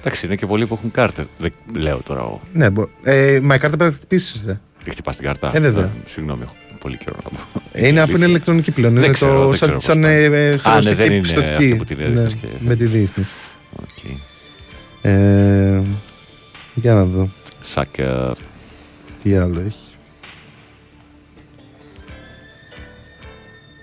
[0.00, 1.26] Εντάξει, είναι και πολλοί που έχουν κάρτε.
[1.38, 2.40] Δεν λέω τώρα εγώ.
[2.52, 2.88] Ναι, μπο...
[3.02, 4.40] ε, μα η κάρτα πρέπει να χτυπήσεις.
[4.40, 4.60] Ε.
[4.84, 5.50] Δεν χτυπάς την κάρτα.
[5.54, 5.84] Ε, βέβαια.
[5.84, 6.54] Ε, συγγνώμη, έχω
[6.88, 7.62] πολύ καιρό να πω.
[7.74, 8.94] Είναι αφού είναι ηλεκτρονική πλέον.
[8.94, 10.38] Δεν είναι ξέρω, το, δεν σαν, ξέρω σαν πώς ε, πάει.
[10.40, 11.52] ε, Α, ναι, χρεωστική δεν είναι πιστωτική.
[11.52, 13.26] αυτή που την έδινες Ναι, και- με τη δείχνει.
[13.72, 14.10] Οκ.
[15.02, 15.82] Ε,
[16.74, 17.28] για να δω.
[17.60, 18.34] Σάκα.
[19.22, 19.86] Τι άλλο έχει.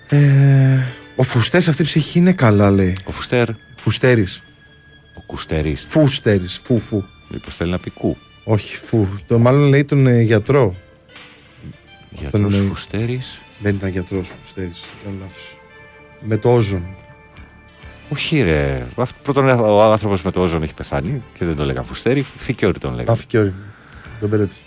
[0.08, 0.78] Ε,
[1.16, 2.96] ο Φουστέρ αυτή η ψυχή είναι καλά, λέει.
[3.04, 3.48] Ο Φουστέρ.
[3.78, 4.42] Φουστέρης.
[5.18, 5.84] Ο Κουστέρης.
[5.88, 6.60] Φουστέρης.
[6.64, 7.04] Φου, φου.
[7.28, 8.16] Μήπως θέλει να πει κου.
[8.44, 9.08] Όχι, φου.
[9.26, 10.76] Το μάλλον λέει τον ε, γιατρό.
[12.20, 12.68] Γιατρός εννοεί.
[12.68, 13.40] Φουστέρης.
[13.58, 14.72] Δεν ήταν γιατρός ο Φουστέρη.
[15.02, 15.58] Ήταν λάθος.
[16.20, 16.84] Με το όζον.
[18.08, 18.86] Όχι, ρε.
[18.96, 22.22] Αυτό- Πρώτον, ο άνθρωπος με το όζον έχει πεθάνει και δεν το λέγαν Φουστέρη.
[22.36, 23.14] Φικιόρι τον λέγαν.
[23.14, 23.54] Άφηκε όρι.
[24.20, 24.58] Τον μπερδέψει.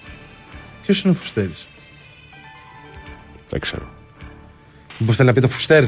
[0.84, 1.68] Ποιος είναι ο Φουστέρης;
[3.50, 3.90] Δεν ξέρω.
[4.98, 5.84] Μήπως θέλει να πει το Φουστέρ;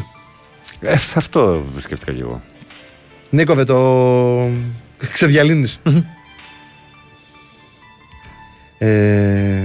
[0.80, 2.42] Ε, αυτό σκέφτηκα και εγώ.
[3.30, 4.50] Νίκοβε το.
[5.12, 5.80] Ξεδιαλύνεις.
[8.78, 9.64] ε,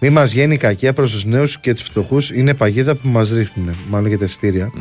[0.00, 3.30] μη μας βγαίνει η κακία προς τους νέους και τους φτωχούς είναι παγίδα που μας
[3.30, 3.76] ρίχνουν.
[3.88, 4.72] Μάλλον για τα εισιτήρια.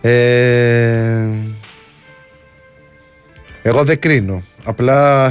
[0.00, 1.26] Ε,
[3.62, 4.42] εγώ δεν κρίνω.
[4.64, 5.26] Απλά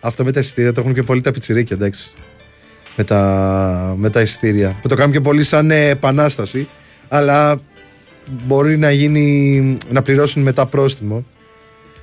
[0.00, 2.10] αυτό με τα εισιτήρια το έχουν και πολύ τα πιτσιρίκια, εντάξει.
[2.96, 4.78] Με τα, με τα εισιτήρια.
[4.82, 6.68] Που το κάνουν και πολύ σαν ε, επανάσταση.
[7.08, 7.60] Αλλά
[8.46, 11.26] μπορεί να γίνει να πληρώσουν μετά πρόστιμο.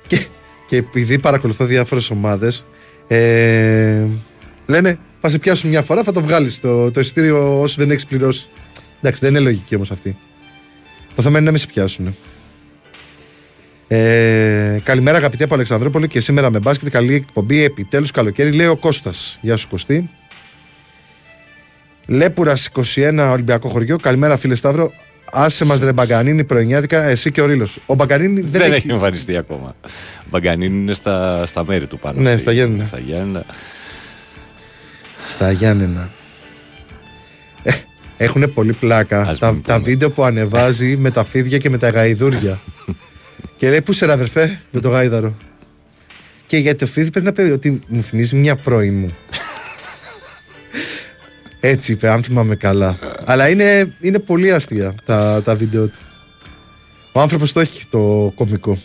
[0.07, 0.26] Και,
[0.68, 2.65] και επειδή παρακολουθώ διάφορες ομάδες,
[3.07, 4.06] ε,
[4.65, 8.06] λένε θα σε πιάσουν μια φορά, θα το βγάλεις το, το εισιτήριο όσο δεν έχεις
[8.06, 8.49] πληρώσει.
[8.97, 10.18] Εντάξει, δεν είναι λογική όμως αυτή.
[11.15, 12.15] Το θέμα είναι να μην σε πιάσουν.
[13.88, 16.89] Ε, καλημέρα αγαπητοί από Αλεξανδρόπολη και σήμερα με μπάσκετ.
[16.89, 17.64] Καλή εκπομπή.
[17.64, 19.38] Επιτέλους καλοκαίρι, λέει ο Κώστας.
[19.41, 20.10] Γεια σου Κωστή.
[22.06, 23.95] Λέπουρας 21 Ολυμπιακό χωριό.
[23.97, 24.91] Καλημέρα φίλε Σταύρο.
[25.31, 27.68] Άσε μας ρε Μπαγκανίνη πρωινιάτικα, εσύ και ο Ρήλο.
[27.85, 28.73] Ο Μπαγκανίνη δεν, Δεν, έχει.
[28.73, 29.76] έχει εμφανιστεί ακόμα.
[30.19, 32.22] Ο Μπαγκανίνη είναι στα, στα μέρη του πάνω.
[32.22, 32.85] Ναι, στη- στα Γιάννενα.
[32.85, 33.45] Στα Γιάννενα.
[35.26, 36.10] Στα Γιάννενα.
[37.64, 37.72] Ε,
[38.18, 39.85] Έχουν πολύ πλάκα Ας τα, μην τα πούμε.
[39.85, 42.61] βίντεο που ανεβάζει με τα φίδια και με τα γαϊδούρια.
[43.57, 45.35] και λέει: Πού σε ρε αδερφέ, με το γάιδαρο.
[46.47, 49.14] Και για το φίδι πρέπει να πει ότι μου θυμίζει μια πρώη μου.
[51.60, 52.97] Έτσι είπε, αν θυμάμαι καλά.
[53.26, 55.99] Αλλά είναι, είναι πολύ αστεία τα, τα βίντεο του.
[57.11, 58.77] Ο άνθρωπος το έχει το κωμικό.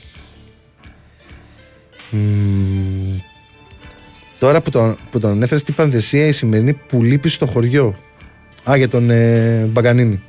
[2.10, 3.18] Μμμ.
[4.40, 7.98] Τώρα που τον, που τον ανέφερες στην πανδεσία η σημερινή που λείπει στο χωριό.
[8.70, 10.22] Α, για τον ε, Μπαγκανίνη.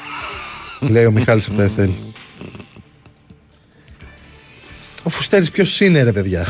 [0.80, 1.90] Λέει ο Μιχάλης από τα ΕΘΕΛ.
[5.02, 6.46] Ο Φουστέρης ποιος είναι ρε παιδιά;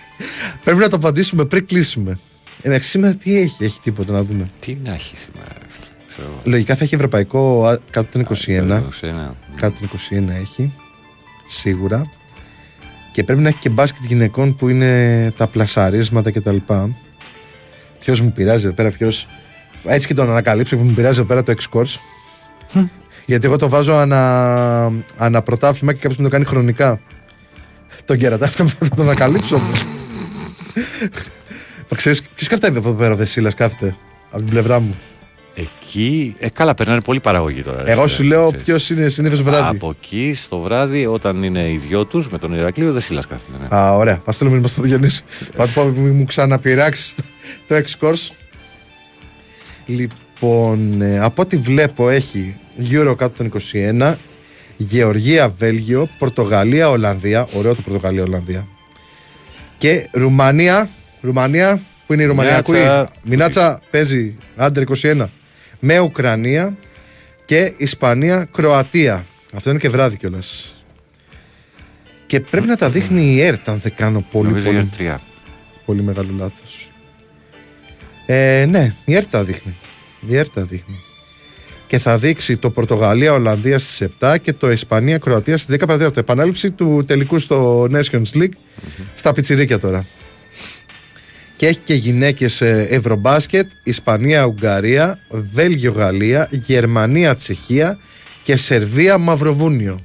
[0.64, 2.18] Πρέπει να το απαντήσουμε πριν κλείσουμε.
[2.62, 4.48] Εντάξει, σήμερα τι έχει, έχει τίποτα να δούμε.
[4.60, 5.86] Τι να έχει σήμερα, ρε φίλε.
[6.06, 6.40] Ξέρω εγώ.
[6.44, 8.82] Λογικά θα έχει ευρωπαϊκό α, κάτω των 21.
[8.90, 9.34] Σε ένα.
[9.56, 9.90] Κάτω των
[10.28, 10.72] 21 έχει.
[11.46, 12.10] Σίγουρα.
[13.16, 16.56] Και πρέπει να έχει και μπάσκετ γυναικών που είναι τα πλασαρίσματα κτλ.
[18.00, 19.10] Ποιος μου πειράζει εδώ πέρα, ποιο.
[19.84, 21.94] Έτσι και τον ανακαλύψω που μου πειράζει εδώ πέρα το X-Course.
[23.26, 27.00] Γιατί εγώ το βάζω ανα, αναπρωτάθλημα και κάποιος μου το κάνει χρονικά.
[28.04, 29.84] Τον κερατά αυτό θα τον ανακαλύψω όμως.
[31.94, 33.96] Ξέρεις, ποιος κάθεται εδώ πέρα ο Δεσίλας κάθεται
[34.30, 34.94] από την πλευρά μου.
[35.58, 36.34] Εκεί.
[36.38, 37.82] Ε, καλά, περνάνε πολύ παραγωγή τώρα.
[37.82, 38.64] ρε Εγώ φίλε, σου λέω ξέρεις.
[38.66, 39.76] ποιος είναι συνήθως βράδυ.
[39.76, 43.58] Από εκεί στο βράδυ, όταν είναι οι δυο τους με τον Ηρακλείο, δεν σύλλα κάθεται.
[43.60, 43.76] Ναι.
[43.76, 44.20] Α, ωραία.
[44.24, 45.24] Θα στείλω μήνυμα στο Διονύση.
[45.56, 47.22] Θα του πω μη μου ξαναπειράξεις το,
[47.66, 48.30] το X-Course.
[49.86, 52.56] Λοιπόν, ε, από ό,τι βλέπω έχει
[52.90, 54.14] Euro κάτω των 21,
[54.76, 57.46] Γεωργία, Βέλγιο, Πορτογαλία, Ολλανδία.
[57.52, 58.66] Ωραίο το Πορτογαλία, Ολλανδία.
[59.78, 60.88] Και Ρουμανία,
[61.20, 63.00] Ρουμανία, που είναι η Ρουμανία, Μινάτσα.
[63.00, 65.24] ακούει; Μινάτσα παίζει άντερ 21.
[65.80, 66.76] Με Ουκρανία
[67.44, 69.26] και Ισπανία, Κροατία.
[69.54, 70.70] Αυτό είναι και βράδυ κιόλας.
[72.26, 75.20] Και πρέπει να τα δείχνει η ΕΡΤ, αν δεν κάνω πολύ, Νομίζω πολύ, για τρία.
[75.84, 76.90] πολύ μεγάλο λάθος.
[78.26, 79.76] Ε, ναι, η ΕΡΤ τα δείχνει.
[80.28, 81.00] Η ΕΡΤ τα δείχνει.
[81.86, 86.20] Και θα δείξει το Πορτογαλία-Ολλανδία στις 7 και το Ισπανία-Κροατία στις 10 παρατέταρτο.
[86.20, 88.52] Επανάληψη του τελικού στο Nations League
[89.14, 90.06] στα πιτσιρίκια τώρα.
[91.56, 97.98] Και έχει και γυναίκες Ευρωμπάσκετ, Ισπανία-Ουγγαρία, Βέλγιο-Γαλλία, Γερμανία-Τσεχία
[98.42, 100.04] και Σερβία-Μαυροβούνιο.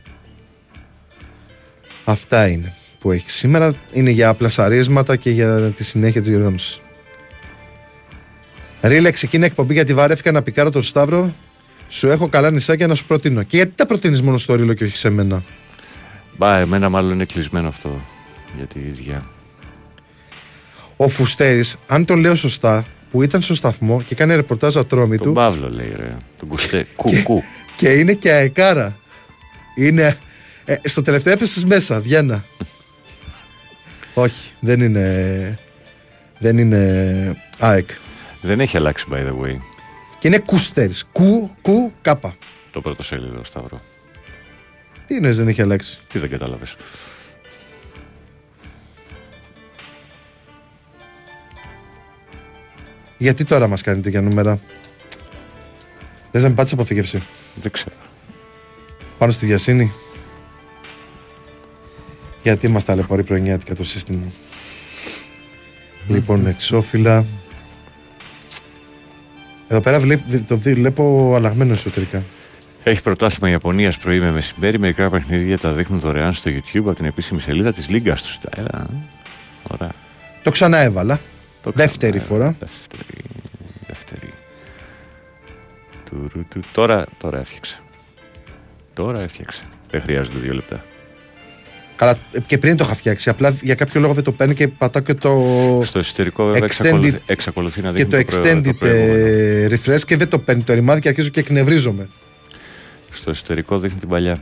[2.04, 3.74] Αυτά είναι που έχει σήμερα.
[3.92, 6.82] Είναι για πλασαρίσματα και για τη συνέχεια της διοργάνωσης.
[8.82, 11.34] Ρίλε, ξεκίνησε εκπομπή γιατί βαρέθηκα να πικάρω τον Σταύρο.
[11.90, 13.44] Σου έχω καλά νησάκια να σου προτείνω.
[13.44, 15.44] Και γιατί τα προτείνεις μόνο στο Ρίλο και όχι σε μένα;
[16.38, 18.02] Μπα, εμένα μάλλον είναι κλεισμένο αυτό
[18.58, 19.26] για τη ίδια.
[21.04, 25.28] Ο Φουστέρης, αν το λέω σωστά, που ήταν στο σταθμό και κάνει ρεπορτάζ ατρόμη Τον
[25.28, 26.18] του Παύλο λέει ρε.
[26.38, 26.88] Τον Κουστέ.
[26.96, 27.44] Κου, κου.
[27.76, 28.98] και είναι και αεκάρα.
[29.76, 30.18] Είναι.
[30.66, 32.46] Ε, στο τελευταίο έπεσε μέσα, Βιέννα.
[34.14, 35.60] όχι, δεν είναι.
[36.40, 37.90] Δεν είναι ΑΕΚ.
[38.42, 39.58] Δεν έχει αλλάξει by the way
[40.20, 41.08] Και είναι κουστέρης.
[41.12, 42.36] Κου, κου, κάπα.
[42.72, 43.82] το πρώτο σέλιδο Σταύρο.
[45.08, 45.98] Τι είναι, δεν έχει αλλάξει.
[46.08, 46.76] Τι δεν κατάλαβες.
[53.22, 54.60] Γιατί τώρα μας κάνετε για νούμερα;
[56.32, 57.24] Λες να μην πάτε αποφύγευση.
[57.62, 57.96] Δεν ξέρω.
[59.18, 59.92] Πάνω στη διασύνη;
[62.44, 64.24] Γιατί μας ταλαιπωρεί πρωινιάτικα το σύστημα;
[66.08, 67.26] λοιπόν, εξώφυλλα.
[69.68, 72.24] Εδώ πέρα βλέ- το δι- βλέπω αλλαγμένο εσωτερικά.
[72.84, 74.80] Έχει πρωτάθλημα Ιαπωνίας πρωί με μεσημέρι.
[74.80, 78.40] Μερικά παιχνίδια τα δείχνουν δωρεάν στο YouTube από την επίσημη σελίδα της Λίγκας τους.
[78.56, 78.88] Έλα.
[78.92, 78.96] ε.
[79.68, 79.92] Ωραία.
[80.44, 81.20] Το ξανά έβαλα.
[81.64, 82.56] Το Δεύτερη ξανά, φορά.
[82.60, 83.24] Δεύτερη.
[83.88, 84.30] Δεύτερη.
[86.10, 86.60] Τουρου, του.
[86.72, 87.80] Τώρα, τώρα έφτιαξε.
[88.94, 89.64] Τώρα έφτιαξε.
[89.90, 90.86] Δεν χρειάζονται δύο λεπτά.
[91.96, 93.30] Καλά, και πριν το είχα φτιάξει.
[93.30, 95.82] Απλά για κάποιο λόγο δεν το παίρνει και πατάω και το.
[95.84, 99.14] Στο εσωτερικό βέβαια extended- εξακολουθεί, εξακολουθεί να και δείχνει το το, προε- extended το προηγούμενο.
[99.16, 102.08] ε, refresh και δεν το παίρνει το ρημάδι και αρχίζω και εκνευρίζομαι.
[103.12, 104.40] Στο εσωτερικό δείχνει την παλιά.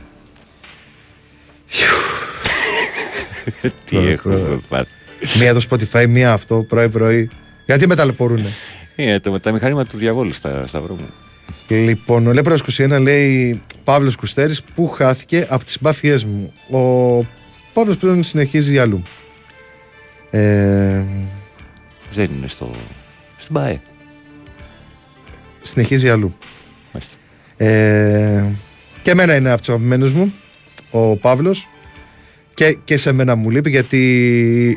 [3.84, 4.90] Τι Προ- έχουμε προ- πάθει.
[5.38, 7.30] Μία το Spotify, μία αυτό πρωί-πρωί.
[7.66, 8.48] Γιατί με ταλαιπωρούνε.
[8.96, 11.06] Είναι το, τα μηχανήματα του διαβόλου στα, σταυρό μου.
[11.68, 17.26] Λοιπόν, ο Λέπρα 21 λέει Παύλος Κουστέρης που χάθηκε από τις συμπάθειέ μου; Ο
[17.72, 19.02] Παύλος πλέον συνεχίζει για αλλού.
[20.30, 21.02] Ε,
[22.12, 22.70] Δεν είναι στο,
[23.36, 23.78] στην ΠΑΕ.
[25.62, 26.36] συνεχίζει για αλλού.
[26.92, 27.16] Μάλιστα.
[27.56, 28.44] Ε,
[29.02, 30.32] και εμένα είναι από τους αγαπημένους μου
[30.90, 31.68] ο Παύλος.
[32.60, 33.98] Και, και σε μένα μου λείπει γιατί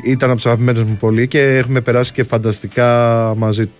[0.04, 3.70] ήταν από τους αγαπημένους μου πολύ και έχουμε περάσει και φανταστικά μαζί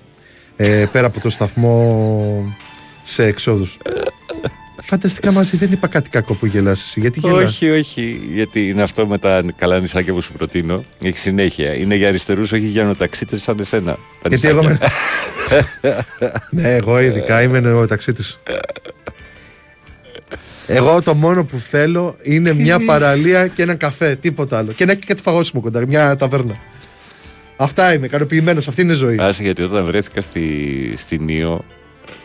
[0.57, 2.55] ε, πέρα από το σταθμό
[3.03, 3.79] σε εξόδους.
[4.83, 7.01] φανταστικά μαζί δεν είπα κάτι κακό που γελάς εσύ.
[7.01, 8.21] Γιατί γελάς; Όχι, όχι.
[8.33, 10.85] Γιατί είναι αυτό με τα καλά νησάκια που σου προτείνω.
[11.03, 11.75] Έχει συνέχεια.
[11.75, 13.99] Είναι για αριστερούς, όχι για νοταξίτε σαν εσένα.
[14.23, 14.91] Τα Γιατί εγώ νησάκια.
[15.83, 16.05] με...
[16.63, 18.39] ναι, εγώ ειδικά είμαι ο ταξίτης.
[20.67, 24.73] Εγώ το μόνο που θέλω είναι μια παραλία και ένα καφέ, τίποτα άλλο.
[24.73, 26.57] Και να έχει και κάτι φαγόσιμο κοντά, μια ταβέρνα.
[27.57, 29.17] Αυτά είμαι, ικανοποιημένος, αυτή είναι η ζωή.
[29.21, 31.65] Άσε γιατί όταν βρέθηκα στη, στην Ήο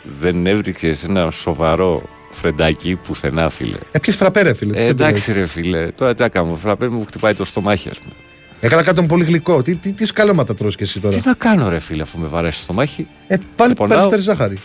[0.03, 2.01] δεν έβρισκε ένα σοβαρό
[2.31, 3.77] φρεντάκι πουθενά, φίλε.
[3.91, 4.73] Έπιες φραπέ, ρε φίλε.
[4.73, 5.87] τι Ε, σε εντάξει, ρε φίλε.
[5.91, 6.55] Τώρα τι να κάνω.
[6.55, 8.13] Φραπέ μου χτυπάει το στομάχι, ας πούμε.
[8.13, 8.65] πειράζει.
[8.65, 9.61] Έκανα κάτι πολύ γλυκό.
[9.61, 12.27] Τι, τι, τι σκαλώματα τρως και εσύ τώρα; Τι να κάνω, ρε φίλε, αφού με
[12.27, 13.87] βαρέσει το στομάχι; Ε, πάλι πονάω.
[13.89, 14.57] περισσότερη ζάχαρη.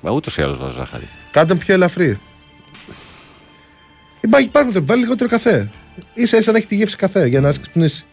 [0.00, 1.08] Μα ούτως ή άλλως βάζω ζάχαρη.
[1.30, 2.18] Κάντε πιο ελαφρύ.
[4.20, 5.70] Υπάρχει, υπάρχουν τρόποι, βάλει λιγότερο καφέ.
[6.14, 8.04] σα ίσα να έχει τη γεύση καφέ για να σε ξυπνήσει.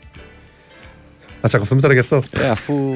[1.41, 2.23] Θα τσακωθούμε τώρα γι' αυτό.
[2.31, 2.95] Ε, αφού.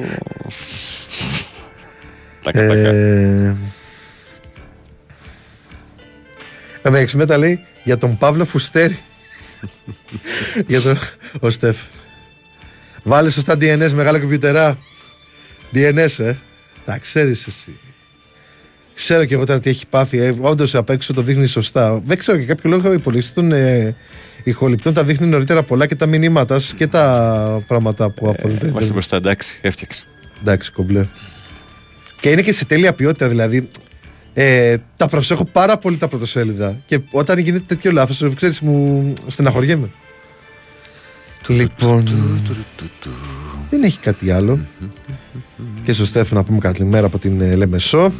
[2.42, 2.88] Τακα, τακα.
[2.88, 3.56] Ε...
[6.82, 8.98] Με μετά λέει για τον Παύλο Φουστέρη.
[10.66, 10.98] για τον
[11.40, 11.78] ο Στεφ.
[13.02, 14.78] Βάλε σωστά DNS μεγάλα κομπιουτερά.
[15.74, 16.36] DNS, ε.
[16.84, 17.78] Τα ξέρεις εσύ.
[19.02, 20.18] Ξέρω και εγώ τώρα τι έχει πάθει.
[20.18, 22.00] Ε, Όντως απ' έξω το δείχνει σωστά.
[22.04, 23.94] Δεν ξέρω και κάποιο λόγο οι υπολογιστέ των ε,
[24.44, 28.58] ηχοληπτών τα δείχνει νωρίτερα πολλά και τα μηνύματα σας και τα πράγματα που αφορούν.
[28.58, 28.92] το Είμαστε ίντερνετ.
[28.92, 30.04] μπροστά, εντάξει, έφτιαξε.
[30.40, 31.06] Εντάξει, κομπλέ.
[32.20, 33.68] Και είναι και σε τέλεια ποιότητα, δηλαδή.
[34.34, 36.80] Ε, τα προσέχω πάρα πολύ τα πρωτοσέλιδα.
[36.86, 39.90] Και όταν γίνεται τέτοιο λάθος, ξέρεις, μου στεναχωριέμαι.
[41.48, 42.04] Λοιπόν.
[43.70, 44.58] Δεν έχει κάτι άλλο.
[45.84, 48.12] Και στο Στέφο να πούμε καλημέρα από την ε, Λεμεσό.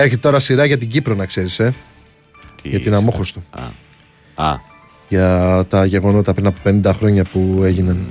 [0.00, 1.74] Έρχεται τώρα σειρά για την Κύπρο, να ξέρεις, ε.
[2.62, 3.42] Τι Για την είσαι; Αμόχωστο.
[3.50, 4.46] Α.
[4.48, 4.56] Α,
[5.08, 8.06] Για τα γεγονότα πριν από 50 χρόνια που έγιναν.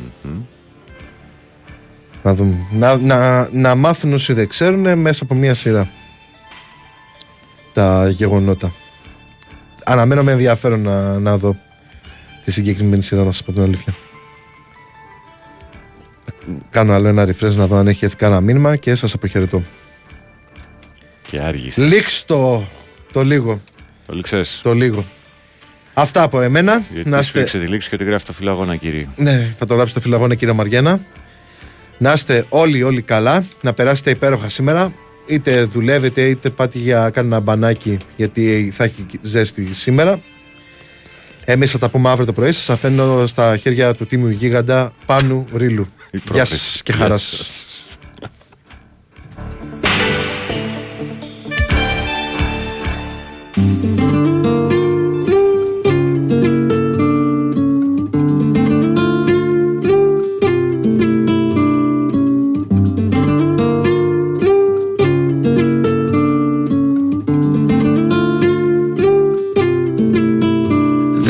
[2.24, 2.56] Να, δούμε.
[2.72, 5.90] Να, να, να μάθουν όσοι δεν ξέρουν ε, μέσα από μία σειρά
[7.74, 8.72] τα γεγονότα.
[9.84, 11.56] Αναμένω με ενδιαφέρον να, να δω
[12.46, 13.96] τη συγκεκριμένη σειρά, να σας πω την αλήθεια.
[16.70, 19.64] Κάνω άλλο ένα refresh να δω αν έχει έρθει κανένα μήνυμα και σας αποχαιρετώ.
[21.32, 21.86] Και άργησες.
[21.88, 22.68] Λίξ το,
[23.12, 23.62] το λίγο,
[24.06, 24.60] Το λήξες.
[24.64, 25.06] το λίγο.
[25.94, 26.84] Αυτά από εμένα.
[26.94, 27.38] Γιατί να να είστε...
[27.40, 29.08] σφίξε τη λήξη και ότι γράφεις το φιλαγόνα, κύριε.
[29.16, 31.00] Ναι, θα το γράψω στο φιλαγόνα κύριε Μαριένα.
[31.98, 34.94] Να είστε όλοι όλοι καλά, να περάσετε υπέροχα σήμερα.
[35.28, 40.22] Είτε δουλεύετε είτε πάτε για κάνα μπανάκι γιατί θα έχει ζέστη σήμερα.
[41.46, 42.52] Εμείς θα τα πούμε αύριο το πρωί.
[42.52, 45.88] Σας αφήνω στα χέρια του τίμιου γίγαντα Πάνου Ρίλου.
[46.12, 46.58] Η Γεια πρόθεση.
[46.72, 47.77] σας και Γεια χαρά σας.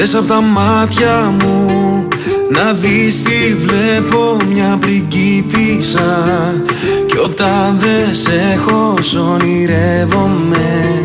[0.08, 0.12] Σας.
[0.12, 1.66] Δες απ' τα μάτια μου
[2.52, 6.54] να δεις τι βλέπω μια πριγκίπισσα.
[7.06, 11.00] Κι όταν δεν σε έχω σ' ονειρεύομαι.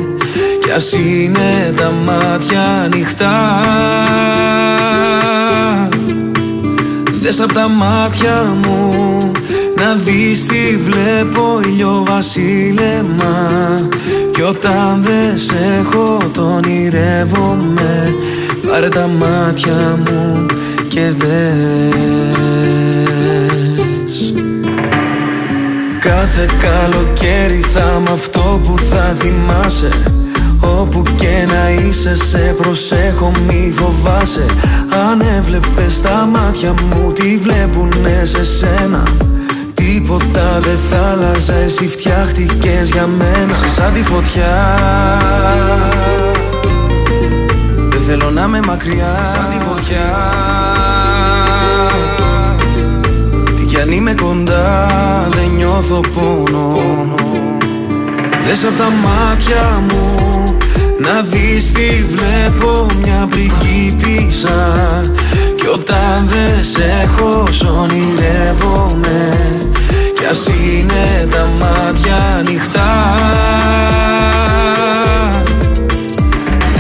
[0.65, 3.61] Κι ας είναι τα μάτια ανοιχτά.
[7.21, 8.93] Δες απ' τα μάτια μου
[9.77, 13.51] να δεις τι βλέπω ηλιοβασίλεμα
[14.31, 18.15] Κι όταν δεν σε έχω το ονειρεύομαι
[18.73, 20.47] Πάρε τα μάτια μου
[20.89, 21.35] και δες.
[26.01, 29.89] Κάθε καλοκαίρι θα μ' αυτό που θα θυμάσαι.
[30.61, 34.47] Όπου και να είσαι σε προσέχω μη φοβάσαι.
[35.11, 39.03] Αν έβλεπες τα μάτια μου τι βλέπουνε σε σένα;
[39.75, 43.51] Τίποτα δεν θα άλλαζε εσύ φτιάχτηκες για μένα.
[43.51, 44.81] Είσαι σαν τη φωτιά
[48.05, 49.33] Δεν θέλω να είμαι μακριά.
[49.33, 50.11] Σαν τη φωτιά.
[53.57, 54.89] Τι κι αν είμαι κοντά
[55.31, 56.79] δεν νιώθω πόνο.
[58.47, 60.45] Δες απ' τα μάτια μου
[60.99, 65.01] να δεις τι βλέπω μια πριγκίπισσα
[65.57, 69.33] Κι όταν δεν σε έχω σ' ονειρεύομαι.
[70.19, 72.91] Κι ας είναι τα μάτια ανοιχτά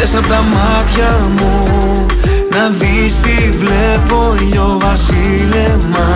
[0.02, 1.54] Δες απ' τα μάτια μου
[2.50, 4.34] να δεις τι βλέπω
[4.78, 6.10] βασίλεμα.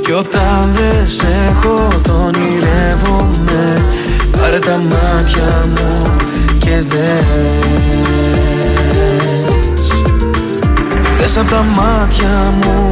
[0.00, 3.84] Κι όταν δεν σε έχω τον ονειρεύομαι
[4.38, 6.02] Πάρε τα μάτια μου
[6.58, 7.62] και δες.
[11.18, 12.88] Δες απ' τα μάτια μου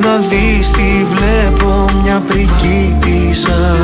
[0.00, 3.76] να δεις τι βλέπω μια πριγκίπισσα.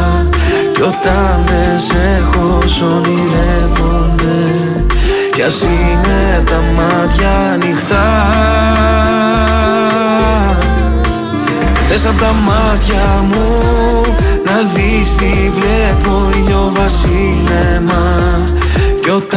[0.73, 4.80] Κι όταν δεν σε έχω σ' ονειρεύομαι
[5.41, 8.31] Κι ας είναι τα μάτια ανοιχτά.
[11.89, 13.61] Δες απ' τα μάτια μου
[14.45, 16.31] να δεις τι βλέπω
[16.73, 18.05] βασίλεμα.
[19.03, 19.31] Κι όταν